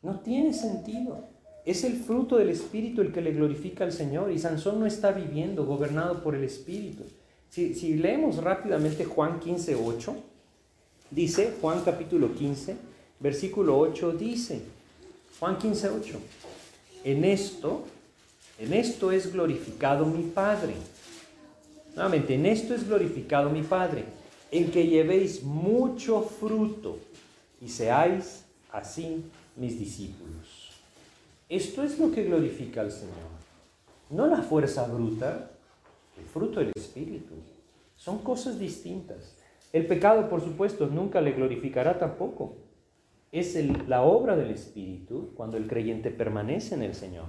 No 0.00 0.20
tiene 0.20 0.52
sentido. 0.52 1.28
Es 1.64 1.84
el 1.84 1.96
fruto 1.96 2.38
del 2.38 2.48
Espíritu 2.48 3.02
el 3.02 3.12
que 3.12 3.20
le 3.20 3.32
glorifica 3.32 3.84
al 3.84 3.92
Señor 3.92 4.32
y 4.32 4.38
Sansón 4.38 4.80
no 4.80 4.86
está 4.86 5.12
viviendo 5.12 5.66
gobernado 5.66 6.22
por 6.22 6.34
el 6.34 6.44
Espíritu. 6.44 7.04
Si, 7.48 7.74
si 7.74 7.94
leemos 7.94 8.42
rápidamente 8.42 9.04
Juan 9.04 9.38
15, 9.38 9.76
8, 9.76 10.16
Dice 11.12 11.52
Juan 11.60 11.82
capítulo 11.84 12.34
15, 12.34 12.74
versículo 13.20 13.78
8, 13.78 14.12
dice, 14.12 14.62
Juan 15.38 15.58
15, 15.58 15.90
8, 15.90 16.18
en 17.04 17.26
esto, 17.26 17.84
en 18.58 18.72
esto 18.72 19.12
es 19.12 19.30
glorificado 19.30 20.06
mi 20.06 20.22
Padre. 20.22 20.72
Nuevamente, 21.94 22.34
en 22.34 22.46
esto 22.46 22.74
es 22.74 22.88
glorificado 22.88 23.50
mi 23.50 23.62
Padre, 23.62 24.06
en 24.50 24.70
que 24.70 24.86
llevéis 24.86 25.42
mucho 25.42 26.22
fruto 26.22 26.98
y 27.60 27.68
seáis 27.68 28.44
así 28.72 29.22
mis 29.54 29.78
discípulos. 29.78 30.70
Esto 31.46 31.82
es 31.82 31.98
lo 31.98 32.10
que 32.10 32.24
glorifica 32.24 32.80
al 32.80 32.90
Señor. 32.90 33.32
No 34.08 34.26
la 34.28 34.40
fuerza 34.40 34.86
bruta, 34.86 35.50
el 36.18 36.24
fruto 36.24 36.60
del 36.60 36.72
Espíritu. 36.74 37.34
Son 37.98 38.16
cosas 38.20 38.58
distintas. 38.58 39.41
El 39.72 39.86
pecado, 39.86 40.28
por 40.28 40.42
supuesto, 40.42 40.86
nunca 40.86 41.20
le 41.20 41.32
glorificará 41.32 41.98
tampoco. 41.98 42.56
Es 43.30 43.56
la 43.88 44.02
obra 44.02 44.36
del 44.36 44.50
Espíritu 44.50 45.30
cuando 45.34 45.56
el 45.56 45.66
creyente 45.66 46.10
permanece 46.10 46.74
en 46.74 46.82
el 46.82 46.94
Señor. 46.94 47.26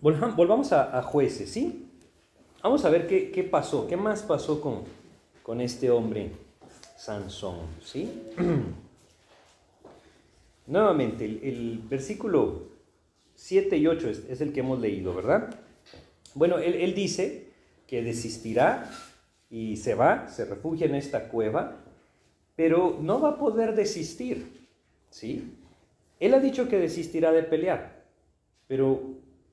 volvamos 0.00 0.72
a, 0.72 1.02
jueces, 1.02 1.50
¿sí? 1.50 1.90
Vamos 2.62 2.84
a 2.84 2.90
ver 2.90 3.06
qué, 3.06 3.44
pasó, 3.44 3.86
qué 3.86 3.96
más 3.96 4.22
pasó 4.22 4.60
con, 4.60 4.82
con 5.42 5.60
este 5.60 5.90
hombre 5.90 6.32
Sansón, 6.96 7.58
¿sí? 7.82 8.22
Nuevamente, 10.66 11.26
el, 11.26 11.82
versículo 11.88 12.62
7 13.34 13.76
y 13.76 13.86
8 13.86 14.10
es, 14.30 14.40
el 14.40 14.54
que 14.54 14.60
hemos 14.60 14.80
leído, 14.80 15.14
¿verdad? 15.14 15.54
Bueno, 16.34 16.58
él 16.58 16.94
dice 16.94 17.53
que 17.86 18.02
desistirá 18.02 18.90
y 19.50 19.76
se 19.76 19.94
va, 19.94 20.28
se 20.28 20.44
refugia 20.44 20.86
en 20.86 20.94
esta 20.94 21.28
cueva, 21.28 21.76
pero 22.56 22.98
no 23.00 23.20
va 23.20 23.30
a 23.30 23.38
poder 23.38 23.74
desistir, 23.74 24.68
¿sí? 25.10 25.56
Él 26.20 26.34
ha 26.34 26.40
dicho 26.40 26.68
que 26.68 26.78
desistirá 26.78 27.32
de 27.32 27.42
pelear, 27.42 28.04
pero 28.66 29.00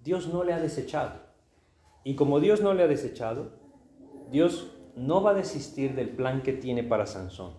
Dios 0.03 0.27
no 0.27 0.43
le 0.43 0.53
ha 0.53 0.59
desechado. 0.59 1.13
Y 2.03 2.15
como 2.15 2.39
Dios 2.39 2.61
no 2.61 2.73
le 2.73 2.83
ha 2.83 2.87
desechado, 2.87 3.51
Dios 4.31 4.71
no 4.95 5.21
va 5.21 5.31
a 5.31 5.35
desistir 5.35 5.93
del 5.95 6.09
plan 6.09 6.41
que 6.41 6.53
tiene 6.53 6.83
para 6.83 7.05
Sansón. 7.05 7.53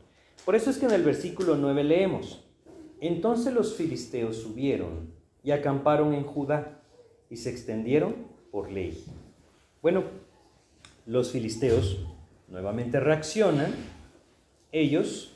Por 0.45 0.57
eso 0.57 0.70
es 0.70 0.79
que 0.79 0.87
en 0.87 0.93
el 0.93 1.03
versículo 1.03 1.57
9 1.57 1.85
leemos, 1.85 2.45
entonces 3.01 3.53
los 3.53 3.75
filisteos 3.75 4.37
subieron 4.37 5.12
y 5.45 5.51
acamparon 5.51 6.14
en 6.14 6.25
Judá 6.25 6.81
y 7.31 7.37
se 7.37 7.51
extendieron 7.51 8.14
por 8.51 8.70
ley. 8.70 9.05
Bueno, 9.81 10.05
los 11.07 11.30
filisteos 11.30 11.98
nuevamente 12.48 13.00
reaccionan, 13.00 13.74
ellos 14.70 15.32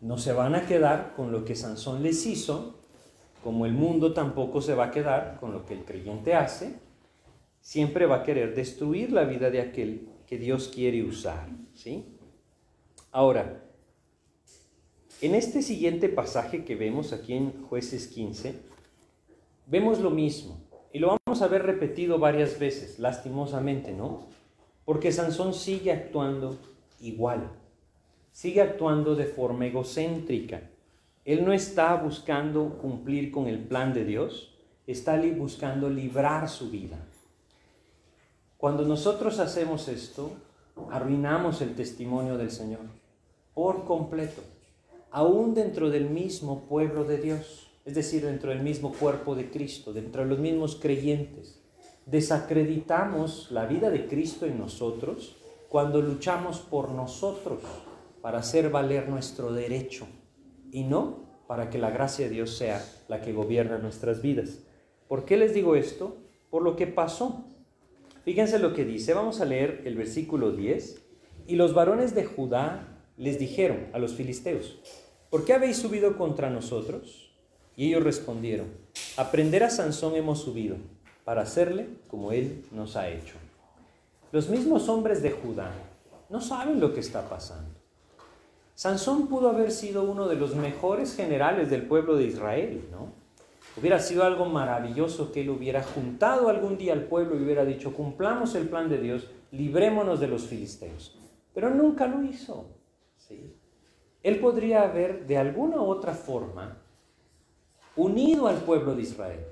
no 0.00 0.18
se 0.18 0.32
van 0.32 0.54
a 0.54 0.66
quedar 0.66 1.14
con 1.14 1.32
lo 1.32 1.44
que 1.44 1.56
Sansón 1.56 2.02
les 2.02 2.26
hizo, 2.26 2.78
como 3.42 3.66
el 3.66 3.72
mundo 3.72 4.12
tampoco 4.12 4.62
se 4.62 4.74
va 4.74 4.86
a 4.86 4.90
quedar 4.90 5.38
con 5.40 5.52
lo 5.52 5.66
que 5.66 5.74
el 5.74 5.84
creyente 5.84 6.34
hace, 6.34 6.74
siempre 7.60 8.06
va 8.06 8.16
a 8.16 8.22
querer 8.22 8.54
destruir 8.54 9.12
la 9.12 9.24
vida 9.24 9.50
de 9.50 9.60
aquel 9.60 10.08
que 10.26 10.38
Dios 10.38 10.68
quiere 10.68 11.02
usar, 11.02 11.48
¿sí? 11.74 12.04
Ahora, 13.12 13.62
en 15.20 15.34
este 15.34 15.62
siguiente 15.62 16.08
pasaje 16.08 16.64
que 16.64 16.74
vemos 16.74 17.12
aquí 17.12 17.34
en 17.34 17.62
Jueces 17.64 18.08
15, 18.08 18.54
vemos 19.66 20.00
lo 20.00 20.10
mismo 20.10 20.58
y 20.92 20.98
lo 20.98 21.16
vamos 21.24 21.42
a 21.42 21.48
ver 21.48 21.62
repetido 21.62 22.18
varias 22.18 22.58
veces, 22.58 22.98
lastimosamente, 22.98 23.92
¿no? 23.92 24.26
Porque 24.84 25.12
Sansón 25.12 25.54
sigue 25.54 25.92
actuando 25.92 26.58
igual, 27.00 27.50
sigue 28.32 28.60
actuando 28.60 29.14
de 29.14 29.26
forma 29.26 29.66
egocéntrica. 29.66 30.70
Él 31.24 31.44
no 31.44 31.52
está 31.52 31.94
buscando 31.96 32.78
cumplir 32.78 33.30
con 33.30 33.46
el 33.46 33.58
plan 33.58 33.94
de 33.94 34.04
Dios, 34.04 34.54
está 34.86 35.20
buscando 35.36 35.88
librar 35.88 36.48
su 36.48 36.70
vida. 36.70 36.98
Cuando 38.58 38.84
nosotros 38.84 39.38
hacemos 39.38 39.88
esto, 39.88 40.32
arruinamos 40.90 41.62
el 41.62 41.74
testimonio 41.74 42.36
del 42.36 42.50
Señor 42.50 42.80
por 43.54 43.84
completo 43.84 44.42
aún 45.14 45.54
dentro 45.54 45.90
del 45.90 46.10
mismo 46.10 46.64
pueblo 46.64 47.04
de 47.04 47.18
Dios, 47.18 47.68
es 47.84 47.94
decir, 47.94 48.26
dentro 48.26 48.50
del 48.50 48.62
mismo 48.62 48.92
cuerpo 48.92 49.36
de 49.36 49.48
Cristo, 49.48 49.92
dentro 49.92 50.24
de 50.24 50.28
los 50.28 50.40
mismos 50.40 50.74
creyentes. 50.74 51.60
Desacreditamos 52.06 53.50
la 53.50 53.64
vida 53.66 53.90
de 53.90 54.06
Cristo 54.06 54.44
en 54.44 54.58
nosotros 54.58 55.36
cuando 55.70 56.02
luchamos 56.02 56.58
por 56.58 56.90
nosotros 56.90 57.60
para 58.20 58.38
hacer 58.38 58.70
valer 58.70 59.08
nuestro 59.08 59.52
derecho 59.52 60.06
y 60.70 60.84
no 60.84 61.24
para 61.46 61.70
que 61.70 61.78
la 61.78 61.90
gracia 61.90 62.26
de 62.26 62.32
Dios 62.32 62.56
sea 62.56 62.84
la 63.08 63.20
que 63.20 63.32
gobierna 63.32 63.78
nuestras 63.78 64.20
vidas. 64.20 64.60
¿Por 65.08 65.24
qué 65.24 65.36
les 65.36 65.54
digo 65.54 65.76
esto? 65.76 66.16
Por 66.50 66.62
lo 66.62 66.76
que 66.76 66.86
pasó. 66.86 67.44
Fíjense 68.24 68.58
lo 68.58 68.74
que 68.74 68.84
dice, 68.84 69.14
vamos 69.14 69.40
a 69.40 69.44
leer 69.44 69.82
el 69.84 69.96
versículo 69.96 70.52
10. 70.52 71.02
Y 71.46 71.56
los 71.56 71.74
varones 71.74 72.14
de 72.14 72.24
Judá 72.24 73.02
les 73.16 73.38
dijeron 73.38 73.88
a 73.92 73.98
los 73.98 74.14
filisteos, 74.14 74.78
¿por 75.30 75.44
qué 75.44 75.52
habéis 75.52 75.76
subido 75.76 76.16
contra 76.16 76.50
nosotros? 76.50 77.34
Y 77.76 77.88
ellos 77.88 78.04
respondieron, 78.04 78.68
aprender 79.16 79.64
a 79.64 79.70
Sansón 79.70 80.16
hemos 80.16 80.40
subido, 80.40 80.76
para 81.24 81.42
hacerle 81.42 81.88
como 82.08 82.32
él 82.32 82.64
nos 82.70 82.96
ha 82.96 83.08
hecho. 83.08 83.34
Los 84.32 84.48
mismos 84.48 84.88
hombres 84.88 85.22
de 85.22 85.30
Judá 85.30 85.70
no 86.28 86.40
saben 86.40 86.80
lo 86.80 86.92
que 86.92 87.00
está 87.00 87.28
pasando. 87.28 87.70
Sansón 88.74 89.28
pudo 89.28 89.48
haber 89.48 89.70
sido 89.70 90.02
uno 90.02 90.26
de 90.26 90.36
los 90.36 90.54
mejores 90.56 91.14
generales 91.14 91.70
del 91.70 91.86
pueblo 91.86 92.16
de 92.16 92.24
Israel, 92.24 92.88
¿no? 92.90 93.12
Hubiera 93.76 93.98
sido 93.98 94.24
algo 94.24 94.46
maravilloso 94.46 95.32
que 95.32 95.40
él 95.40 95.50
hubiera 95.50 95.82
juntado 95.82 96.48
algún 96.48 96.76
día 96.76 96.92
al 96.92 97.04
pueblo 97.04 97.36
y 97.36 97.42
hubiera 97.42 97.64
dicho, 97.64 97.92
cumplamos 97.92 98.54
el 98.54 98.68
plan 98.68 98.88
de 98.88 98.98
Dios, 98.98 99.28
librémonos 99.50 100.20
de 100.20 100.28
los 100.28 100.42
filisteos. 100.42 101.16
Pero 101.52 101.70
nunca 101.70 102.06
lo 102.06 102.22
hizo. 102.22 102.66
¿sí? 103.16 103.54
él 104.24 104.40
podría 104.40 104.82
haber 104.82 105.26
de 105.26 105.36
alguna 105.36 105.76
u 105.76 105.84
otra 105.84 106.14
forma 106.14 106.78
unido 107.94 108.48
al 108.48 108.56
pueblo 108.56 108.96
de 108.96 109.02
Israel, 109.02 109.44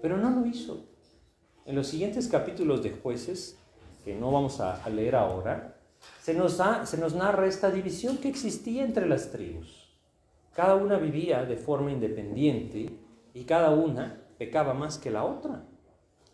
pero 0.00 0.16
no 0.16 0.30
lo 0.30 0.46
hizo. 0.46 0.86
En 1.64 1.74
los 1.74 1.86
siguientes 1.86 2.28
capítulos 2.28 2.82
de 2.82 2.90
jueces, 2.90 3.58
que 4.04 4.14
no 4.14 4.32
vamos 4.32 4.60
a, 4.60 4.88
leer 4.88 5.16
ahora, 5.16 5.76
se 6.22 6.34
nos, 6.34 6.60
se 6.84 6.98
nos 6.98 7.14
narra 7.14 7.46
esta 7.46 7.70
división 7.70 8.18
que 8.18 8.28
existía 8.28 8.84
entre 8.84 9.06
las 9.06 9.30
tribus. 9.30 9.94
Cada 10.54 10.74
una 10.74 10.96
vivía 10.96 11.44
de 11.44 11.56
forma 11.56 11.92
independiente 11.92 12.90
y 13.34 13.44
cada 13.44 13.70
una 13.70 14.22
pecaba 14.38 14.74
más 14.74 14.98
que 14.98 15.10
la 15.10 15.24
otra. 15.24 15.64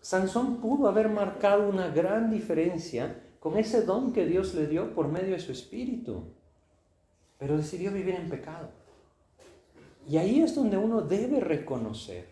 Sansón 0.00 0.60
pudo 0.60 0.88
haber 0.88 1.08
marcado 1.08 1.68
una 1.68 1.88
gran 1.88 2.30
diferencia 2.30 3.22
con 3.40 3.58
ese 3.58 3.82
don 3.82 4.12
que 4.12 4.26
Dios 4.26 4.54
le 4.54 4.66
dio 4.66 4.94
por 4.94 5.08
medio 5.08 5.32
de 5.32 5.40
su 5.40 5.52
espíritu 5.52 6.36
pero 7.38 7.56
decidió 7.56 7.92
vivir 7.92 8.14
en 8.14 8.28
pecado. 8.28 8.70
Y 10.08 10.16
ahí 10.16 10.40
es 10.40 10.54
donde 10.54 10.76
uno 10.76 11.02
debe 11.02 11.40
reconocer 11.40 12.28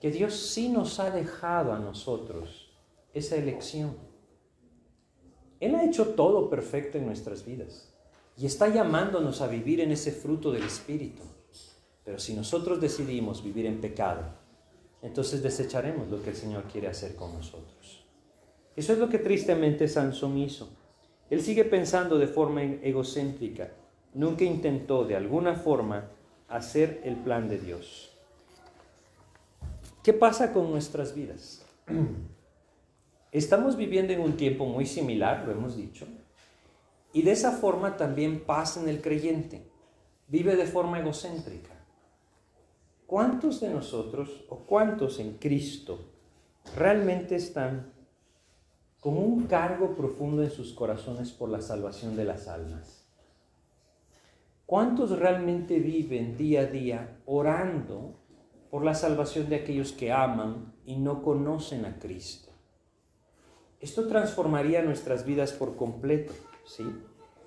que 0.00 0.10
Dios 0.10 0.34
sí 0.34 0.68
nos 0.68 1.00
ha 1.00 1.10
dejado 1.10 1.72
a 1.72 1.78
nosotros 1.78 2.70
esa 3.12 3.36
elección. 3.36 3.96
Él 5.60 5.74
ha 5.74 5.84
hecho 5.84 6.10
todo 6.10 6.48
perfecto 6.48 6.98
en 6.98 7.06
nuestras 7.06 7.44
vidas 7.44 7.92
y 8.36 8.46
está 8.46 8.68
llamándonos 8.68 9.40
a 9.40 9.48
vivir 9.48 9.80
en 9.80 9.90
ese 9.90 10.12
fruto 10.12 10.52
del 10.52 10.62
Espíritu. 10.62 11.22
Pero 12.04 12.18
si 12.18 12.34
nosotros 12.34 12.80
decidimos 12.80 13.42
vivir 13.42 13.66
en 13.66 13.80
pecado, 13.80 14.22
entonces 15.02 15.42
desecharemos 15.42 16.08
lo 16.08 16.22
que 16.22 16.30
el 16.30 16.36
Señor 16.36 16.64
quiere 16.64 16.88
hacer 16.88 17.16
con 17.16 17.34
nosotros. 17.34 18.04
Eso 18.76 18.92
es 18.92 18.98
lo 18.98 19.08
que 19.08 19.18
tristemente 19.18 19.88
Sansón 19.88 20.38
hizo. 20.38 20.68
Él 21.28 21.42
sigue 21.42 21.64
pensando 21.64 22.18
de 22.18 22.28
forma 22.28 22.62
egocéntrica 22.62 23.72
nunca 24.14 24.44
intentó 24.44 25.04
de 25.04 25.16
alguna 25.16 25.54
forma 25.54 26.10
hacer 26.48 27.00
el 27.04 27.16
plan 27.16 27.48
de 27.48 27.58
Dios. 27.58 28.07
¿Qué 30.08 30.14
pasa 30.14 30.54
con 30.54 30.70
nuestras 30.70 31.14
vidas? 31.14 31.66
Estamos 33.30 33.76
viviendo 33.76 34.14
en 34.14 34.20
un 34.20 34.38
tiempo 34.38 34.64
muy 34.64 34.86
similar, 34.86 35.44
lo 35.44 35.52
hemos 35.52 35.76
dicho, 35.76 36.06
y 37.12 37.20
de 37.20 37.32
esa 37.32 37.52
forma 37.52 37.98
también 37.98 38.42
pasa 38.46 38.80
en 38.80 38.88
el 38.88 39.02
creyente. 39.02 39.70
Vive 40.26 40.56
de 40.56 40.64
forma 40.64 40.98
egocéntrica. 40.98 41.74
¿Cuántos 43.06 43.60
de 43.60 43.68
nosotros 43.68 44.46
o 44.48 44.60
cuántos 44.60 45.20
en 45.20 45.34
Cristo 45.34 45.98
realmente 46.74 47.36
están 47.36 47.92
con 49.00 49.18
un 49.18 49.46
cargo 49.46 49.94
profundo 49.94 50.42
en 50.42 50.50
sus 50.50 50.72
corazones 50.72 51.32
por 51.32 51.50
la 51.50 51.60
salvación 51.60 52.16
de 52.16 52.24
las 52.24 52.48
almas? 52.48 53.04
¿Cuántos 54.64 55.18
realmente 55.18 55.78
viven 55.78 56.38
día 56.38 56.62
a 56.62 56.64
día 56.64 57.18
orando 57.26 58.17
por 58.70 58.84
la 58.84 58.94
salvación 58.94 59.48
de 59.48 59.56
aquellos 59.56 59.92
que 59.92 60.12
aman 60.12 60.72
y 60.84 60.96
no 60.96 61.22
conocen 61.22 61.84
a 61.84 61.98
Cristo? 61.98 62.50
Esto 63.80 64.08
transformaría 64.08 64.82
nuestras 64.82 65.24
vidas 65.24 65.52
por 65.52 65.76
completo, 65.76 66.32
¿sí? 66.66 66.84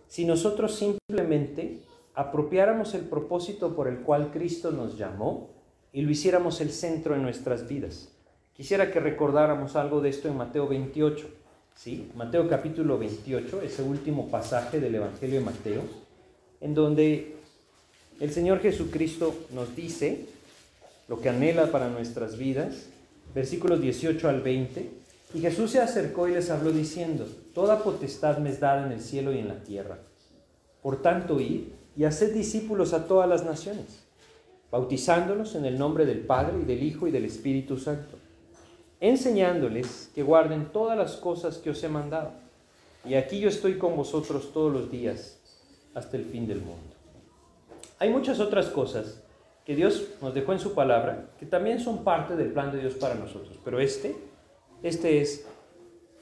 Si 0.07 0.25
nosotros 0.25 0.75
simplemente 0.75 1.81
apropiáramos 2.13 2.93
el 2.93 3.01
propósito 3.01 3.75
por 3.75 3.87
el 3.87 3.99
cual 3.99 4.31
Cristo 4.31 4.71
nos 4.71 4.97
llamó 4.97 5.49
y 5.93 6.01
lo 6.01 6.11
hiciéramos 6.11 6.61
el 6.61 6.71
centro 6.71 7.15
de 7.15 7.21
nuestras 7.21 7.67
vidas. 7.67 8.09
Quisiera 8.53 8.91
que 8.91 8.99
recordáramos 8.99 9.75
algo 9.75 10.01
de 10.01 10.09
esto 10.09 10.27
en 10.27 10.37
Mateo 10.37 10.67
28, 10.67 11.27
¿sí? 11.75 12.11
Mateo 12.15 12.47
capítulo 12.47 12.97
28, 12.97 13.61
ese 13.61 13.83
último 13.83 14.29
pasaje 14.29 14.79
del 14.79 14.95
Evangelio 14.95 15.39
de 15.39 15.45
Mateo 15.45 15.81
en 16.61 16.75
donde 16.75 17.35
el 18.19 18.31
Señor 18.31 18.59
Jesucristo 18.59 19.35
nos 19.53 19.75
dice 19.75 20.25
lo 21.11 21.19
que 21.19 21.27
anhela 21.27 21.73
para 21.73 21.89
nuestras 21.89 22.37
vidas, 22.37 22.85
versículos 23.35 23.81
18 23.81 24.29
al 24.29 24.39
20, 24.39 24.89
y 25.33 25.41
Jesús 25.41 25.71
se 25.71 25.81
acercó 25.81 26.29
y 26.29 26.31
les 26.31 26.49
habló 26.49 26.71
diciendo, 26.71 27.27
Toda 27.53 27.83
potestad 27.83 28.37
me 28.37 28.49
es 28.49 28.61
dada 28.61 28.85
en 28.85 28.93
el 28.93 29.01
cielo 29.01 29.33
y 29.33 29.39
en 29.39 29.49
la 29.49 29.61
tierra. 29.61 29.99
Por 30.81 31.01
tanto, 31.01 31.41
id 31.41 31.63
y 31.97 32.05
haced 32.05 32.33
discípulos 32.33 32.93
a 32.93 33.07
todas 33.07 33.27
las 33.27 33.43
naciones, 33.43 34.05
bautizándolos 34.71 35.55
en 35.55 35.65
el 35.65 35.77
nombre 35.77 36.05
del 36.05 36.21
Padre 36.21 36.59
y 36.61 36.63
del 36.63 36.81
Hijo 36.81 37.07
y 37.07 37.11
del 37.11 37.25
Espíritu 37.25 37.77
Santo, 37.77 38.17
enseñándoles 39.01 40.11
que 40.15 40.23
guarden 40.23 40.71
todas 40.71 40.97
las 40.97 41.17
cosas 41.17 41.57
que 41.57 41.71
os 41.71 41.83
he 41.83 41.89
mandado. 41.89 42.31
Y 43.03 43.15
aquí 43.15 43.41
yo 43.41 43.49
estoy 43.49 43.77
con 43.77 43.97
vosotros 43.97 44.53
todos 44.53 44.71
los 44.71 44.89
días 44.89 45.41
hasta 45.93 46.15
el 46.15 46.23
fin 46.23 46.47
del 46.47 46.59
mundo. 46.59 46.95
Hay 47.99 48.09
muchas 48.11 48.39
otras 48.39 48.67
cosas 48.67 49.20
que 49.65 49.75
Dios 49.75 50.09
nos 50.21 50.33
dejó 50.33 50.53
en 50.53 50.59
su 50.59 50.73
palabra 50.73 51.29
que 51.39 51.45
también 51.45 51.79
son 51.79 52.03
parte 52.03 52.35
del 52.35 52.51
plan 52.51 52.71
de 52.71 52.79
Dios 52.79 52.95
para 52.95 53.15
nosotros, 53.15 53.57
pero 53.63 53.79
este, 53.79 54.15
este 54.83 55.21
es 55.21 55.45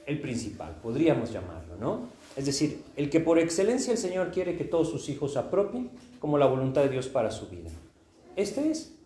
el 0.06 0.20
principal, 0.20 0.76
podríamos 0.82 1.32
llamarlo, 1.32 1.76
¿no? 1.76 2.08
Es 2.36 2.46
decir, 2.46 2.82
el 2.96 3.10
que 3.10 3.20
por 3.20 3.38
excelencia 3.38 3.92
el 3.92 3.98
Señor 3.98 4.30
quiere 4.30 4.56
que 4.56 4.64
todos 4.64 4.90
sus 4.90 5.08
hijos 5.08 5.36
apropien 5.36 5.90
como 6.18 6.38
la 6.38 6.46
voluntad 6.46 6.82
de 6.82 6.90
Dios 6.90 7.08
para 7.08 7.30
su 7.30 7.48
vida. 7.48 7.70
Este 8.36 8.70
es, 8.70 8.96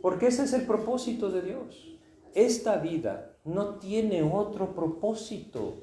porque 0.00 0.28
ese 0.28 0.44
es 0.44 0.52
el 0.52 0.66
propósito 0.66 1.30
de 1.30 1.42
Dios. 1.42 1.96
Esta 2.34 2.76
vida 2.76 3.36
no 3.44 3.76
tiene 3.76 4.22
otro 4.22 4.74
propósito. 4.74 5.74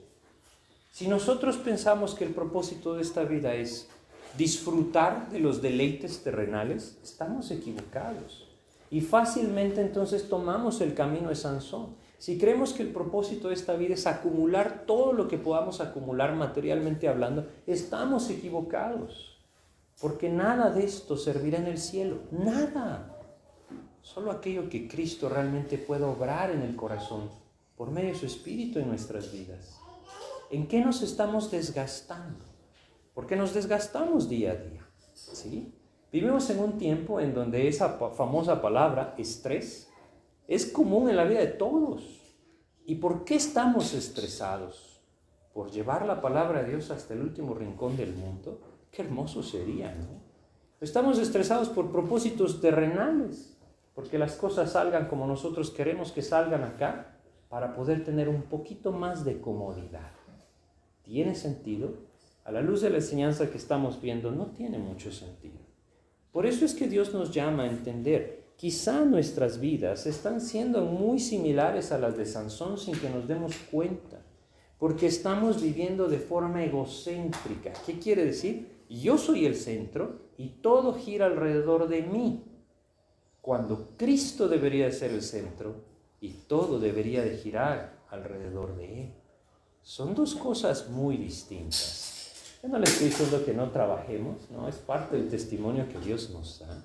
Si 0.92 1.08
nosotros 1.08 1.58
pensamos 1.58 2.16
que 2.16 2.26
el 2.26 2.34
propósito 2.34 2.96
de 2.96 3.04
esta 3.04 3.24
vida 3.24 3.54
es 3.54 3.90
disfrutar 4.38 5.30
de 5.30 5.40
los 5.40 5.62
deleites 5.62 6.24
terrenales, 6.24 6.98
estamos 7.04 7.52
equivocados. 7.52 8.48
Y 8.92 9.02
fácilmente 9.02 9.82
entonces 9.82 10.30
tomamos 10.30 10.82
el 10.82 10.94
camino 10.94 11.30
de 11.30 11.36
Sansón. 11.36 11.96
Si 12.18 12.38
creemos 12.38 12.74
que 12.74 12.84
el 12.84 12.92
propósito 12.92 13.48
de 13.50 13.54
esta 13.54 13.76
vida 13.76 13.94
es 13.94 14.08
acumular 14.08 14.84
todo 14.86 15.14
lo 15.14 15.28
que 15.28 15.38
podamos 15.38 15.80
acumular 15.80 16.36
materialmente 16.36 17.08
hablando, 17.08 17.48
estamos 17.68 18.30
equivocados. 18.30 19.38
Porque 20.02 20.30
nada 20.30 20.72
de 20.72 20.86
esto 20.86 21.18
servirá 21.18 21.60
en 21.60 21.68
el 21.68 21.78
cielo. 21.78 22.20
Nada. 22.32 23.16
Solo 24.02 24.32
aquello 24.32 24.70
que 24.70 24.88
Cristo 24.88 25.30
realmente 25.30 25.78
puede 25.78 26.04
obrar 26.04 26.52
en 26.52 26.62
el 26.62 26.76
corazón 26.76 27.30
por 27.78 27.92
medio 27.92 28.10
de 28.10 28.20
su 28.20 28.26
Espíritu 28.26 28.80
en 28.80 28.88
nuestras 28.90 29.32
vidas. 29.32 29.80
¿En 30.52 30.68
qué 30.68 30.84
nos 30.84 31.02
estamos 31.02 31.52
desgastando? 31.52 32.49
Porque 33.20 33.36
nos 33.36 33.54
desgastamos 33.54 34.30
día 34.30 34.52
a 34.52 34.56
día. 34.56 34.88
¿sí? 35.14 35.74
Vivimos 36.10 36.50
en 36.52 36.60
un 36.60 36.78
tiempo 36.78 37.20
en 37.20 37.34
donde 37.34 37.68
esa 37.68 37.90
famosa 38.12 38.62
palabra, 38.62 39.14
estrés, 39.18 39.92
es 40.48 40.66
común 40.66 41.10
en 41.10 41.18
la 41.18 41.26
vida 41.26 41.42
de 41.42 41.48
todos. 41.48 42.02
¿Y 42.86 42.96
por 42.96 43.26
qué 43.26 43.36
estamos 43.36 43.94
estresados? 43.94 45.02
¿Por 45.54 45.70
llevar 45.70 46.06
la 46.06 46.22
palabra 46.22 46.64
de 46.64 46.70
Dios 46.70 46.92
hasta 46.92 47.14
el 47.14 47.20
último 47.20 47.54
rincón 47.56 47.98
del 47.98 48.16
mundo? 48.16 48.62
Qué 48.90 49.02
hermoso 49.02 49.44
sería, 49.44 49.94
¿no? 49.94 50.22
Estamos 50.80 51.20
estresados 51.20 51.68
por 51.68 51.92
propósitos 51.92 52.62
terrenales, 52.62 53.58
porque 53.96 54.18
las 54.18 54.38
cosas 54.38 54.72
salgan 54.72 55.10
como 55.10 55.28
nosotros 55.28 55.72
queremos 55.72 56.14
que 56.14 56.22
salgan 56.22 56.64
acá, 56.64 57.18
para 57.50 57.76
poder 57.76 58.06
tener 58.06 58.30
un 58.30 58.44
poquito 58.44 58.94
más 58.94 59.26
de 59.26 59.42
comodidad. 59.42 60.14
¿Tiene 61.04 61.36
sentido? 61.36 62.08
A 62.44 62.52
la 62.52 62.62
luz 62.62 62.82
de 62.82 62.90
la 62.90 62.98
enseñanza 62.98 63.50
que 63.50 63.58
estamos 63.58 64.02
viendo, 64.02 64.32
no 64.32 64.48
tiene 64.48 64.78
mucho 64.78 65.12
sentido. 65.12 65.60
Por 66.32 66.46
eso 66.46 66.66
es 66.66 66.74
que 66.74 66.88
Dios 66.88 67.14
nos 67.14 67.32
llama 67.32 67.64
a 67.64 67.70
entender, 67.70 68.54
quizá 68.56 69.06
nuestras 69.06 69.60
vidas 69.60 70.06
están 70.06 70.42
siendo 70.42 70.82
muy 70.82 71.20
similares 71.20 71.92
a 71.92 71.98
las 71.98 72.18
de 72.18 72.26
Sansón 72.26 72.78
sin 72.78 72.98
que 73.00 73.10
nos 73.10 73.28
demos 73.28 73.56
cuenta, 73.72 74.22
porque 74.78 75.08
estamos 75.08 75.62
viviendo 75.62 76.08
de 76.08 76.20
forma 76.20 76.64
egocéntrica. 76.64 77.74
¿Qué 77.86 78.00
quiere 78.00 78.26
decir? 78.26 78.84
Yo 78.90 79.18
soy 79.18 79.46
el 79.46 79.56
centro 79.56 80.30
y 80.38 80.50
todo 80.62 80.94
gira 80.94 81.26
alrededor 81.26 81.88
de 81.88 82.02
mí, 82.04 82.44
cuando 83.42 83.90
Cristo 83.98 84.48
debería 84.48 84.92
ser 84.92 85.12
el 85.12 85.22
centro 85.22 85.84
y 86.22 86.34
todo 86.34 86.80
debería 86.80 87.24
de 87.24 87.38
girar 87.38 88.00
alrededor 88.10 88.76
de 88.76 89.02
Él. 89.04 89.14
Son 89.82 90.14
dos 90.14 90.36
cosas 90.36 90.90
muy 90.90 91.18
distintas. 91.18 92.19
Yo 92.62 92.68
no 92.68 92.78
le 92.78 92.86
estoy 92.86 93.08
diciendo 93.08 93.46
que 93.46 93.54
no 93.54 93.70
trabajemos, 93.70 94.50
¿no? 94.52 94.68
Es 94.68 94.76
parte 94.76 95.16
del 95.16 95.30
testimonio 95.30 95.88
que 95.88 96.00
Dios 96.00 96.30
nos 96.32 96.60
da. 96.60 96.84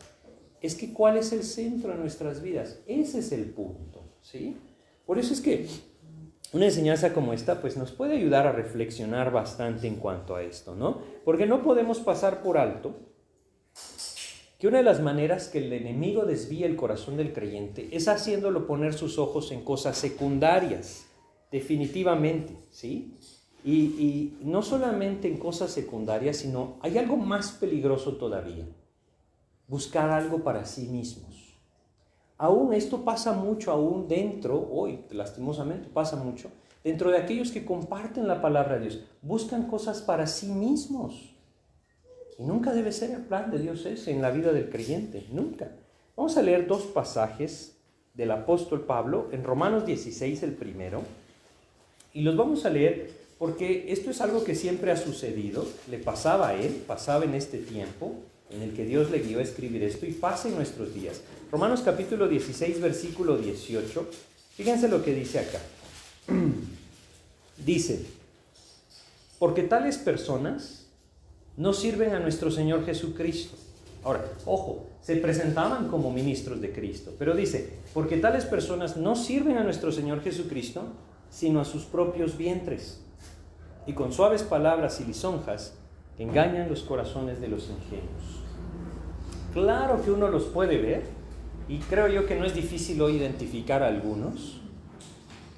Es 0.61 0.77
que 0.77 0.93
cuál 0.93 1.17
es 1.17 1.33
el 1.33 1.43
centro 1.43 1.91
de 1.91 1.99
nuestras 1.99 2.43
vidas. 2.43 2.79
Ese 2.87 3.19
es 3.19 3.33
el 3.33 3.51
punto, 3.51 4.03
¿sí? 4.23 4.57
Por 5.05 5.19
eso 5.19 5.35
es 5.35 5.41
que 5.41 5.69
una 6.53 6.67
enseñanza 6.67 7.13
como 7.13 7.33
esta 7.33 7.61
pues 7.61 7.77
nos 7.77 7.91
puede 7.91 8.17
ayudar 8.17 8.47
a 8.47 8.53
reflexionar 8.53 9.33
bastante 9.33 9.89
en 9.89 9.97
cuanto 9.97 10.37
a 10.37 10.43
esto, 10.43 10.77
¿no? 10.77 11.01
Porque 11.25 11.47
no 11.47 11.63
podemos 11.63 11.99
pasar 11.99 12.43
por 12.43 12.57
alto 12.57 12.95
que 14.59 14.69
una 14.69 14.79
de 14.79 14.85
las 14.85 15.01
maneras 15.01 15.49
que 15.49 15.59
el 15.59 15.73
enemigo 15.73 16.25
desvía 16.25 16.67
el 16.67 16.77
corazón 16.77 17.17
del 17.17 17.33
creyente 17.33 17.89
es 17.91 18.07
haciéndolo 18.07 18.69
poner 18.69 18.95
sus 18.95 19.19
ojos 19.19 19.51
en 19.51 19.65
cosas 19.65 19.99
secundarias, 19.99 21.07
definitivamente, 21.51 22.57
¿sí? 22.71 23.19
Y, 23.65 24.37
no 24.43 24.61
solamente 24.61 25.27
en 25.27 25.39
cosas 25.39 25.71
secundarias, 25.71 26.37
sino 26.37 26.77
hay 26.83 26.99
algo 26.99 27.17
más 27.17 27.53
peligroso 27.53 28.17
todavía, 28.17 28.67
buscar 29.67 30.11
algo 30.11 30.41
para 30.41 30.67
sí 30.67 30.83
mismos. 30.83 31.55
Aún 32.37 32.75
esto 32.75 33.05
pasa 33.05 33.33
mucho, 33.33 33.73
aún 33.73 34.07
dentro, 34.07 34.69
hoy 34.71 35.05
lastimosamente 35.11 35.89
pasa 35.89 36.17
mucho, 36.17 36.51
dentro 36.83 37.11
de 37.11 37.17
aquellos 37.17 37.51
que 37.53 37.65
comparten 37.65 38.29
la 38.29 38.43
palabra 38.43 38.75
de 38.75 38.89
Dios, 38.89 39.01
buscan 39.23 39.67
cosas 39.67 40.03
para 40.03 40.27
sí 40.27 40.49
mismos. 40.49 41.35
Y 42.39 42.43
nunca 42.43 42.75
debe 42.75 42.93
ser 42.93 43.13
el 43.13 43.23
plan 43.23 43.51
de 43.51 43.61
Dios 43.61 43.87
ese 43.87 44.11
en 44.11 44.21
la 44.21 44.31
vida 44.31 44.53
del 44.53 44.69
creyente, 44.69 45.27
nunca. 45.31 45.71
Vamos 46.17 46.37
a 46.37 46.43
leer 46.43 46.67
dos 46.67 46.83
pasajes 46.83 47.79
del 48.13 48.31
apóstol 48.31 48.83
Pablo, 48.83 49.29
en 49.33 49.43
Romanos 49.43 49.87
16 49.87 50.43
el 50.43 50.53
primero, 50.53 51.03
y 52.13 52.21
los 52.23 52.37
vamos 52.37 52.67
a 52.67 52.71
leer 52.71 53.24
porque 53.45 53.93
esto 53.93 54.11
es 54.11 54.23
algo 54.23 54.43
que 54.43 54.55
siempre 54.55 54.91
ha 54.91 54.97
sucedido, 54.97 55.69
le 55.91 55.99
pasaba 55.99 56.49
a 56.49 56.55
él, 56.55 56.83
pasaba 56.87 57.27
en 57.27 57.35
este 57.35 57.59
tiempo 57.59 58.15
en 58.49 58.63
el 58.63 58.73
que 58.73 58.87
Dios 58.87 59.11
le 59.11 59.19
guió 59.19 59.39
a 59.39 59.43
escribir 59.43 59.83
esto 59.83 60.07
y 60.07 60.13
pasa 60.13 60.49
nuestros 60.49 60.95
días. 60.95 61.21
Romanos 61.53 61.83
capítulo 61.85 62.27
16, 62.27 62.81
versículo 62.81 63.37
18, 63.37 64.09
fíjense 64.57 64.89
lo 64.89 65.05
que 65.05 65.13
dice 65.13 65.41
acá. 65.41 65.59
dice, 67.67 68.07
porque 69.39 69.63
tales 69.65 69.99
personas 69.99 70.87
no 71.59 71.75
sirven 71.75 72.15
a 72.15 72.21
nuestro 72.21 72.51
Señor 72.51 72.87
Jesucristo. 72.87 73.59
Ahora, 74.05 74.25
ojo, 74.47 74.87
se 75.03 75.17
presentaban 75.17 75.89
como 75.89 76.11
ministros 76.11 76.63
de 76.63 76.73
Cristo, 76.73 77.13
pero 77.19 77.37
dice, 77.37 77.75
porque 77.93 78.17
tales 78.17 78.47
personas 78.47 78.97
no 78.97 79.15
sirven 79.15 79.59
a 79.59 79.65
nuestro 79.65 79.93
Señor 79.93 80.23
Jesucristo, 80.23 80.85
sino 81.31 81.61
a 81.61 81.67
sus 81.67 81.83
propios 81.85 82.39
vientres 82.39 83.04
y 83.87 83.93
con 83.93 84.13
suaves 84.13 84.43
palabras 84.43 85.01
y 85.01 85.05
lisonjas 85.05 85.75
engañan 86.19 86.69
los 86.69 86.83
corazones 86.83 87.41
de 87.41 87.49
los 87.49 87.69
ingenuos. 87.69 88.43
Claro 89.53 90.03
que 90.03 90.11
uno 90.11 90.29
los 90.29 90.45
puede 90.45 90.79
ver 90.79 91.05
y 91.69 91.79
creo 91.79 92.09
yo 92.09 92.27
que 92.27 92.39
no 92.39 92.45
es 92.45 92.55
difícil 92.55 93.01
hoy 93.01 93.17
identificar 93.17 93.83
a 93.83 93.89
algunos 93.89 94.61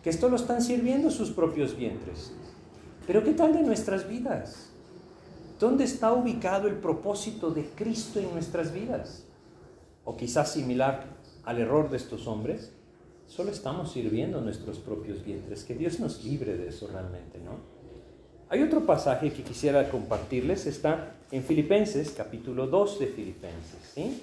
que 0.03 0.11
esto 0.11 0.29
lo 0.29 0.37
están 0.37 0.63
sirviendo 0.63 1.11
sus 1.11 1.31
propios 1.31 1.77
vientres. 1.77 2.33
Pero 3.07 3.25
¿qué 3.25 3.33
tal 3.33 3.53
de 3.53 3.63
nuestras 3.63 4.09
vidas? 4.09 4.71
¿Dónde 5.59 5.85
está 5.85 6.13
ubicado 6.13 6.69
el 6.69 6.75
propósito 6.75 7.51
de 7.51 7.65
Cristo 7.71 8.21
en 8.21 8.31
nuestras 8.33 8.73
vidas? 8.73 9.25
O 10.05 10.17
quizás 10.17 10.53
similar 10.53 11.07
al 11.45 11.59
error 11.59 11.91
de 11.91 11.97
estos 11.97 12.27
hombres, 12.27 12.73
solo 13.27 13.51
estamos 13.51 13.93
sirviendo 13.93 14.41
nuestros 14.41 14.79
propios 14.79 15.25
vientres. 15.25 15.65
Que 15.65 15.75
Dios 15.75 15.99
nos 15.99 16.23
libre 16.25 16.57
de 16.57 16.69
eso 16.69 16.89
realmente, 16.89 17.41
¿no? 17.41 17.76
Hay 18.49 18.63
otro 18.63 18.87
pasaje 18.87 19.33
que 19.33 19.43
quisiera 19.43 19.91
compartirles, 19.91 20.67
está 20.67 21.15
en 21.33 21.43
Filipenses, 21.43 22.15
capítulo 22.17 22.69
2 22.69 23.01
de 23.01 23.07
Filipenses. 23.09 24.15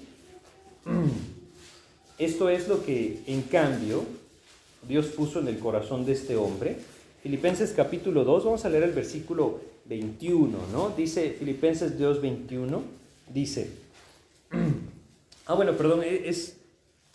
Esto 2.18 2.48
es 2.48 2.66
lo 2.66 2.82
que, 2.82 3.20
en 3.26 3.42
cambio, 3.42 4.02
Dios 4.88 5.06
puso 5.08 5.40
en 5.40 5.48
el 5.48 5.58
corazón 5.58 6.06
de 6.06 6.12
este 6.12 6.36
hombre. 6.36 6.76
Filipenses 7.22 7.74
capítulo 7.76 8.24
2, 8.24 8.44
vamos 8.46 8.64
a 8.64 8.70
leer 8.70 8.84
el 8.84 8.92
versículo 8.92 9.60
21, 9.84 10.58
¿no? 10.72 10.90
Dice 10.96 11.36
Filipenses 11.38 11.98
2, 11.98 12.22
21, 12.22 12.82
dice, 13.28 13.68
ah, 15.46 15.54
bueno, 15.54 15.76
perdón, 15.76 16.02
e, 16.02 16.30
es, 16.30 16.56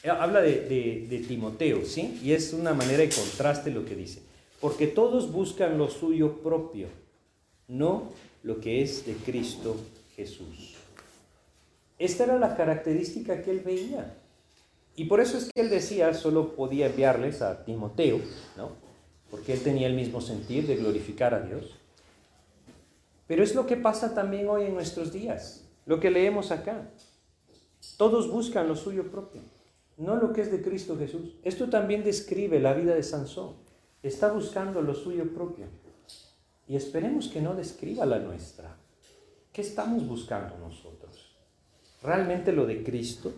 habla 0.03 0.41
de, 0.41 0.61
de, 0.61 1.07
de 1.09 1.25
Timoteo, 1.25 1.85
¿sí? 1.85 2.19
Y 2.23 2.33
es 2.33 2.53
una 2.53 2.75
manera 2.75 2.99
de 2.99 3.09
contraste 3.09 3.71
lo 3.71 3.83
que 3.83 3.95
dice 3.95 4.29
porque 4.59 4.87
todos 4.87 5.31
buscan 5.31 5.77
lo 5.77 5.89
suyo 5.89 6.33
propio, 6.43 6.87
no 7.69 8.09
lo 8.43 8.59
que 8.59 8.81
es 8.81 9.05
de 9.05 9.13
Cristo 9.13 9.77
Jesús. 10.15 10.75
Esta 11.97 12.25
era 12.25 12.37
la 12.37 12.55
característica 12.55 13.41
que 13.41 13.51
él 13.51 13.59
veía. 13.59 14.15
Y 14.95 15.05
por 15.05 15.21
eso 15.21 15.37
es 15.37 15.49
que 15.53 15.61
él 15.61 15.69
decía, 15.69 16.13
solo 16.13 16.55
podía 16.55 16.87
enviarles 16.87 17.41
a 17.41 17.63
Timoteo, 17.63 18.19
¿no? 18.57 18.71
Porque 19.31 19.53
él 19.53 19.61
tenía 19.61 19.87
el 19.87 19.93
mismo 19.93 20.19
sentir 20.19 20.67
de 20.67 20.75
glorificar 20.75 21.33
a 21.33 21.41
Dios. 21.41 21.75
Pero 23.27 23.43
es 23.43 23.53
lo 23.53 23.67
que 23.67 23.77
pasa 23.77 24.13
también 24.15 24.49
hoy 24.49 24.65
en 24.65 24.73
nuestros 24.73 25.13
días, 25.13 25.63
lo 25.85 25.99
que 25.99 26.09
leemos 26.09 26.51
acá. 26.51 26.89
Todos 27.95 28.29
buscan 28.29 28.67
lo 28.67 28.75
suyo 28.75 29.11
propio, 29.11 29.41
no 29.97 30.15
lo 30.15 30.33
que 30.33 30.41
es 30.41 30.51
de 30.51 30.61
Cristo 30.61 30.97
Jesús. 30.97 31.35
Esto 31.43 31.69
también 31.69 32.03
describe 32.03 32.59
la 32.59 32.73
vida 32.73 32.95
de 32.95 33.03
Sansón. 33.03 33.53
Está 34.01 34.31
buscando 34.31 34.81
lo 34.81 34.95
suyo 34.95 35.31
propio. 35.33 35.67
Y 36.69 36.75
esperemos 36.75 37.27
que 37.27 37.41
no 37.41 37.55
describa 37.55 38.05
la 38.05 38.19
nuestra. 38.19 38.77
¿Qué 39.51 39.61
estamos 39.61 40.07
buscando 40.07 40.55
nosotros? 40.59 41.35
¿Realmente 42.03 42.53
lo 42.53 42.67
de 42.67 42.83
Cristo 42.83 43.33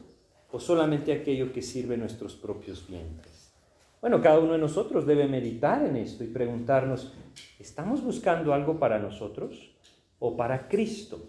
o 0.51 0.59
solamente 0.59 1.13
aquello 1.13 1.53
que 1.53 1.61
sirve 1.61 1.95
nuestros 1.95 2.35
propios 2.35 2.85
vientres? 2.85 3.53
Bueno, 4.01 4.21
cada 4.21 4.39
uno 4.39 4.51
de 4.53 4.57
nosotros 4.57 5.05
debe 5.05 5.29
meditar 5.29 5.85
en 5.85 5.95
esto 5.95 6.25
y 6.25 6.27
preguntarnos, 6.27 7.13
¿estamos 7.57 8.03
buscando 8.03 8.53
algo 8.53 8.77
para 8.77 8.99
nosotros 8.99 9.71
o 10.19 10.35
para 10.35 10.67
Cristo? 10.67 11.21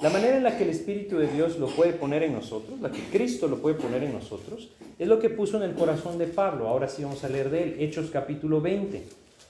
La 0.00 0.10
manera 0.10 0.36
en 0.36 0.44
la 0.44 0.56
que 0.56 0.62
el 0.62 0.70
Espíritu 0.70 1.18
de 1.18 1.26
Dios 1.26 1.58
lo 1.58 1.66
puede 1.66 1.94
poner 1.94 2.22
en 2.22 2.34
nosotros, 2.34 2.80
la 2.80 2.92
que 2.92 3.02
Cristo 3.10 3.48
lo 3.48 3.58
puede 3.58 3.74
poner 3.74 4.04
en 4.04 4.12
nosotros, 4.12 4.70
es 4.98 5.08
lo 5.08 5.18
que 5.18 5.30
puso 5.30 5.56
en 5.56 5.68
el 5.68 5.74
corazón 5.74 6.16
de 6.16 6.28
Pablo. 6.28 6.68
Ahora 6.68 6.86
sí 6.86 7.02
vamos 7.02 7.24
a 7.24 7.28
leer 7.28 7.50
de 7.50 7.62
él, 7.64 7.76
Hechos 7.80 8.10
capítulo 8.10 8.60
20. 8.60 9.02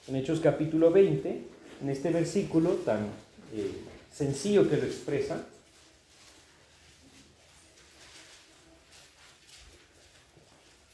En 0.07 0.17
Hechos 0.17 0.41
capítulo 0.41 0.91
20, 0.91 1.54
en 1.85 1.91
este 1.91 2.09
versículo 2.09 2.71
tan 2.77 3.09
eh, 3.53 3.71
sencillo 4.11 4.71
que 4.71 4.79
lo 4.79 4.85
expresa, 4.85 5.45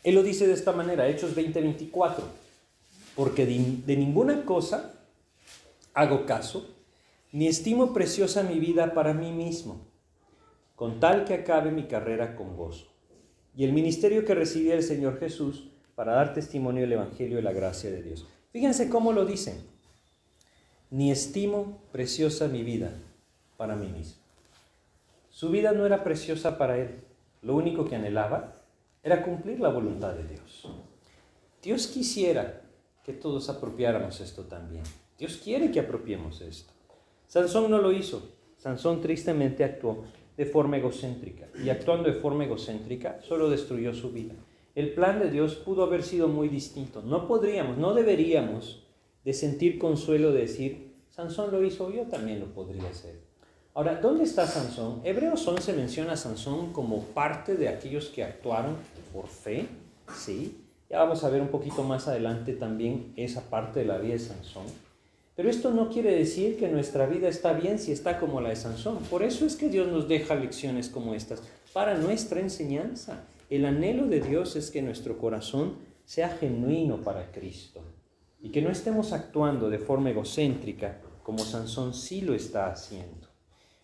él 0.03 0.16
lo 0.16 0.24
dice 0.24 0.49
de 0.49 0.55
esta 0.55 0.72
manera, 0.72 1.07
Hechos 1.07 1.36
20, 1.36 1.61
24, 1.61 2.24
porque 3.14 3.47
de 3.47 3.97
ninguna 3.97 4.45
cosa 4.45 5.07
hago 5.95 6.26
caso 6.26 6.74
ni 7.30 7.47
estimo 7.47 7.95
preciosa 7.95 8.43
mi 8.43 8.59
vida 8.59 8.93
para 8.93 9.14
mí 9.14 9.30
mismo, 9.30 9.86
con 10.74 10.99
tal 10.99 11.24
que 11.24 11.34
acabe 11.34 11.70
mi 11.70 11.84
carrera 11.84 12.34
con 12.34 12.57
gozo, 12.57 12.88
y 13.57 13.62
el 13.62 13.72
ministerio 13.72 14.24
que 14.24 14.34
recibí 14.34 14.64
del 14.64 14.82
Señor 14.82 15.20
Jesús 15.20 15.68
para 15.95 16.14
dar 16.14 16.34
testimonio 16.34 16.82
del 16.82 16.95
Evangelio 16.95 17.36
de 17.36 17.43
la 17.43 17.53
gracia 17.53 17.93
de 17.93 18.03
Dios. 18.03 18.26
Fíjense 18.51 18.88
cómo 18.88 19.12
lo 19.12 19.24
dicen, 19.24 19.70
ni 20.91 21.11
estimo 21.11 21.78
preciosa 21.93 22.49
mi 22.49 22.62
vida 22.62 22.93
para 23.57 23.76
mí 23.76 23.86
mismo. 23.86 24.20
Su 25.30 25.51
vida 25.51 25.72
no 25.72 25.86
era 25.86 26.03
preciosa 26.03 26.59
para 26.59 26.78
él, 26.78 27.01
lo 27.43 27.55
único 27.55 27.88
que 27.88 27.97
anhelaba 27.97 28.53
era 29.03 29.22
cumplir 29.22 29.61
la 29.61 29.70
voluntad 29.70 30.12
de 30.12 30.26
Dios. 30.26 30.68
Dios 31.62 31.86
quisiera 31.86 32.62
que 33.05 33.12
todos 33.12 33.49
apropiáramos 33.49 34.20
esto 34.20 34.45
también. 34.45 34.82
Dios 35.18 35.41
quiere 35.43 35.70
que 35.70 35.80
apropiemos 35.80 36.41
esto. 36.41 36.72
Sansón 37.26 37.70
no 37.70 37.78
lo 37.78 37.93
hizo. 37.93 38.22
Sansón 38.59 39.01
tristemente 39.01 39.64
actuó 39.64 40.05
de 40.36 40.47
forma 40.47 40.78
egocéntrica 40.78 41.49
y 41.62 41.70
actuando 41.70 42.11
de 42.11 42.18
forma 42.18 42.45
egocéntrica 42.45 43.20
solo 43.22 43.49
destruyó 43.49 43.95
su 43.95 44.11
vida. 44.11 44.34
El 44.74 44.93
plan 44.95 45.20
de 45.20 45.30
Dios 45.30 45.55
pudo 45.55 45.82
haber 45.82 46.03
sido 46.03 46.28
muy 46.28 46.49
distinto. 46.49 47.03
No 47.03 47.26
podríamos, 47.26 47.78
no 47.78 47.95
deberíamos 47.95 48.86
de 49.24 49.32
sentir 49.32 49.78
consuelo 49.78 50.32
de 50.32 50.42
decir, 50.42 50.94
Sansón 51.10 51.50
lo 51.50 51.62
hizo, 51.64 51.92
yo 51.92 52.04
también 52.04 52.40
lo 52.40 52.46
podría 52.46 52.88
hacer. 52.88 53.20
Ahora, 53.74 54.00
¿dónde 54.00 54.24
está 54.24 54.46
Sansón? 54.46 55.00
Hebreos 55.04 55.46
11 55.46 55.74
menciona 55.74 56.12
a 56.12 56.16
Sansón 56.16 56.72
como 56.72 57.04
parte 57.04 57.56
de 57.56 57.68
aquellos 57.68 58.06
que 58.08 58.24
actuaron 58.24 58.76
por 59.12 59.28
fe, 59.28 59.66
¿sí? 60.16 60.56
Ya 60.88 60.98
vamos 60.98 61.22
a 61.22 61.30
ver 61.30 61.40
un 61.40 61.48
poquito 61.48 61.82
más 61.84 62.08
adelante 62.08 62.54
también 62.54 63.12
esa 63.16 63.42
parte 63.42 63.80
de 63.80 63.86
la 63.86 63.98
vida 63.98 64.14
de 64.14 64.18
Sansón. 64.18 64.64
Pero 65.36 65.48
esto 65.48 65.70
no 65.70 65.88
quiere 65.88 66.16
decir 66.16 66.58
que 66.58 66.68
nuestra 66.68 67.06
vida 67.06 67.28
está 67.28 67.52
bien 67.52 67.78
si 67.78 67.92
está 67.92 68.18
como 68.18 68.40
la 68.40 68.48
de 68.48 68.56
Sansón. 68.56 68.98
Por 69.08 69.22
eso 69.22 69.46
es 69.46 69.54
que 69.54 69.68
Dios 69.68 69.88
nos 69.88 70.08
deja 70.08 70.34
lecciones 70.34 70.88
como 70.88 71.14
estas, 71.14 71.42
para 71.72 71.96
nuestra 71.96 72.40
enseñanza. 72.40 73.24
El 73.48 73.66
anhelo 73.66 74.06
de 74.06 74.20
Dios 74.20 74.56
es 74.56 74.70
que 74.70 74.82
nuestro 74.82 75.18
corazón 75.18 75.74
sea 76.04 76.28
genuino 76.28 77.02
para 77.02 77.30
Cristo 77.30 77.82
y 78.43 78.51
que 78.51 78.62
no 78.62 78.70
estemos 78.70 79.12
actuando 79.12 79.70
de 79.70 79.78
forma 79.78 80.11
egocéntrica 80.11 81.01
como 81.22 81.41
Sansón 81.41 81.95
sí 81.95 82.22
lo 82.22 82.34
está 82.34 82.66
haciendo. 82.66 83.28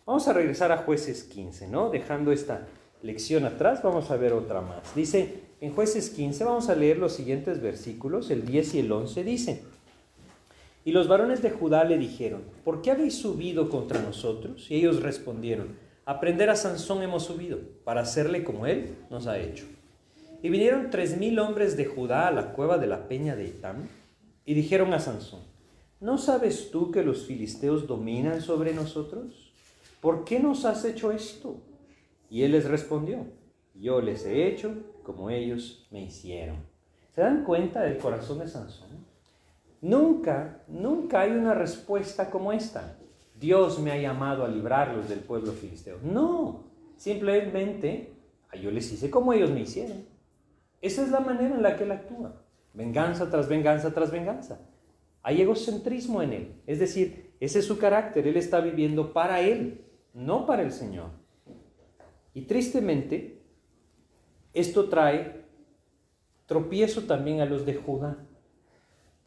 Vamos 0.05 0.27
a 0.27 0.33
regresar 0.33 0.71
a 0.71 0.77
jueces 0.79 1.23
15, 1.23 1.67
¿no? 1.67 1.89
Dejando 1.89 2.31
esta 2.31 2.67
lección 3.01 3.45
atrás, 3.45 3.83
vamos 3.83 4.09
a 4.09 4.17
ver 4.17 4.33
otra 4.33 4.61
más. 4.61 4.95
Dice, 4.95 5.41
en 5.61 5.73
jueces 5.73 6.09
15 6.09 6.43
vamos 6.43 6.69
a 6.69 6.75
leer 6.75 6.97
los 6.97 7.13
siguientes 7.13 7.61
versículos, 7.61 8.29
el 8.31 8.45
10 8.45 8.75
y 8.75 8.79
el 8.79 8.91
11 8.91 9.23
dice, 9.23 9.63
y 10.87 10.91
los 10.91 11.09
varones 11.09 11.41
de 11.41 11.51
Judá 11.51 11.83
le 11.83 11.97
dijeron, 11.97 12.43
¿por 12.63 12.81
qué 12.81 12.91
habéis 12.91 13.17
subido 13.17 13.69
contra 13.69 14.01
nosotros? 14.01 14.71
Y 14.71 14.75
ellos 14.75 15.03
respondieron, 15.03 15.75
a 16.05 16.21
prender 16.21 16.49
a 16.49 16.55
Sansón 16.55 17.03
hemos 17.03 17.23
subido, 17.23 17.59
para 17.83 18.01
hacerle 18.01 18.45
como 18.45 18.65
él 18.65 18.95
nos 19.09 19.27
ha 19.27 19.37
hecho. 19.37 19.65
Y 20.41 20.49
vinieron 20.49 20.89
tres 20.89 21.17
mil 21.17 21.39
hombres 21.39 21.75
de 21.75 21.85
Judá 21.85 22.29
a 22.29 22.31
la 22.31 22.53
cueva 22.53 22.77
de 22.77 22.87
la 22.87 23.09
peña 23.09 23.35
de 23.35 23.47
Etam, 23.47 23.89
y 24.47 24.53
dijeron 24.53 24.93
a 24.93 24.99
Sansón, 24.99 25.41
¿no 25.99 26.17
sabes 26.17 26.71
tú 26.71 26.89
que 26.89 27.03
los 27.03 27.25
filisteos 27.25 27.85
dominan 27.85 28.41
sobre 28.41 28.73
nosotros? 28.73 29.51
¿Por 29.99 30.23
qué 30.23 30.39
nos 30.39 30.63
has 30.63 30.85
hecho 30.85 31.11
esto? 31.11 31.57
Y 32.29 32.43
él 32.43 32.53
les 32.53 32.63
respondió, 32.63 33.25
yo 33.75 33.99
les 33.99 34.25
he 34.25 34.47
hecho 34.47 34.73
como 35.03 35.29
ellos 35.29 35.85
me 35.91 36.01
hicieron. 36.01 36.55
¿Se 37.13 37.19
dan 37.19 37.43
cuenta 37.43 37.81
del 37.81 37.97
corazón 37.97 38.39
de 38.39 38.47
Sansón? 38.47 39.05
Nunca, 39.81 40.63
nunca 40.69 41.21
hay 41.21 41.31
una 41.31 41.53
respuesta 41.53 42.29
como 42.29 42.53
esta. 42.53 42.97
Dios 43.37 43.79
me 43.79 43.91
ha 43.91 43.97
llamado 43.97 44.45
a 44.45 44.47
librarlos 44.47 45.09
del 45.09 45.19
pueblo 45.19 45.51
filisteo. 45.51 45.99
No, 46.01 46.63
simplemente 46.95 48.13
yo 48.61 48.71
les 48.71 48.89
hice 48.93 49.09
como 49.09 49.33
ellos 49.33 49.51
me 49.51 49.59
hicieron. 49.59 50.05
Esa 50.81 51.03
es 51.03 51.09
la 51.09 51.19
manera 51.19 51.53
en 51.53 51.63
la 51.63 51.75
que 51.75 51.83
él 51.83 51.91
actúa. 51.91 52.46
Venganza 52.77 53.29
tras 53.29 53.49
venganza 53.49 53.93
tras 53.93 54.11
venganza. 54.11 54.61
Hay 55.23 55.41
egocentrismo 55.41 56.21
en 56.21 56.31
él. 56.31 56.61
Es 56.65 56.79
decir, 56.79 57.33
ese 57.41 57.59
es 57.59 57.65
su 57.65 57.77
carácter. 57.77 58.27
Él 58.27 58.37
está 58.37 58.61
viviendo 58.61 59.11
para 59.11 59.41
él, 59.41 59.83
no 60.13 60.45
para 60.45 60.61
el 60.61 60.71
Señor. 60.71 61.09
Y 62.33 62.43
tristemente, 62.43 63.41
esto 64.53 64.87
trae 64.87 65.43
tropiezo 66.45 67.01
también 67.03 67.41
a 67.41 67.45
los 67.45 67.65
de 67.65 67.75
Judá 67.75 68.17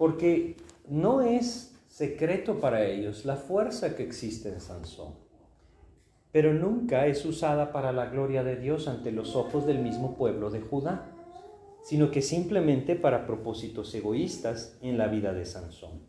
porque 0.00 0.56
no 0.88 1.20
es 1.20 1.78
secreto 1.86 2.58
para 2.58 2.86
ellos 2.86 3.26
la 3.26 3.36
fuerza 3.36 3.96
que 3.96 4.02
existe 4.02 4.48
en 4.48 4.58
Sansón, 4.58 5.12
pero 6.32 6.54
nunca 6.54 7.04
es 7.04 7.26
usada 7.26 7.70
para 7.70 7.92
la 7.92 8.06
gloria 8.06 8.42
de 8.42 8.56
Dios 8.56 8.88
ante 8.88 9.12
los 9.12 9.36
ojos 9.36 9.66
del 9.66 9.80
mismo 9.80 10.16
pueblo 10.16 10.48
de 10.48 10.62
Judá, 10.62 11.09
sino 11.82 12.10
que 12.10 12.22
simplemente 12.22 12.96
para 12.96 13.26
propósitos 13.26 13.94
egoístas 13.94 14.78
en 14.82 14.98
la 14.98 15.08
vida 15.08 15.32
de 15.32 15.46
Sansón. 15.46 16.00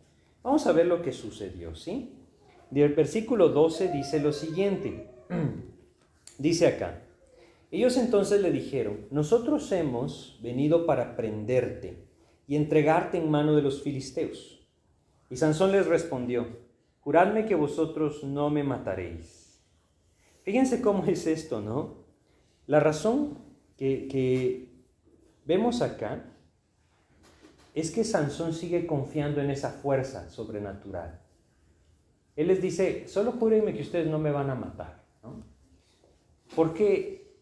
Vamos 0.44 0.66
a 0.68 0.72
ver 0.72 0.88
lo 0.88 1.02
que 1.02 1.12
sucedió, 1.12 1.76
¿sí? 1.76 2.14
Del 2.70 2.94
versículo 2.94 3.50
12 3.50 3.92
dice 3.92 4.20
lo 4.20 4.32
siguiente, 4.32 5.10
dice 6.38 6.68
acá, 6.68 7.04
ellos 7.70 7.96
entonces 7.98 8.42
le 8.42 8.52
dijeron, 8.52 9.06
nosotros 9.12 9.72
hemos 9.72 10.40
venido 10.42 10.86
para 10.86 11.16
prenderte 11.16 12.06
y 12.48 12.56
entregarte 12.56 13.18
en 13.18 13.30
mano 13.30 13.56
de 13.56 13.62
los 13.62 13.82
filisteos. 13.82 14.68
Y 15.30 15.38
Sansón 15.38 15.72
les 15.72 15.86
respondió, 15.86 16.48
juradme 17.00 17.46
que 17.46 17.56
vosotros 17.56 18.24
no 18.24 18.50
me 18.50 18.64
mataréis. 18.64 19.62
Fíjense 20.44 20.82
cómo 20.82 21.06
es 21.06 21.28
esto, 21.28 21.62
¿no? 21.62 22.06
La 22.68 22.80
razón 22.80 23.38
que, 23.78 24.08
que 24.10 24.71
vemos 25.46 25.82
acá 25.82 26.24
es 27.74 27.92
que 27.92 28.04
Sansón 28.04 28.54
sigue 28.54 28.86
confiando 28.86 29.42
en 29.42 29.50
esa 29.50 29.72
fuerza 29.72 30.30
sobrenatural. 30.30 31.20
Él 32.36 32.48
les 32.48 32.62
dice, 32.62 33.08
solo 33.08 33.34
júrenme 33.34 33.74
que 33.74 33.82
ustedes 33.82 34.08
no 34.08 34.20
me 34.20 34.32
van 34.32 34.50
a 34.50 34.56
matar. 34.56 35.02
Porque 36.56 37.36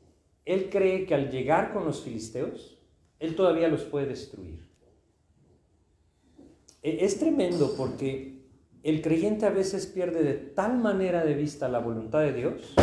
él 0.45 0.69
cree 0.69 1.05
que 1.05 1.15
al 1.15 1.31
llegar 1.31 1.73
con 1.73 1.85
los 1.85 2.01
filisteos, 2.01 2.79
él 3.19 3.35
todavía 3.35 3.67
los 3.67 3.83
puede 3.83 4.07
destruir. 4.07 4.69
E-, 6.83 7.05
es 7.05 7.19
tremendo 7.19 7.73
porque 7.75 8.39
el 8.83 9.01
creyente 9.01 9.45
a 9.45 9.49
veces 9.51 9.87
pierde 9.87 10.23
de 10.23 10.33
tal 10.33 10.77
manera 10.77 11.25
de 11.25 11.33
vista 11.33 11.67
la 11.67 11.79
voluntad 11.79 12.21
de 12.21 12.33
Dios 12.33 12.75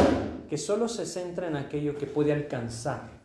que 0.48 0.58
solo 0.58 0.88
se 0.88 1.06
centra 1.06 1.48
en 1.48 1.56
aquello 1.56 1.96
que 1.96 2.06
puede 2.06 2.32
alcanzar 2.32 3.15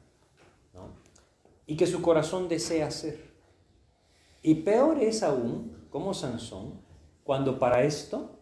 y 1.72 1.78
que 1.78 1.88
su 1.88 2.02
corazón 2.02 2.50
desea 2.50 2.88
hacer. 2.88 3.18
Y 4.44 4.56
peor 4.56 5.02
es 5.02 5.24
aún, 5.24 5.88
como 5.90 6.14
Sansón, 6.14 6.82
cuando 7.24 7.60
para 7.60 7.84
esto 7.84 8.38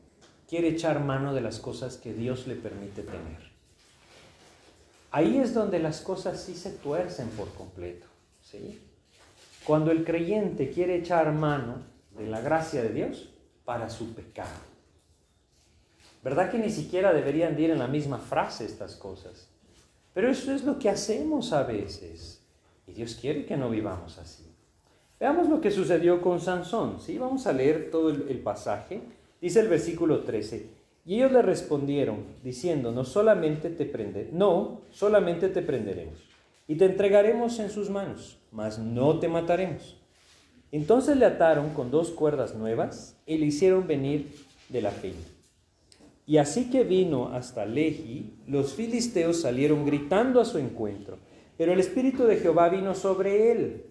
quiere 0.47 0.69
echar 0.69 1.03
mano 1.03 1.35
de 1.35 1.41
las 1.41 1.59
cosas 1.59 1.97
que 1.97 2.11
Dios 2.11 2.47
le 2.47 2.55
permite 2.55 3.03
tener. 3.03 3.51
Ahí 5.11 5.37
es 5.37 5.53
donde 5.53 5.77
las 5.77 6.01
cosas 6.01 6.41
sí 6.41 6.55
se 6.55 6.71
tuercen 6.71 7.29
por 7.29 7.53
completo. 7.53 8.07
¿sí? 8.41 8.81
Cuando 9.63 9.91
el 9.91 10.05
creyente 10.05 10.71
quiere 10.71 10.95
echar 10.95 11.31
mano 11.31 11.83
de 12.17 12.25
la 12.25 12.41
gracia 12.41 12.81
de 12.81 12.89
Dios 12.89 13.29
para 13.63 13.91
su 13.91 14.15
pecado. 14.15 14.57
¿Verdad 16.23 16.49
que 16.49 16.57
ni 16.57 16.71
siquiera 16.71 17.13
deberían 17.13 17.59
ir 17.59 17.69
en 17.69 17.77
la 17.77 17.87
misma 17.87 18.17
frase 18.17 18.65
estas 18.65 18.95
cosas? 18.95 19.49
Pero 20.15 20.31
eso 20.31 20.51
es 20.51 20.63
lo 20.63 20.79
que 20.79 20.89
hacemos 20.89 21.53
a 21.53 21.61
veces. 21.61 22.38
Y 22.89 22.93
Dios 22.93 23.15
quiere 23.15 23.45
que 23.45 23.57
no 23.57 23.69
vivamos 23.69 24.17
así. 24.17 24.43
Veamos 25.19 25.49
lo 25.49 25.59
que 25.59 25.69
sucedió 25.69 26.21
con 26.21 26.39
Sansón. 26.39 26.99
¿sí? 26.99 27.17
Vamos 27.17 27.45
a 27.45 27.53
leer 27.53 27.89
todo 27.91 28.09
el, 28.09 28.39
pasaje. 28.39 29.01
Dice 29.41 29.59
el 29.59 29.67
versículo 29.67 30.21
13. 30.21 30.79
Y 31.05 31.15
ellos 31.15 31.31
le 31.31 31.41
respondieron, 31.41 32.23
diciendo, 32.43 32.91
no 32.91 33.03
solamente 33.03 33.69
te 33.69 33.85
prende, 33.85 34.29
no, 34.31 34.81
solamente 34.91 35.49
te 35.49 35.61
prenderemos, 35.61 36.19
y 36.67 36.75
te 36.75 36.85
entregaremos 36.85 37.57
en 37.57 37.71
sus 37.71 37.89
manos, 37.89 38.37
mas 38.51 38.77
no 38.77 39.17
te 39.17 39.27
mataremos. 39.27 39.97
Entonces 40.71 41.17
le 41.17 41.25
ataron 41.25 41.73
con 41.73 41.89
dos 41.89 42.11
cuerdas 42.11 42.53
nuevas 42.53 43.17
y 43.25 43.39
le 43.39 43.47
hicieron 43.47 43.87
venir 43.87 44.29
de 44.67 44.81
la 44.83 44.91
peña. 44.91 45.15
Y 46.27 46.37
así 46.37 46.69
que 46.69 46.83
vino 46.83 47.29
hasta 47.29 47.65
Lehi, 47.65 48.35
los 48.45 48.73
filisteos 48.73 49.41
salieron 49.41 49.87
gritando 49.87 50.39
a 50.39 50.45
su 50.45 50.59
encuentro, 50.59 51.17
pero 51.59 51.73
el 51.73 51.81
Espíritu 51.81 52.23
de 52.23 52.37
Jehová 52.37 52.69
vino 52.69 52.95
sobre 52.95 53.51
él, 53.51 53.83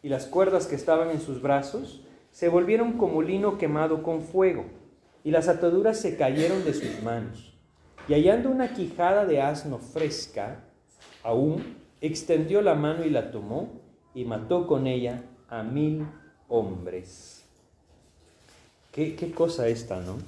y 0.00 0.08
las 0.08 0.26
cuerdas 0.26 0.68
que 0.68 0.76
estaban 0.76 1.10
en 1.10 1.20
sus 1.20 1.42
brazos 1.42 2.04
se 2.30 2.48
volvieron 2.48 2.92
como 2.92 3.20
lino 3.20 3.58
quemado 3.58 4.04
con 4.04 4.22
fuego, 4.22 4.66
y 5.24 5.32
las 5.32 5.48
ataduras 5.48 5.98
se 5.98 6.16
cayeron 6.16 6.64
de 6.64 6.72
sus 6.72 7.02
manos. 7.02 7.58
Y 8.06 8.12
hallando 8.12 8.48
una 8.48 8.74
quijada 8.74 9.26
de 9.26 9.42
asno 9.42 9.78
fresca, 9.78 10.66
aún 11.24 11.78
extendió 12.00 12.62
la 12.62 12.76
mano 12.76 13.04
y 13.04 13.10
la 13.10 13.32
tomó, 13.32 13.72
y 14.14 14.24
mató 14.24 14.68
con 14.68 14.86
ella 14.86 15.24
a 15.48 15.64
mil 15.64 16.06
hombres. 16.46 17.44
¿Qué, 18.92 19.16
qué 19.16 19.32
cosa 19.32 19.66
esta, 19.66 19.98
no? 19.98 20.18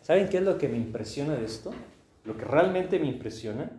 ¿Saben 0.00 0.30
qué 0.30 0.38
es 0.38 0.42
lo 0.42 0.56
que 0.56 0.68
me 0.68 0.78
impresiona 0.78 1.34
de 1.34 1.44
esto? 1.44 1.70
Lo 2.24 2.34
que 2.38 2.46
realmente 2.46 2.98
me 2.98 3.08
impresiona 3.08 3.70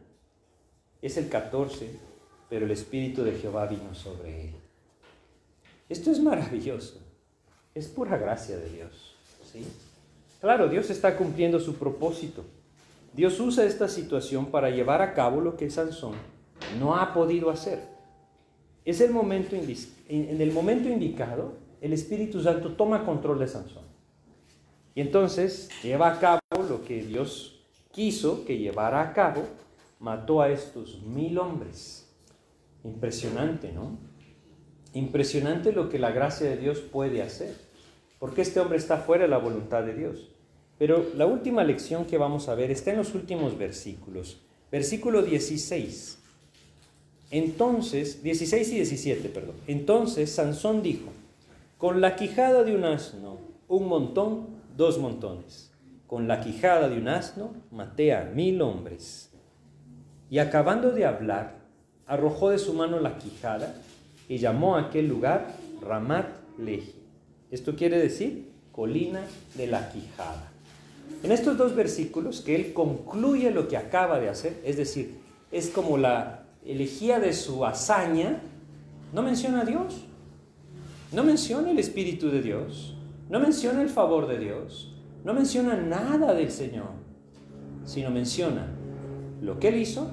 es 1.01 1.17
el 1.17 1.27
14, 1.27 2.08
pero 2.49 2.65
el 2.65 2.71
Espíritu 2.71 3.23
de 3.23 3.33
Jehová 3.33 3.67
vino 3.67 3.93
sobre 3.93 4.45
él. 4.45 4.55
Esto 5.87 6.11
es 6.11 6.19
maravilloso. 6.19 6.99
Es 7.75 7.87
pura 7.87 8.17
gracia 8.17 8.57
de 8.57 8.69
Dios. 8.69 9.15
¿sí? 9.51 9.65
Claro, 10.41 10.67
Dios 10.69 10.89
está 10.89 11.15
cumpliendo 11.15 11.59
su 11.59 11.75
propósito. 11.75 12.43
Dios 13.13 13.39
usa 13.39 13.65
esta 13.65 13.87
situación 13.87 14.47
para 14.47 14.69
llevar 14.69 15.01
a 15.01 15.13
cabo 15.13 15.41
lo 15.41 15.57
que 15.57 15.69
Sansón 15.69 16.13
no 16.79 16.95
ha 16.95 17.13
podido 17.13 17.49
hacer. 17.49 17.83
Es 18.85 19.01
el 19.01 19.11
momento 19.11 19.55
en 19.55 20.41
el 20.41 20.51
momento 20.51 20.89
indicado, 20.89 21.53
el 21.81 21.93
Espíritu 21.93 22.41
Santo 22.41 22.73
toma 22.73 23.05
control 23.05 23.39
de 23.39 23.47
Sansón. 23.47 23.83
Y 24.95 25.01
entonces 25.01 25.69
lleva 25.83 26.11
a 26.11 26.19
cabo 26.19 26.39
lo 26.67 26.83
que 26.83 27.03
Dios 27.03 27.61
quiso 27.91 28.45
que 28.45 28.57
llevara 28.57 29.01
a 29.01 29.13
cabo, 29.13 29.43
mató 29.99 30.41
a 30.41 30.49
estos 30.49 31.01
mil 31.01 31.37
hombres. 31.37 32.08
Impresionante, 32.93 33.71
¿no? 33.71 33.97
Impresionante 34.93 35.71
lo 35.71 35.89
que 35.89 35.99
la 35.99 36.11
gracia 36.11 36.49
de 36.49 36.57
Dios 36.57 36.79
puede 36.79 37.21
hacer, 37.21 37.55
porque 38.19 38.41
este 38.41 38.59
hombre 38.59 38.77
está 38.77 38.97
fuera 38.97 39.23
de 39.25 39.29
la 39.29 39.37
voluntad 39.37 39.83
de 39.83 39.93
Dios. 39.93 40.31
Pero 40.79 41.05
la 41.15 41.25
última 41.25 41.63
lección 41.63 42.05
que 42.05 42.17
vamos 42.17 42.49
a 42.49 42.55
ver 42.55 42.71
está 42.71 42.91
en 42.91 42.97
los 42.97 43.13
últimos 43.13 43.57
versículos. 43.57 44.41
Versículo 44.71 45.21
16. 45.21 46.17
Entonces, 47.31 48.23
16 48.23 48.71
y 48.71 48.75
17, 48.75 49.29
perdón. 49.29 49.55
Entonces 49.67 50.31
Sansón 50.31 50.81
dijo, 50.81 51.11
con 51.77 52.01
la 52.01 52.15
quijada 52.15 52.63
de 52.63 52.75
un 52.75 52.85
asno, 52.85 53.37
un 53.67 53.87
montón, 53.87 54.47
dos 54.75 54.97
montones. 54.97 55.71
Con 56.07 56.27
la 56.27 56.41
quijada 56.41 56.89
de 56.89 56.97
un 56.97 57.07
asno, 57.07 57.51
maté 57.71 58.15
a 58.15 58.23
mil 58.23 58.61
hombres. 58.61 59.31
Y 60.31 60.39
acabando 60.39 60.91
de 60.91 61.05
hablar, 61.05 61.58
arrojó 62.09 62.49
de 62.49 62.57
su 62.57 62.73
mano 62.73 62.99
la 62.99 63.19
quijada 63.19 63.75
y 64.27 64.39
llamó 64.39 64.75
a 64.75 64.81
aquel 64.81 65.07
lugar 65.07 65.55
Ramat 65.79 66.27
Lehi. 66.57 66.95
Esto 67.51 67.75
quiere 67.75 67.99
decir 67.99 68.49
colina 68.71 69.21
de 69.55 69.67
la 69.67 69.89
quijada. 69.91 70.51
En 71.21 71.31
estos 71.31 71.57
dos 71.57 71.75
versículos 71.75 72.41
que 72.41 72.55
él 72.55 72.73
concluye 72.73 73.51
lo 73.51 73.67
que 73.67 73.77
acaba 73.77 74.19
de 74.19 74.27
hacer, 74.27 74.59
es 74.65 74.75
decir, 74.75 75.19
es 75.51 75.69
como 75.69 75.97
la 75.97 76.45
elegía 76.65 77.19
de 77.19 77.31
su 77.33 77.63
hazaña, 77.63 78.41
no 79.13 79.21
menciona 79.21 79.61
a 79.61 79.65
Dios, 79.65 80.05
no 81.11 81.23
menciona 81.23 81.69
el 81.69 81.77
Espíritu 81.77 82.29
de 82.29 82.41
Dios, 82.41 82.95
no 83.29 83.39
menciona 83.39 83.83
el 83.83 83.89
favor 83.89 84.27
de 84.27 84.39
Dios, 84.39 84.95
no 85.23 85.33
menciona 85.35 85.75
nada 85.75 86.33
del 86.33 86.49
Señor, 86.51 86.89
sino 87.85 88.09
menciona 88.09 88.67
lo 89.41 89.59
que 89.59 89.67
él 89.67 89.77
hizo 89.77 90.09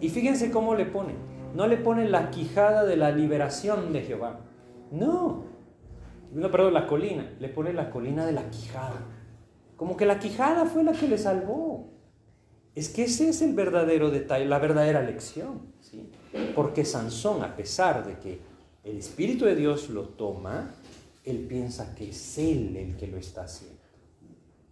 y 0.00 0.08
fíjense 0.08 0.50
cómo 0.50 0.74
le 0.74 0.86
pone. 0.86 1.14
No 1.54 1.66
le 1.66 1.76
pone 1.76 2.08
la 2.08 2.30
quijada 2.30 2.84
de 2.84 2.96
la 2.96 3.10
liberación 3.10 3.92
de 3.92 4.02
Jehová. 4.02 4.40
No. 4.90 5.44
No, 6.32 6.50
perdón, 6.50 6.74
la 6.74 6.86
colina. 6.86 7.34
Le 7.40 7.48
pone 7.48 7.72
la 7.72 7.90
colina 7.90 8.24
de 8.24 8.32
la 8.32 8.48
quijada. 8.50 9.00
Como 9.76 9.96
que 9.96 10.06
la 10.06 10.18
quijada 10.18 10.66
fue 10.66 10.84
la 10.84 10.92
que 10.92 11.08
le 11.08 11.18
salvó. 11.18 11.90
Es 12.74 12.88
que 12.88 13.04
ese 13.04 13.28
es 13.28 13.42
el 13.42 13.54
verdadero 13.54 14.10
detalle, 14.10 14.44
la 14.46 14.58
verdadera 14.58 15.02
lección. 15.02 15.72
¿sí? 15.80 16.08
Porque 16.54 16.84
Sansón, 16.84 17.42
a 17.42 17.56
pesar 17.56 18.06
de 18.06 18.18
que 18.18 18.38
el 18.84 18.98
Espíritu 18.98 19.44
de 19.44 19.56
Dios 19.56 19.90
lo 19.90 20.04
toma, 20.04 20.70
él 21.24 21.46
piensa 21.48 21.94
que 21.94 22.10
es 22.10 22.38
él 22.38 22.76
el 22.76 22.96
que 22.96 23.06
lo 23.06 23.18
está 23.18 23.44
haciendo. 23.44 23.80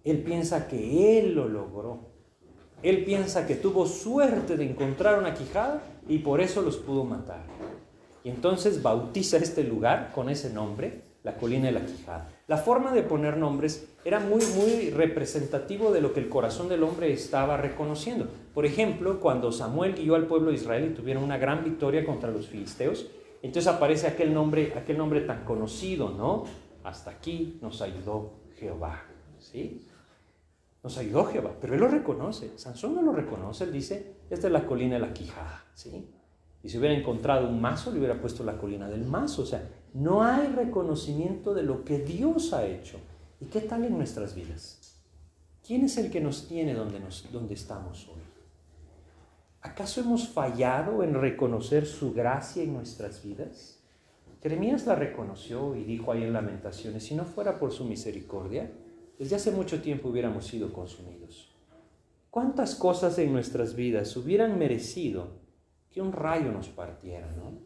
Él 0.04 0.22
piensa 0.22 0.68
que 0.68 1.18
él 1.18 1.34
lo 1.34 1.48
logró. 1.48 2.07
Él 2.82 3.04
piensa 3.04 3.46
que 3.46 3.56
tuvo 3.56 3.86
suerte 3.86 4.56
de 4.56 4.70
encontrar 4.70 5.18
una 5.18 5.34
quijada 5.34 5.82
y 6.08 6.18
por 6.18 6.40
eso 6.40 6.62
los 6.62 6.76
pudo 6.76 7.04
matar. 7.04 7.42
Y 8.22 8.30
entonces 8.30 8.82
bautiza 8.82 9.36
este 9.38 9.64
lugar 9.64 10.12
con 10.14 10.28
ese 10.28 10.50
nombre, 10.50 11.02
la 11.24 11.36
colina 11.36 11.66
de 11.66 11.72
la 11.72 11.84
quijada. 11.84 12.28
La 12.46 12.56
forma 12.56 12.92
de 12.92 13.02
poner 13.02 13.36
nombres 13.36 13.88
era 14.04 14.20
muy, 14.20 14.44
muy 14.56 14.90
representativo 14.90 15.92
de 15.92 16.00
lo 16.00 16.12
que 16.12 16.20
el 16.20 16.28
corazón 16.28 16.68
del 16.68 16.82
hombre 16.82 17.12
estaba 17.12 17.56
reconociendo. 17.56 18.28
Por 18.54 18.64
ejemplo, 18.64 19.20
cuando 19.20 19.52
Samuel 19.52 19.94
guió 19.94 20.14
al 20.14 20.26
pueblo 20.26 20.50
de 20.50 20.56
Israel 20.56 20.90
y 20.90 20.94
tuvieron 20.94 21.24
una 21.24 21.36
gran 21.36 21.64
victoria 21.64 22.06
contra 22.06 22.30
los 22.30 22.46
filisteos, 22.46 23.06
entonces 23.42 23.72
aparece 23.72 24.06
aquel 24.06 24.32
nombre, 24.32 24.72
aquel 24.76 24.98
nombre 24.98 25.20
tan 25.22 25.44
conocido, 25.44 26.10
¿no? 26.10 26.44
Hasta 26.84 27.10
aquí 27.10 27.58
nos 27.60 27.82
ayudó 27.82 28.32
Jehová, 28.56 29.02
¿sí? 29.38 29.82
Nos 30.82 30.96
ayudó 30.98 31.24
Jehová, 31.24 31.56
pero 31.60 31.74
él 31.74 31.80
lo 31.80 31.88
reconoce. 31.88 32.56
Sansón 32.56 32.94
no 32.94 33.02
lo 33.02 33.12
reconoce, 33.12 33.64
él 33.64 33.72
dice, 33.72 34.16
es 34.30 34.42
la 34.44 34.66
colina 34.66 34.94
de 34.94 35.00
la 35.00 35.12
quijada, 35.12 35.64
¿sí? 35.74 36.08
Y 36.62 36.68
si 36.68 36.78
hubiera 36.78 36.94
encontrado 36.94 37.48
un 37.48 37.60
mazo, 37.60 37.90
le 37.90 37.98
hubiera 37.98 38.20
puesto 38.20 38.44
la 38.44 38.58
colina 38.58 38.88
del 38.88 39.04
mazo. 39.04 39.42
O 39.42 39.46
sea, 39.46 39.68
no 39.94 40.22
hay 40.22 40.48
reconocimiento 40.48 41.54
de 41.54 41.62
lo 41.62 41.84
que 41.84 41.98
Dios 41.98 42.52
ha 42.52 42.66
hecho. 42.66 42.98
¿Y 43.40 43.46
qué 43.46 43.60
tal 43.60 43.84
en 43.84 43.96
nuestras 43.96 44.34
vidas? 44.34 45.00
¿Quién 45.64 45.84
es 45.84 45.98
el 45.98 46.10
que 46.10 46.20
nos 46.20 46.48
tiene 46.48 46.74
donde, 46.74 47.00
donde 47.30 47.54
estamos 47.54 48.08
hoy? 48.08 48.22
¿Acaso 49.60 50.00
hemos 50.00 50.28
fallado 50.28 51.02
en 51.02 51.14
reconocer 51.14 51.86
su 51.86 52.12
gracia 52.12 52.62
en 52.62 52.72
nuestras 52.72 53.22
vidas? 53.22 53.80
Jeremías 54.42 54.86
la 54.86 54.94
reconoció 54.94 55.74
y 55.74 55.84
dijo 55.84 56.12
ahí 56.12 56.22
en 56.22 56.32
Lamentaciones, 56.32 57.04
si 57.04 57.14
no 57.14 57.24
fuera 57.24 57.58
por 57.58 57.72
su 57.72 57.84
misericordia, 57.84 58.70
desde 59.18 59.36
hace 59.36 59.50
mucho 59.50 59.82
tiempo 59.82 60.08
hubiéramos 60.08 60.46
sido 60.46 60.72
consumidos. 60.72 61.50
¿Cuántas 62.30 62.74
cosas 62.76 63.18
en 63.18 63.32
nuestras 63.32 63.74
vidas 63.74 64.16
hubieran 64.16 64.58
merecido 64.58 65.40
que 65.90 66.00
un 66.00 66.12
rayo 66.12 66.52
nos 66.52 66.68
partiera, 66.68 67.32
no? 67.32 67.58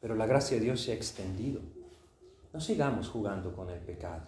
Pero 0.00 0.14
la 0.14 0.26
gracia 0.26 0.56
de 0.56 0.64
Dios 0.64 0.80
se 0.80 0.92
ha 0.92 0.94
extendido. 0.94 1.60
No 2.52 2.60
sigamos 2.60 3.08
jugando 3.08 3.54
con 3.54 3.68
el 3.68 3.80
pecado. 3.80 4.24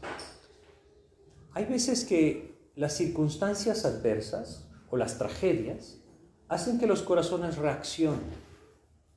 Hay 1.53 1.65
veces 1.65 2.05
que 2.05 2.55
las 2.77 2.93
circunstancias 2.95 3.85
adversas 3.85 4.69
o 4.91 4.97
las 4.97 5.17
tragedias 5.17 6.01
hacen 6.49 6.79
que 6.79 6.87
los 6.87 7.03
corazones 7.03 7.57
reaccionen. 7.57 8.51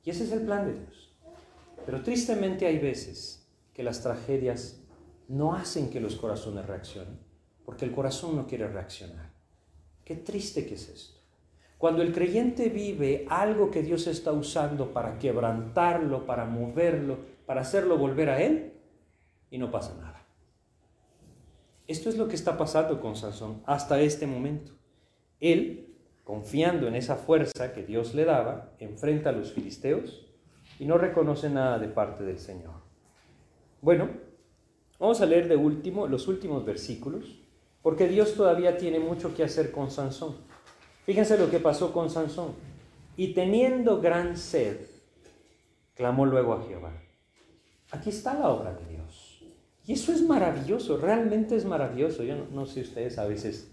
Y 0.04 0.10
ese 0.10 0.24
es 0.24 0.32
el 0.32 0.42
plan 0.42 0.66
de 0.66 0.78
Dios. 0.78 1.12
Pero 1.84 2.02
tristemente 2.02 2.66
hay 2.66 2.78
veces 2.78 3.46
que 3.74 3.82
las 3.82 4.00
tragedias 4.00 4.80
no 5.28 5.54
hacen 5.54 5.90
que 5.90 6.00
los 6.00 6.16
corazones 6.16 6.66
reaccionen, 6.66 7.18
porque 7.64 7.84
el 7.84 7.92
corazón 7.92 8.36
no 8.36 8.46
quiere 8.46 8.68
reaccionar. 8.68 9.30
Qué 10.04 10.16
triste 10.16 10.66
que 10.66 10.74
es 10.74 10.88
esto. 10.88 11.20
Cuando 11.78 12.02
el 12.02 12.12
creyente 12.12 12.68
vive 12.68 13.26
algo 13.28 13.70
que 13.70 13.82
Dios 13.82 14.06
está 14.06 14.32
usando 14.32 14.92
para 14.92 15.18
quebrantarlo, 15.18 16.24
para 16.24 16.44
moverlo, 16.44 17.18
para 17.46 17.62
hacerlo 17.62 17.98
volver 17.98 18.30
a 18.30 18.42
Él, 18.42 18.72
y 19.50 19.58
no 19.58 19.70
pasa 19.70 19.94
nada. 20.00 20.24
Esto 21.86 22.08
es 22.08 22.16
lo 22.16 22.28
que 22.28 22.34
está 22.34 22.56
pasando 22.56 23.00
con 23.00 23.14
Sansón 23.14 23.62
hasta 23.66 24.00
este 24.00 24.26
momento. 24.26 24.72
Él, 25.40 25.94
confiando 26.24 26.88
en 26.88 26.96
esa 26.96 27.16
fuerza 27.16 27.74
que 27.74 27.82
Dios 27.82 28.14
le 28.14 28.24
daba, 28.24 28.72
enfrenta 28.78 29.28
a 29.30 29.32
los 29.32 29.52
filisteos 29.52 30.26
y 30.78 30.86
no 30.86 30.96
reconoce 30.96 31.50
nada 31.50 31.78
de 31.78 31.88
parte 31.88 32.24
del 32.24 32.38
Señor. 32.38 32.74
Bueno, 33.82 34.08
vamos 35.04 35.20
a 35.20 35.26
leer 35.26 35.48
de 35.48 35.56
último 35.56 36.06
los 36.06 36.28
últimos 36.28 36.64
versículos, 36.64 37.38
porque 37.82 38.08
Dios 38.08 38.34
todavía 38.34 38.78
tiene 38.78 38.98
mucho 38.98 39.34
que 39.34 39.44
hacer 39.44 39.70
con 39.70 39.90
Sansón. 39.90 40.36
Fíjense 41.04 41.36
lo 41.36 41.50
que 41.50 41.60
pasó 41.60 41.92
con 41.92 42.08
Sansón. 42.08 42.52
Y 43.14 43.34
teniendo 43.34 44.00
gran 44.00 44.38
sed, 44.38 44.78
clamó 45.94 46.24
luego 46.24 46.54
a 46.54 46.62
Jehová. 46.62 46.92
Aquí 47.90 48.08
está 48.08 48.32
la 48.32 48.48
obra 48.48 48.72
de 48.72 48.86
Dios. 48.86 49.44
Y 49.84 49.92
eso 49.92 50.10
es 50.10 50.22
maravilloso, 50.22 50.96
realmente 50.96 51.54
es 51.54 51.66
maravilloso. 51.66 52.22
Yo 52.22 52.34
no, 52.50 52.64
sé 52.64 52.80
ustedes 52.80 53.18
a 53.18 53.26
veces, 53.26 53.70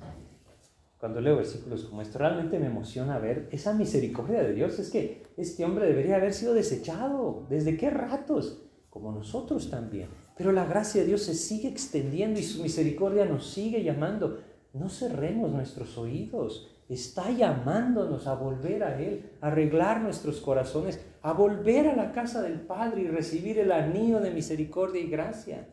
cuando 0.99 1.21
leo 1.21 1.37
versículos 1.37 1.85
como 1.85 2.01
esto, 2.01 2.19
realmente 2.19 2.59
me 2.59 2.67
emociona 2.67 3.19
ver 3.19 3.47
esa 3.53 3.71
misericordia 3.71 4.43
de 4.43 4.53
Dios. 4.53 4.77
Es 4.79 4.89
que 4.89 5.23
este 5.37 5.63
hombre 5.63 5.85
debería 5.85 6.17
haber 6.17 6.33
sido 6.33 6.53
desechado. 6.53 7.45
¿Desde 7.49 7.77
qué 7.77 7.89
ratos? 7.89 8.61
Como 8.89 9.13
nosotros 9.13 9.69
también. 9.69 10.09
Pero 10.37 10.51
la 10.51 10.65
gracia 10.65 11.01
de 11.01 11.07
Dios 11.07 11.23
se 11.23 11.35
sigue 11.35 11.67
extendiendo 11.67 12.39
y 12.39 12.43
su 12.43 12.61
misericordia 12.61 13.25
nos 13.25 13.51
sigue 13.51 13.83
llamando. 13.83 14.39
No 14.73 14.89
cerremos 14.89 15.51
nuestros 15.51 15.97
oídos. 15.97 16.69
Está 16.89 17.31
llamándonos 17.31 18.27
a 18.27 18.35
volver 18.35 18.83
a 18.83 18.99
Él, 18.99 19.31
a 19.41 19.47
arreglar 19.47 20.01
nuestros 20.01 20.41
corazones, 20.41 20.99
a 21.21 21.33
volver 21.33 21.87
a 21.87 21.95
la 21.95 22.11
casa 22.11 22.41
del 22.41 22.59
Padre 22.59 23.03
y 23.03 23.07
recibir 23.07 23.59
el 23.59 23.71
anillo 23.71 24.19
de 24.19 24.31
misericordia 24.31 25.01
y 25.01 25.07
gracia. 25.07 25.69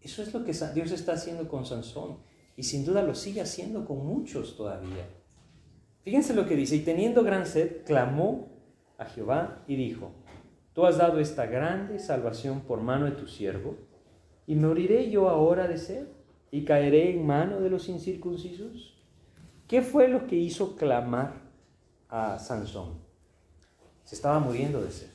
Eso 0.00 0.22
es 0.22 0.32
lo 0.34 0.44
que 0.44 0.52
Dios 0.74 0.92
está 0.92 1.12
haciendo 1.12 1.48
con 1.48 1.64
Sansón 1.64 2.18
y 2.58 2.64
sin 2.64 2.84
duda 2.84 3.02
lo 3.02 3.14
sigue 3.14 3.40
haciendo 3.40 3.86
con 3.86 4.04
muchos 4.04 4.56
todavía. 4.56 5.06
Fíjense 6.02 6.34
lo 6.34 6.46
que 6.46 6.56
dice, 6.56 6.74
y 6.74 6.80
teniendo 6.80 7.22
gran 7.22 7.46
sed, 7.46 7.84
clamó 7.84 8.48
a 8.98 9.04
Jehová 9.04 9.62
y 9.68 9.76
dijo, 9.76 10.10
Tú 10.72 10.84
has 10.84 10.98
dado 10.98 11.20
esta 11.20 11.46
grande 11.46 11.98
salvación 11.98 12.62
por 12.62 12.80
mano 12.80 13.04
de 13.04 13.12
tu 13.12 13.28
siervo, 13.28 13.76
y 14.48 14.54
moriré 14.54 15.10
yo 15.10 15.28
ahora 15.28 15.68
de 15.68 15.76
sed, 15.76 16.08
y 16.50 16.64
caeré 16.64 17.10
en 17.10 17.26
mano 17.26 17.60
de 17.60 17.68
los 17.68 17.90
incircuncisos. 17.90 18.96
¿Qué 19.68 19.82
fue 19.82 20.08
lo 20.08 20.26
que 20.26 20.36
hizo 20.36 20.74
clamar 20.74 21.34
a 22.08 22.38
Sansón? 22.38 22.94
Se 24.04 24.14
estaba 24.14 24.40
muriendo 24.40 24.80
de 24.80 24.90
sed. 24.90 25.10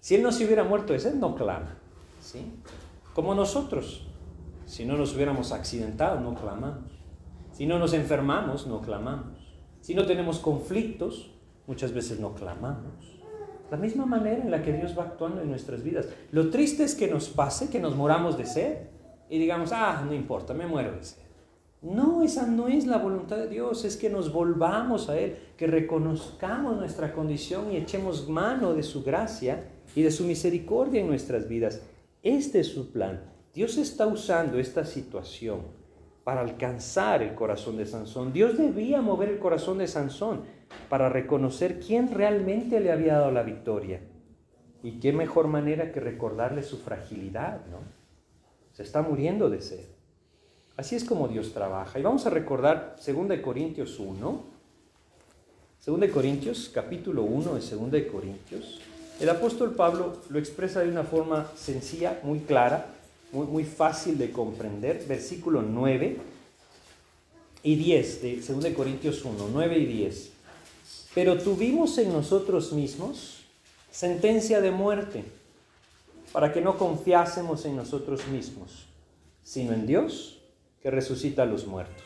Si 0.00 0.14
él 0.14 0.22
no 0.22 0.32
se 0.32 0.46
hubiera 0.46 0.64
muerto 0.64 0.94
de 0.94 1.00
sed, 1.00 1.16
no 1.16 1.34
clama. 1.36 1.76
¿sí? 2.22 2.50
Como 3.14 3.34
nosotros. 3.34 4.06
Si 4.64 4.86
no 4.86 4.96
nos 4.96 5.14
hubiéramos 5.14 5.52
accidentado, 5.52 6.18
no 6.18 6.34
clamamos. 6.34 6.90
Si 7.52 7.66
no 7.66 7.78
nos 7.78 7.92
enfermamos, 7.92 8.66
no 8.66 8.80
clamamos. 8.80 9.54
Si 9.82 9.94
no 9.94 10.06
tenemos 10.06 10.38
conflictos, 10.38 11.30
muchas 11.66 11.92
veces 11.92 12.20
no 12.20 12.34
clamamos. 12.34 13.15
La 13.70 13.76
misma 13.76 14.06
manera 14.06 14.42
en 14.42 14.50
la 14.50 14.62
que 14.62 14.72
Dios 14.72 14.96
va 14.96 15.04
actuando 15.04 15.40
en 15.40 15.50
nuestras 15.50 15.82
vidas. 15.82 16.06
Lo 16.30 16.50
triste 16.50 16.84
es 16.84 16.94
que 16.94 17.08
nos 17.08 17.28
pase, 17.28 17.68
que 17.68 17.80
nos 17.80 17.96
moramos 17.96 18.38
de 18.38 18.46
sed 18.46 18.76
y 19.28 19.38
digamos, 19.38 19.72
ah, 19.72 20.04
no 20.06 20.14
importa, 20.14 20.54
me 20.54 20.66
muero 20.66 20.92
de 20.92 21.02
sed. 21.02 21.26
No, 21.82 22.22
esa 22.22 22.46
no 22.46 22.68
es 22.68 22.86
la 22.86 22.98
voluntad 22.98 23.36
de 23.36 23.48
Dios, 23.48 23.84
es 23.84 23.96
que 23.96 24.08
nos 24.08 24.32
volvamos 24.32 25.08
a 25.08 25.18
Él, 25.18 25.36
que 25.56 25.66
reconozcamos 25.66 26.76
nuestra 26.76 27.12
condición 27.12 27.70
y 27.70 27.76
echemos 27.76 28.28
mano 28.28 28.74
de 28.74 28.82
su 28.82 29.02
gracia 29.04 29.68
y 29.94 30.02
de 30.02 30.10
su 30.10 30.24
misericordia 30.24 31.00
en 31.00 31.06
nuestras 31.06 31.48
vidas. 31.48 31.82
Este 32.22 32.60
es 32.60 32.68
su 32.68 32.90
plan. 32.90 33.20
Dios 33.54 33.76
está 33.76 34.06
usando 34.06 34.58
esta 34.58 34.84
situación 34.84 35.60
para 36.24 36.40
alcanzar 36.40 37.22
el 37.22 37.34
corazón 37.34 37.76
de 37.76 37.86
Sansón. 37.86 38.32
Dios 38.32 38.58
debía 38.58 39.00
mover 39.00 39.28
el 39.28 39.38
corazón 39.38 39.78
de 39.78 39.86
Sansón 39.86 40.42
para 40.88 41.08
reconocer 41.08 41.80
quién 41.80 42.12
realmente 42.12 42.80
le 42.80 42.92
había 42.92 43.14
dado 43.14 43.32
la 43.32 43.42
victoria. 43.42 44.00
Y 44.82 45.00
qué 45.00 45.12
mejor 45.12 45.48
manera 45.48 45.90
que 45.90 46.00
recordarle 46.00 46.62
su 46.62 46.78
fragilidad, 46.78 47.66
¿no? 47.66 47.78
Se 48.72 48.82
está 48.82 49.02
muriendo 49.02 49.50
de 49.50 49.60
sed. 49.60 49.86
Así 50.76 50.94
es 50.94 51.04
como 51.04 51.28
Dios 51.28 51.52
trabaja. 51.54 51.98
Y 51.98 52.02
vamos 52.02 52.26
a 52.26 52.30
recordar 52.30 52.96
2 53.04 53.40
Corintios 53.40 53.98
1. 53.98 54.44
2 55.86 56.10
Corintios, 56.10 56.70
capítulo 56.72 57.22
1 57.22 57.54
de 57.54 57.60
2 57.60 58.12
Corintios. 58.12 58.80
El 59.18 59.30
apóstol 59.30 59.74
Pablo 59.74 60.18
lo 60.28 60.38
expresa 60.38 60.80
de 60.80 60.90
una 60.90 61.04
forma 61.04 61.50
sencilla, 61.56 62.20
muy 62.22 62.40
clara, 62.40 62.86
muy, 63.32 63.46
muy 63.46 63.64
fácil 63.64 64.18
de 64.18 64.30
comprender. 64.30 65.04
Versículo 65.08 65.62
9 65.62 66.18
y 67.62 67.74
10 67.76 68.22
de 68.22 68.36
2 68.36 68.66
Corintios 68.76 69.24
1, 69.24 69.48
9 69.50 69.78
y 69.78 69.86
10. 69.86 70.35
Pero 71.16 71.38
tuvimos 71.38 71.96
en 71.96 72.12
nosotros 72.12 72.74
mismos 72.74 73.40
sentencia 73.90 74.60
de 74.60 74.70
muerte, 74.70 75.24
para 76.30 76.52
que 76.52 76.60
no 76.60 76.76
confiásemos 76.76 77.64
en 77.64 77.74
nosotros 77.74 78.28
mismos, 78.28 78.84
sino 79.42 79.72
en 79.72 79.86
Dios 79.86 80.42
que 80.82 80.90
resucita 80.90 81.44
a 81.44 81.46
los 81.46 81.66
muertos, 81.66 82.04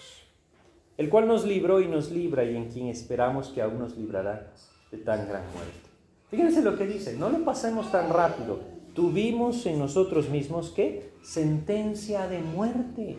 el 0.96 1.10
cual 1.10 1.26
nos 1.26 1.44
libró 1.44 1.80
y 1.80 1.88
nos 1.88 2.12
libra 2.12 2.44
y 2.44 2.54
en 2.54 2.70
quien 2.70 2.86
esperamos 2.86 3.48
que 3.48 3.60
aún 3.60 3.80
nos 3.80 3.96
librará 3.96 4.52
de 4.92 4.98
tan 4.98 5.26
gran 5.26 5.42
muerte. 5.54 5.90
Fíjense 6.30 6.62
lo 6.62 6.78
que 6.78 6.86
dice, 6.86 7.16
no 7.16 7.30
lo 7.30 7.44
pasemos 7.44 7.90
tan 7.90 8.12
rápido. 8.12 8.60
Tuvimos 8.94 9.66
en 9.66 9.80
nosotros 9.80 10.28
mismos 10.28 10.70
que 10.70 11.10
sentencia 11.24 12.28
de 12.28 12.38
muerte. 12.38 13.18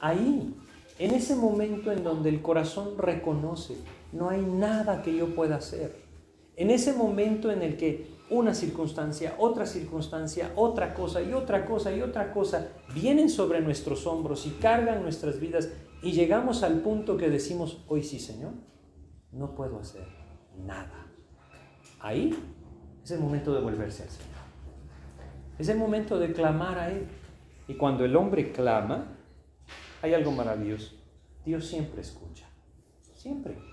Ahí, 0.00 0.54
en 0.98 1.14
ese 1.14 1.36
momento 1.36 1.92
en 1.92 2.02
donde 2.02 2.30
el 2.30 2.40
corazón 2.40 2.96
reconoce, 2.96 3.76
no 4.12 4.28
hay 4.28 4.42
nada 4.42 5.02
que 5.02 5.16
yo 5.16 5.34
pueda 5.34 5.56
hacer. 5.56 6.02
En 6.56 6.70
ese 6.70 6.92
momento 6.92 7.50
en 7.50 7.62
el 7.62 7.76
que 7.76 8.12
una 8.30 8.54
circunstancia, 8.54 9.34
otra 9.38 9.66
circunstancia, 9.66 10.52
otra 10.56 10.94
cosa 10.94 11.22
y 11.22 11.32
otra 11.32 11.66
cosa 11.66 11.92
y 11.92 12.02
otra 12.02 12.32
cosa 12.32 12.68
vienen 12.94 13.28
sobre 13.28 13.60
nuestros 13.60 14.06
hombros 14.06 14.46
y 14.46 14.50
cargan 14.50 15.02
nuestras 15.02 15.40
vidas 15.40 15.70
y 16.02 16.12
llegamos 16.12 16.62
al 16.62 16.80
punto 16.80 17.16
que 17.16 17.30
decimos, 17.30 17.84
hoy 17.88 18.02
sí 18.02 18.18
Señor, 18.18 18.52
no 19.32 19.54
puedo 19.54 19.78
hacer 19.78 20.06
nada. 20.56 21.06
Ahí 22.00 22.34
es 23.04 23.10
el 23.10 23.20
momento 23.20 23.54
de 23.54 23.60
volverse 23.60 24.02
al 24.02 24.08
Señor. 24.08 24.32
Es 25.58 25.68
el 25.68 25.78
momento 25.78 26.18
de 26.18 26.32
clamar 26.32 26.78
a 26.78 26.90
Él. 26.90 27.06
Y 27.68 27.74
cuando 27.74 28.04
el 28.04 28.16
hombre 28.16 28.50
clama, 28.52 29.16
hay 30.00 30.14
algo 30.14 30.32
maravilloso. 30.32 30.94
Dios 31.44 31.66
siempre 31.66 32.00
escucha. 32.00 32.46
Siempre. 33.14 33.71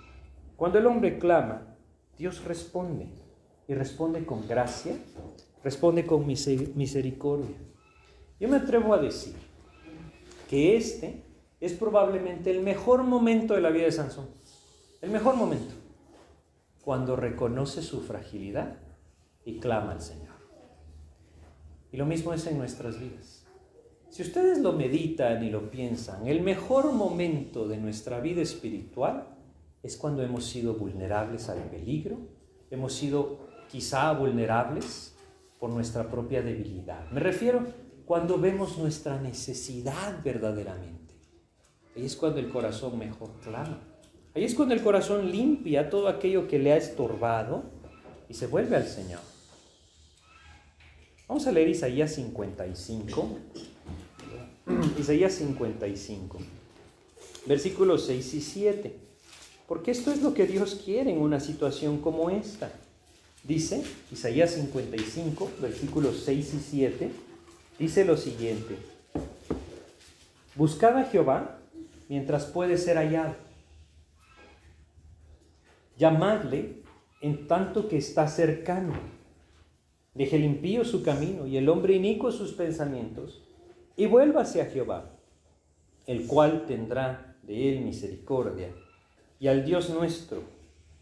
Cuando 0.60 0.78
el 0.78 0.88
hombre 0.88 1.18
clama, 1.18 1.62
Dios 2.18 2.43
responde 2.43 3.07
y 3.66 3.74
responde 3.74 4.26
con 4.26 4.45
gracia, 4.45 4.93
responde 5.64 6.05
con 6.05 6.28
misericordia. 6.28 7.55
Yo 8.41 8.49
me 8.49 8.57
atrevo 8.57 8.93
a 8.93 8.97
decir 8.97 9.36
que 10.49 10.76
este 10.76 11.24
es 11.62 11.72
probablemente 11.72 12.51
el 12.51 12.62
mejor 12.62 13.03
momento 13.03 13.53
de 13.53 13.62
la 13.62 13.70
vida 13.70 13.86
de 13.86 13.93
Sansón. 13.93 14.28
El 15.01 15.12
mejor 15.12 15.38
momento. 15.38 15.74
Cuando 16.84 17.16
reconoce 17.16 17.82
su 17.82 18.01
fragilidad 18.01 18.80
y 19.45 19.62
clama 19.62 19.93
al 19.93 20.01
Señor. 20.01 20.36
Y 21.93 21.95
lo 21.95 22.05
mismo 22.05 22.34
es 22.34 22.45
en 22.47 22.57
nuestras 22.57 22.99
vidas. 22.99 23.45
Si 24.10 24.24
ustedes 24.24 24.60
lo 24.60 24.74
meditan 24.74 25.41
y 25.41 25.51
lo 25.51 25.72
piensan, 25.72 26.28
el 26.28 26.41
mejor 26.41 26.91
momento 26.91 27.66
de 27.66 27.78
nuestra 27.78 28.20
vida 28.20 28.41
espiritual 28.41 29.39
es 29.84 29.98
cuando 29.98 30.24
hemos 30.24 30.46
sido 30.46 30.74
vulnerables 30.74 31.50
al 31.50 31.60
peligro, 31.70 32.18
hemos 32.70 32.94
sido 32.94 33.48
quizá 33.70 34.12
vulnerables 34.14 35.16
por 35.60 35.70
nuestra 35.70 36.10
propia 36.10 36.42
debilidad. 36.42 37.10
Me 37.12 37.20
refiero 37.20 37.66
cuando 38.06 38.38
vemos 38.38 38.78
nuestra 38.78 39.20
necesidad 39.20 40.24
verdaderamente. 40.24 41.14
Ahí 41.96 42.06
es 42.06 42.16
cuando 42.16 42.40
el 42.40 42.50
corazón 42.50 42.98
mejor 42.98 43.32
clama. 43.42 43.82
Ahí 44.36 44.44
es 44.44 44.56
cuando 44.56 44.74
el 44.74 44.82
corazón 44.82 45.32
limpia 45.32 45.90
todo 45.90 46.08
aquello 46.08 46.48
que 46.48 46.60
le 46.60 46.72
ha 46.72 46.78
estorbado 46.78 47.64
y 48.28 48.34
se 48.34 48.48
vuelve 48.48 48.76
al 48.76 48.86
Señor. 48.86 49.22
Vamos 51.28 51.46
a 51.46 51.52
leer 51.52 51.70
Isaías 51.70 52.14
55. 52.16 53.38
Isaías 55.00 55.34
55, 55.34 56.38
versículos 57.48 58.06
6 58.06 58.34
y 58.36 58.42
7. 58.42 59.09
Porque 59.70 59.92
esto 59.92 60.12
es 60.12 60.24
lo 60.24 60.34
que 60.34 60.48
Dios 60.48 60.82
quiere 60.84 61.12
en 61.12 61.22
una 61.22 61.40
situación 61.40 62.00
como 62.00 62.32
esta. 62.32 62.72
Dice, 63.44 63.84
Isaías 64.12 64.50
55, 64.56 65.52
versículos 65.62 66.24
6 66.26 66.54
y 66.56 66.60
7, 66.60 67.12
dice 67.78 68.04
lo 68.04 68.18
siguiente, 68.18 68.76
Buscad 70.56 70.98
a 70.98 71.04
Jehová 71.04 71.60
mientras 72.10 72.48
puede 72.48 72.80
ser 72.80 72.98
hallado. 72.98 73.36
Llamadle 76.00 76.82
en 77.22 77.48
tanto 77.48 77.88
que 77.88 77.98
está 77.98 78.28
cercano. 78.28 78.94
Deje 80.16 80.38
el 80.38 80.46
impío 80.46 80.84
su 80.84 81.04
camino 81.04 81.46
y 81.46 81.58
el 81.58 81.70
hombre 81.70 81.94
inicuo 81.94 82.32
sus 82.32 82.54
pensamientos, 82.54 83.44
y 83.96 84.08
vuélvase 84.08 84.64
a 84.64 84.66
Jehová, 84.66 85.12
el 86.08 86.26
cual 86.26 86.66
tendrá 86.66 87.38
de 87.44 87.70
él 87.70 87.82
misericordia, 87.82 88.74
y 89.40 89.48
al 89.48 89.64
Dios 89.66 89.90
nuestro, 89.90 90.44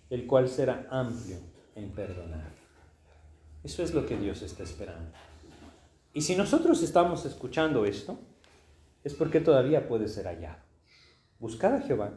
el 0.09 0.27
cual 0.27 0.47
será 0.47 0.88
amplio 0.89 1.38
en 1.75 1.89
perdonar. 1.91 2.51
Eso 3.63 3.83
es 3.83 3.93
lo 3.93 4.05
que 4.05 4.15
Dios 4.15 4.41
está 4.41 4.63
esperando. 4.63 5.11
Y 6.13 6.21
si 6.21 6.35
nosotros 6.35 6.81
estamos 6.83 7.25
escuchando 7.25 7.85
esto, 7.85 8.19
es 9.03 9.13
porque 9.13 9.39
todavía 9.39 9.88
puede 9.88 10.07
ser 10.07 10.25
hallado. 10.25 10.61
Buscad 11.39 11.75
a 11.75 11.81
Jehová 11.81 12.13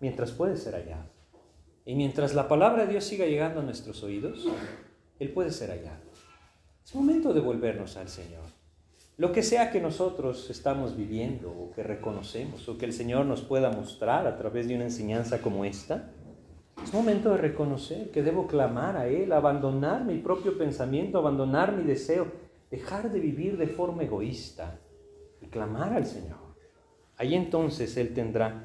mientras 0.00 0.32
puede 0.32 0.56
ser 0.56 0.74
hallado. 0.74 1.08
Y 1.84 1.94
mientras 1.94 2.34
la 2.34 2.48
palabra 2.48 2.84
de 2.84 2.92
Dios 2.92 3.04
siga 3.04 3.26
llegando 3.26 3.60
a 3.60 3.62
nuestros 3.62 4.02
oídos, 4.02 4.46
Él 5.18 5.32
puede 5.32 5.50
ser 5.50 5.70
hallado. 5.70 6.02
Es 6.84 6.94
momento 6.94 7.32
de 7.32 7.40
volvernos 7.40 7.96
al 7.96 8.08
Señor. 8.08 8.59
Lo 9.20 9.32
que 9.32 9.42
sea 9.42 9.70
que 9.70 9.82
nosotros 9.82 10.48
estamos 10.48 10.96
viviendo 10.96 11.50
o 11.50 11.70
que 11.72 11.82
reconocemos 11.82 12.66
o 12.70 12.78
que 12.78 12.86
el 12.86 12.94
Señor 12.94 13.26
nos 13.26 13.42
pueda 13.42 13.70
mostrar 13.70 14.26
a 14.26 14.38
través 14.38 14.66
de 14.66 14.74
una 14.74 14.84
enseñanza 14.84 15.42
como 15.42 15.66
esta, 15.66 16.10
es 16.82 16.94
momento 16.94 17.32
de 17.32 17.36
reconocer 17.36 18.10
que 18.12 18.22
debo 18.22 18.46
clamar 18.46 18.96
a 18.96 19.08
Él, 19.08 19.32
abandonar 19.32 20.06
mi 20.06 20.16
propio 20.16 20.56
pensamiento, 20.56 21.18
abandonar 21.18 21.76
mi 21.76 21.82
deseo, 21.82 22.28
dejar 22.70 23.12
de 23.12 23.20
vivir 23.20 23.58
de 23.58 23.66
forma 23.66 24.04
egoísta 24.04 24.80
y 25.42 25.48
clamar 25.48 25.92
al 25.92 26.06
Señor. 26.06 26.38
Ahí 27.18 27.34
entonces 27.34 27.98
Él 27.98 28.14
tendrá 28.14 28.64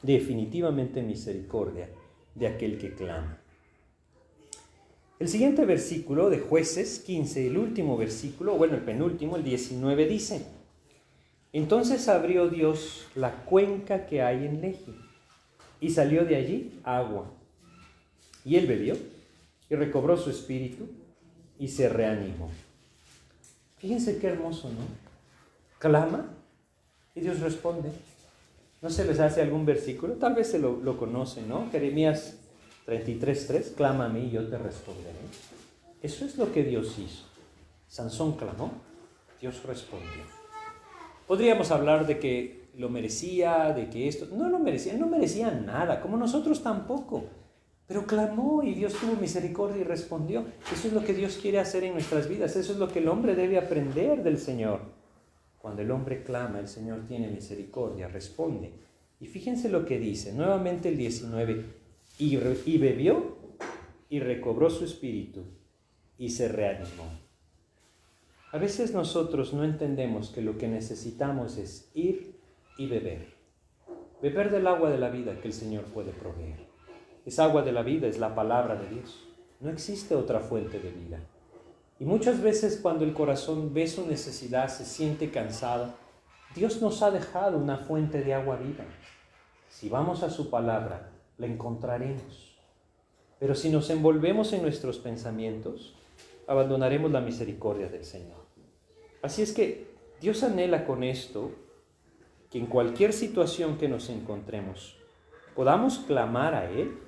definitivamente 0.00 1.02
misericordia 1.02 1.90
de 2.34 2.46
aquel 2.46 2.78
que 2.78 2.94
clama. 2.94 3.43
El 5.24 5.30
siguiente 5.30 5.64
versículo 5.64 6.28
de 6.28 6.38
jueces 6.38 6.98
15, 6.98 7.46
el 7.46 7.56
último 7.56 7.96
versículo, 7.96 8.58
bueno, 8.58 8.74
el 8.74 8.82
penúltimo, 8.82 9.36
el 9.36 9.42
19 9.42 10.06
dice, 10.06 10.44
entonces 11.54 12.08
abrió 12.08 12.50
Dios 12.50 13.06
la 13.14 13.46
cuenca 13.46 14.04
que 14.04 14.20
hay 14.20 14.44
en 14.44 14.60
Leji 14.60 14.94
y 15.80 15.88
salió 15.88 16.26
de 16.26 16.36
allí 16.36 16.78
agua. 16.84 17.24
Y 18.44 18.56
él 18.56 18.66
bebió 18.66 18.98
y 19.70 19.74
recobró 19.74 20.18
su 20.18 20.28
espíritu 20.28 20.88
y 21.58 21.68
se 21.68 21.88
reanimó. 21.88 22.50
Fíjense 23.78 24.18
qué 24.18 24.26
hermoso, 24.26 24.68
¿no? 24.68 24.84
Clama 25.78 26.34
y 27.14 27.22
Dios 27.22 27.40
responde. 27.40 27.88
¿No 28.82 28.90
se 28.90 29.06
les 29.06 29.18
hace 29.20 29.40
algún 29.40 29.64
versículo? 29.64 30.16
Tal 30.16 30.34
vez 30.34 30.48
se 30.48 30.58
lo, 30.58 30.76
lo 30.82 30.98
conocen, 30.98 31.48
¿no? 31.48 31.70
Jeremías 31.70 32.43
33.3, 32.86 33.74
clama 33.74 34.06
a 34.06 34.08
mí 34.08 34.26
y 34.26 34.30
yo 34.30 34.46
te 34.46 34.58
responderé. 34.58 35.16
Eso 36.02 36.24
es 36.24 36.36
lo 36.36 36.52
que 36.52 36.64
Dios 36.64 36.98
hizo. 36.98 37.24
Sansón 37.88 38.36
clamó, 38.36 38.72
Dios 39.40 39.62
respondió. 39.64 40.22
Podríamos 41.26 41.70
hablar 41.70 42.06
de 42.06 42.18
que 42.18 42.64
lo 42.76 42.88
merecía, 42.90 43.72
de 43.72 43.88
que 43.88 44.08
esto, 44.08 44.26
no 44.34 44.48
lo 44.48 44.58
merecía, 44.58 44.94
no 44.94 45.06
merecía 45.06 45.50
nada, 45.50 46.00
como 46.00 46.16
nosotros 46.16 46.62
tampoco. 46.62 47.24
Pero 47.86 48.06
clamó 48.06 48.62
y 48.62 48.74
Dios 48.74 48.94
tuvo 48.94 49.14
misericordia 49.14 49.80
y 49.80 49.84
respondió. 49.84 50.44
Eso 50.72 50.88
es 50.88 50.94
lo 50.94 51.04
que 51.04 51.14
Dios 51.14 51.38
quiere 51.40 51.58
hacer 51.58 51.84
en 51.84 51.92
nuestras 51.92 52.28
vidas. 52.28 52.56
Eso 52.56 52.72
es 52.72 52.78
lo 52.78 52.88
que 52.88 52.98
el 52.98 53.08
hombre 53.08 53.34
debe 53.34 53.58
aprender 53.58 54.22
del 54.22 54.38
Señor. 54.38 54.80
Cuando 55.58 55.82
el 55.82 55.90
hombre 55.90 56.22
clama, 56.22 56.60
el 56.60 56.68
Señor 56.68 57.06
tiene 57.06 57.28
misericordia, 57.28 58.08
responde. 58.08 58.72
Y 59.20 59.26
fíjense 59.26 59.68
lo 59.68 59.86
que 59.86 59.98
dice, 59.98 60.32
nuevamente 60.32 60.88
el 60.88 60.96
19, 60.96 61.64
y, 62.18 62.36
bebió 62.78 63.36
y 64.08 64.20
recobró 64.20 64.70
su 64.70 64.84
espíritu 64.84 65.42
y 66.18 66.30
se 66.30 66.48
reanimó. 66.48 67.04
A 68.52 68.58
veces 68.58 68.92
nosotros 68.92 69.52
no 69.52 69.64
entendemos 69.64 70.30
que 70.30 70.42
lo 70.42 70.56
que 70.56 70.68
necesitamos 70.68 71.56
es 71.56 71.90
ir 71.94 72.38
y 72.78 72.86
beber. 72.86 73.34
Beber 74.22 74.52
del 74.52 74.66
agua 74.68 74.90
de 74.90 74.98
la 74.98 75.10
vida 75.10 75.40
que 75.40 75.48
el 75.48 75.54
Señor 75.54 75.84
puede 75.84 76.12
proveer. 76.12 76.66
Esa 77.26 77.44
agua 77.44 77.62
de 77.62 77.72
la 77.72 77.82
vida 77.82 78.06
es 78.06 78.18
la 78.18 78.34
palabra 78.34 78.76
de 78.76 78.88
Dios. 78.88 79.26
No 79.60 79.70
existe 79.70 80.14
otra 80.14 80.40
fuente 80.40 80.78
de 80.78 80.90
vida. 80.90 81.20
Y 81.98 82.04
muchas 82.04 82.40
veces 82.40 82.78
cuando 82.80 83.04
el 83.04 83.12
corazón 83.12 83.74
ve 83.74 83.86
su 83.88 84.06
necesidad, 84.06 84.68
se 84.68 84.84
siente 84.84 85.30
cansado, 85.30 85.94
Dios 86.54 86.80
nos 86.80 87.02
ha 87.02 87.10
dejado 87.10 87.58
una 87.58 87.78
fuente 87.78 88.22
de 88.22 88.34
agua 88.34 88.56
viva. 88.56 88.84
Si 89.68 89.88
vamos 89.88 90.22
a 90.22 90.30
su 90.30 90.50
palabra, 90.50 91.13
la 91.38 91.46
encontraremos. 91.46 92.56
Pero 93.38 93.54
si 93.54 93.70
nos 93.70 93.90
envolvemos 93.90 94.52
en 94.52 94.62
nuestros 94.62 94.98
pensamientos, 94.98 95.94
abandonaremos 96.46 97.10
la 97.10 97.20
misericordia 97.20 97.88
del 97.88 98.04
Señor. 98.04 98.44
Así 99.22 99.42
es 99.42 99.52
que 99.52 99.88
Dios 100.20 100.42
anhela 100.42 100.86
con 100.86 101.02
esto 101.02 101.52
que 102.50 102.58
en 102.58 102.66
cualquier 102.66 103.12
situación 103.12 103.78
que 103.78 103.88
nos 103.88 104.08
encontremos 104.10 104.96
podamos 105.54 105.98
clamar 106.00 106.54
a 106.54 106.70
Él 106.70 106.98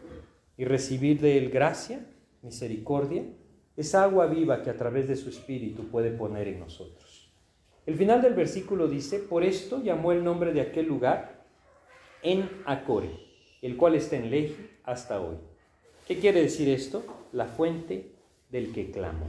y 0.57 0.65
recibir 0.65 1.21
de 1.21 1.39
Él 1.39 1.51
gracia, 1.51 2.07
misericordia, 2.43 3.25
esa 3.77 4.05
agua 4.05 4.27
viva 4.27 4.63
que 4.63 4.71
a 4.71 4.77
través 4.77 5.09
de 5.09 5.17
su 5.17 5.29
Espíritu 5.29 5.89
puede 5.89 6.11
poner 6.11 6.49
en 6.49 6.61
nosotros. 6.61 7.31
El 7.85 7.95
final 7.95 8.23
del 8.23 8.35
versículo 8.35 8.89
dice, 8.89 9.19
por 9.19 9.45
esto 9.45 9.83
llamó 9.83 10.13
el 10.13 10.25
nombre 10.25 10.53
de 10.53 10.61
aquel 10.61 10.87
lugar 10.87 11.45
en 12.23 12.49
Acore, 12.65 13.26
el 13.63 13.77
cual 13.77 13.95
está 13.95 14.17
en 14.17 14.31
Leji 14.31 14.57
hasta 14.85 15.21
hoy. 15.21 15.37
¿Qué 16.07 16.19
quiere 16.19 16.43
decir 16.43 16.69
esto? 16.69 17.05
La 17.33 17.47
fuente 17.47 18.13
del 18.51 18.73
que 18.73 18.91
clama. 18.91 19.27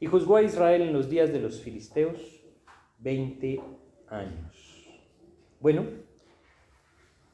Y 0.00 0.06
juzgó 0.06 0.36
a 0.36 0.42
Israel 0.42 0.82
en 0.82 0.92
los 0.92 1.08
días 1.08 1.32
de 1.32 1.40
los 1.40 1.60
filisteos 1.60 2.18
20 2.98 3.60
años. 4.08 4.72
Bueno, 5.60 5.84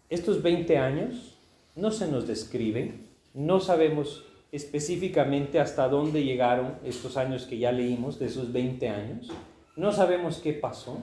estos 0.09 0.43
20 0.43 0.78
años 0.78 1.39
no 1.74 1.91
se 1.91 2.09
nos 2.09 2.26
describen, 2.26 3.09
no 3.34 3.61
sabemos 3.61 4.24
específicamente 4.53 5.61
hasta 5.61 5.89
dónde 5.89 6.24
llegaron 6.24 6.78
estos 6.84 7.16
años 7.16 7.45
que 7.45 7.59
ya 7.59 7.72
leímos, 7.72 8.18
de 8.18 8.26
esos 8.26 8.53
20 8.53 8.89
años. 8.89 9.30
No 9.76 9.93
sabemos 9.93 10.39
qué 10.39 10.53
pasó, 10.53 11.03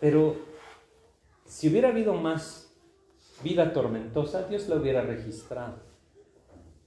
pero 0.00 0.36
si 1.44 1.68
hubiera 1.68 1.88
habido 1.88 2.14
más 2.14 2.65
vida 3.42 3.72
tormentosa, 3.72 4.48
Dios 4.48 4.68
la 4.68 4.76
hubiera 4.76 5.02
registrado. 5.02 5.74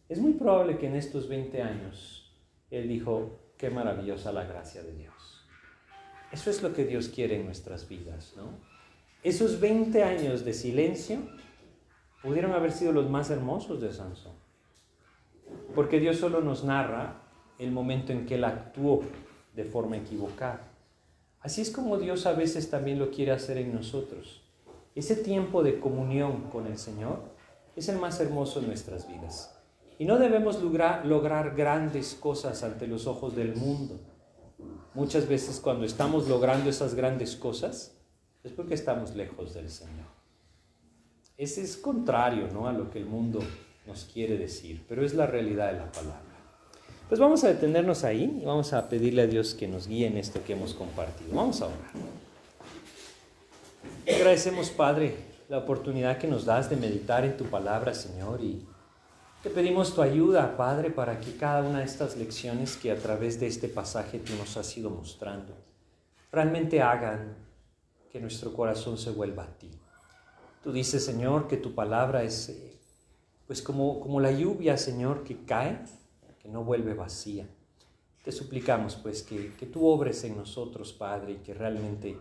Es 0.08 0.20
muy 0.20 0.34
probable 0.34 0.78
que 0.78 0.88
en 0.88 0.96
estos 0.96 1.28
20 1.30 1.62
años 1.62 2.34
Él 2.72 2.88
dijo, 2.88 3.40
qué 3.58 3.70
maravillosa 3.70 4.32
la 4.32 4.46
gracia 4.46 4.82
de 4.82 4.94
Dios. 4.94 5.46
Eso 6.32 6.50
es 6.50 6.64
lo 6.64 6.74
que 6.74 6.86
Dios 6.86 7.10
quiere 7.10 7.36
en 7.36 7.46
nuestras 7.46 7.88
vidas, 7.88 8.34
¿no? 8.38 8.52
Esos 9.22 9.60
20 9.60 10.04
años 10.04 10.46
de 10.46 10.54
silencio 10.54 11.20
pudieron 12.24 12.54
haber 12.54 12.72
sido 12.72 12.92
los 12.92 13.10
más 13.10 13.30
hermosos 13.30 13.82
de 13.82 13.92
Sansón. 13.92 14.34
Porque 15.76 16.00
Dios 16.00 16.18
solo 16.18 16.42
nos 16.42 16.64
narra 16.64 17.22
el 17.58 17.72
momento 17.72 18.14
en 18.14 18.26
que 18.26 18.36
él 18.36 18.44
actuó 18.44 19.02
de 19.56 19.66
forma 19.66 19.98
equivocada. 19.98 20.72
Así 21.42 21.62
es 21.62 21.72
como 21.72 21.98
Dios 21.98 22.26
a 22.26 22.34
veces 22.34 22.70
también 22.70 23.00
lo 23.00 23.12
quiere 23.12 23.32
hacer 23.32 23.58
en 23.58 23.74
nosotros. 23.74 24.42
Ese 24.96 25.16
tiempo 25.16 25.64
de 25.64 25.80
comunión 25.80 26.50
con 26.50 26.68
el 26.68 26.78
Señor 26.78 27.20
es 27.76 27.90
el 27.90 27.98
más 27.98 28.20
hermoso 28.20 28.60
en 28.60 28.68
nuestras 28.68 29.08
vidas. 29.08 29.56
Y 29.98 30.06
no 30.06 30.18
debemos 30.18 30.62
lograr, 30.62 31.56
grandes 31.56 32.14
cosas 32.14 32.64
ante 32.64 32.88
los 32.88 33.06
ojos 33.06 33.36
del 33.36 33.56
mundo. 33.56 34.00
Muchas 34.94 35.28
veces 35.28 35.60
cuando 35.60 35.86
estamos 35.86 36.28
logrando 36.28 36.70
esas 36.70 36.96
grandes 36.96 37.36
cosas 37.36 37.98
es 38.44 38.52
porque 38.52 38.74
estamos 38.74 39.16
lejos 39.16 39.54
del 39.54 39.70
Señor. 39.70 40.08
Ese 41.38 41.62
es 41.62 41.78
contrario 41.78 42.48
¿no? 42.52 42.68
a 42.68 42.74
lo 42.74 42.90
que 42.90 43.00
el 43.00 43.06
mundo 43.06 43.40
nos 43.88 44.06
quiere 44.06 44.38
decir, 44.38 44.86
pero 44.88 45.06
es 45.06 45.14
la 45.14 45.26
realidad 45.26 45.72
de 45.72 45.80
la 45.80 45.92
palabra. 45.92 46.24
Pues 47.10 47.20
vamos 47.20 47.44
a 47.44 47.48
detenernos 47.48 48.04
ahí 48.04 48.40
y 48.42 48.46
vamos 48.46 48.72
a 48.74 48.88
pedirle 48.88 49.24
a 49.24 49.28
Dios 49.28 49.56
que 49.56 49.68
nos 49.68 49.88
guíe 49.88 50.08
en 50.08 50.18
esto 50.18 50.44
que 50.46 50.54
hemos 50.54 50.74
compartido. 50.74 51.36
Vamos 51.36 51.62
a 51.62 51.66
orar. 51.66 51.92
Agradecemos, 54.14 54.72
Padre, 54.72 55.16
la 55.50 55.60
oportunidad 55.60 56.18
que 56.18 56.28
nos 56.28 56.44
das 56.44 56.70
de 56.70 56.76
meditar 56.76 57.24
en 57.26 57.38
tu 57.38 57.46
palabra, 57.46 57.94
Señor, 57.94 58.42
y 58.42 58.66
te 59.44 59.52
pedimos 59.52 59.94
tu 59.94 60.02
ayuda, 60.02 60.58
Padre, 60.58 60.90
para 60.90 61.20
que 61.20 61.38
cada 61.38 61.62
una 61.62 61.80
de 61.80 61.86
estas 61.86 62.18
lecciones 62.18 62.76
que 62.76 62.92
a 62.92 62.98
través 62.98 63.40
de 63.40 63.46
este 63.46 63.70
pasaje 63.70 64.18
tú 64.20 64.34
nos 64.34 64.58
has 64.58 64.76
ido 64.76 64.90
mostrando, 64.90 65.54
realmente 66.32 66.82
hagan 66.82 67.38
que 68.12 68.20
nuestro 68.20 68.52
corazón 68.52 68.98
se 68.98 69.12
vuelva 69.12 69.44
a 69.44 69.58
ti. 69.60 69.70
Tú 70.64 70.72
dices, 70.72 71.06
Señor, 71.06 71.48
que 71.48 71.58
tu 71.58 71.76
palabra 71.76 72.24
es 72.24 72.50
eh, 72.50 72.80
pues 73.46 73.62
como, 73.62 74.00
como 74.00 74.20
la 74.20 74.32
lluvia, 74.32 74.76
Señor, 74.76 75.24
que 75.24 75.46
cae, 75.46 75.86
que 76.42 76.50
no 76.50 76.64
vuelve 76.64 76.96
vacía. 76.96 77.48
Te 78.24 78.32
suplicamos, 78.32 78.96
pues, 78.96 79.22
que, 79.22 79.54
que 79.54 79.68
tú 79.68 79.88
obres 79.88 80.24
en 80.24 80.36
nosotros, 80.36 80.94
Padre, 80.94 81.34
y 81.34 81.38
que 81.38 81.54
realmente 81.54 82.18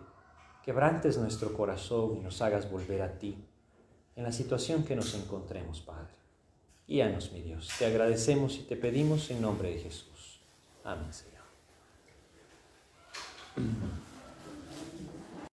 quebrantes 0.68 1.16
nuestro 1.16 1.54
corazón 1.54 2.18
y 2.18 2.20
nos 2.20 2.42
hagas 2.42 2.70
volver 2.70 3.00
a 3.00 3.18
ti 3.18 3.34
en 4.14 4.22
la 4.22 4.30
situación 4.30 4.84
que 4.84 4.94
nos 4.94 5.14
encontremos, 5.14 5.80
Padre. 5.80 6.12
Guíanos, 6.86 7.32
mi 7.32 7.40
Dios. 7.40 7.70
Te 7.78 7.86
agradecemos 7.86 8.58
y 8.58 8.64
te 8.64 8.76
pedimos 8.76 9.30
en 9.30 9.40
nombre 9.40 9.70
de 9.70 9.78
Jesús. 9.78 10.42
Amén, 10.84 11.10
Señor. 11.10 11.38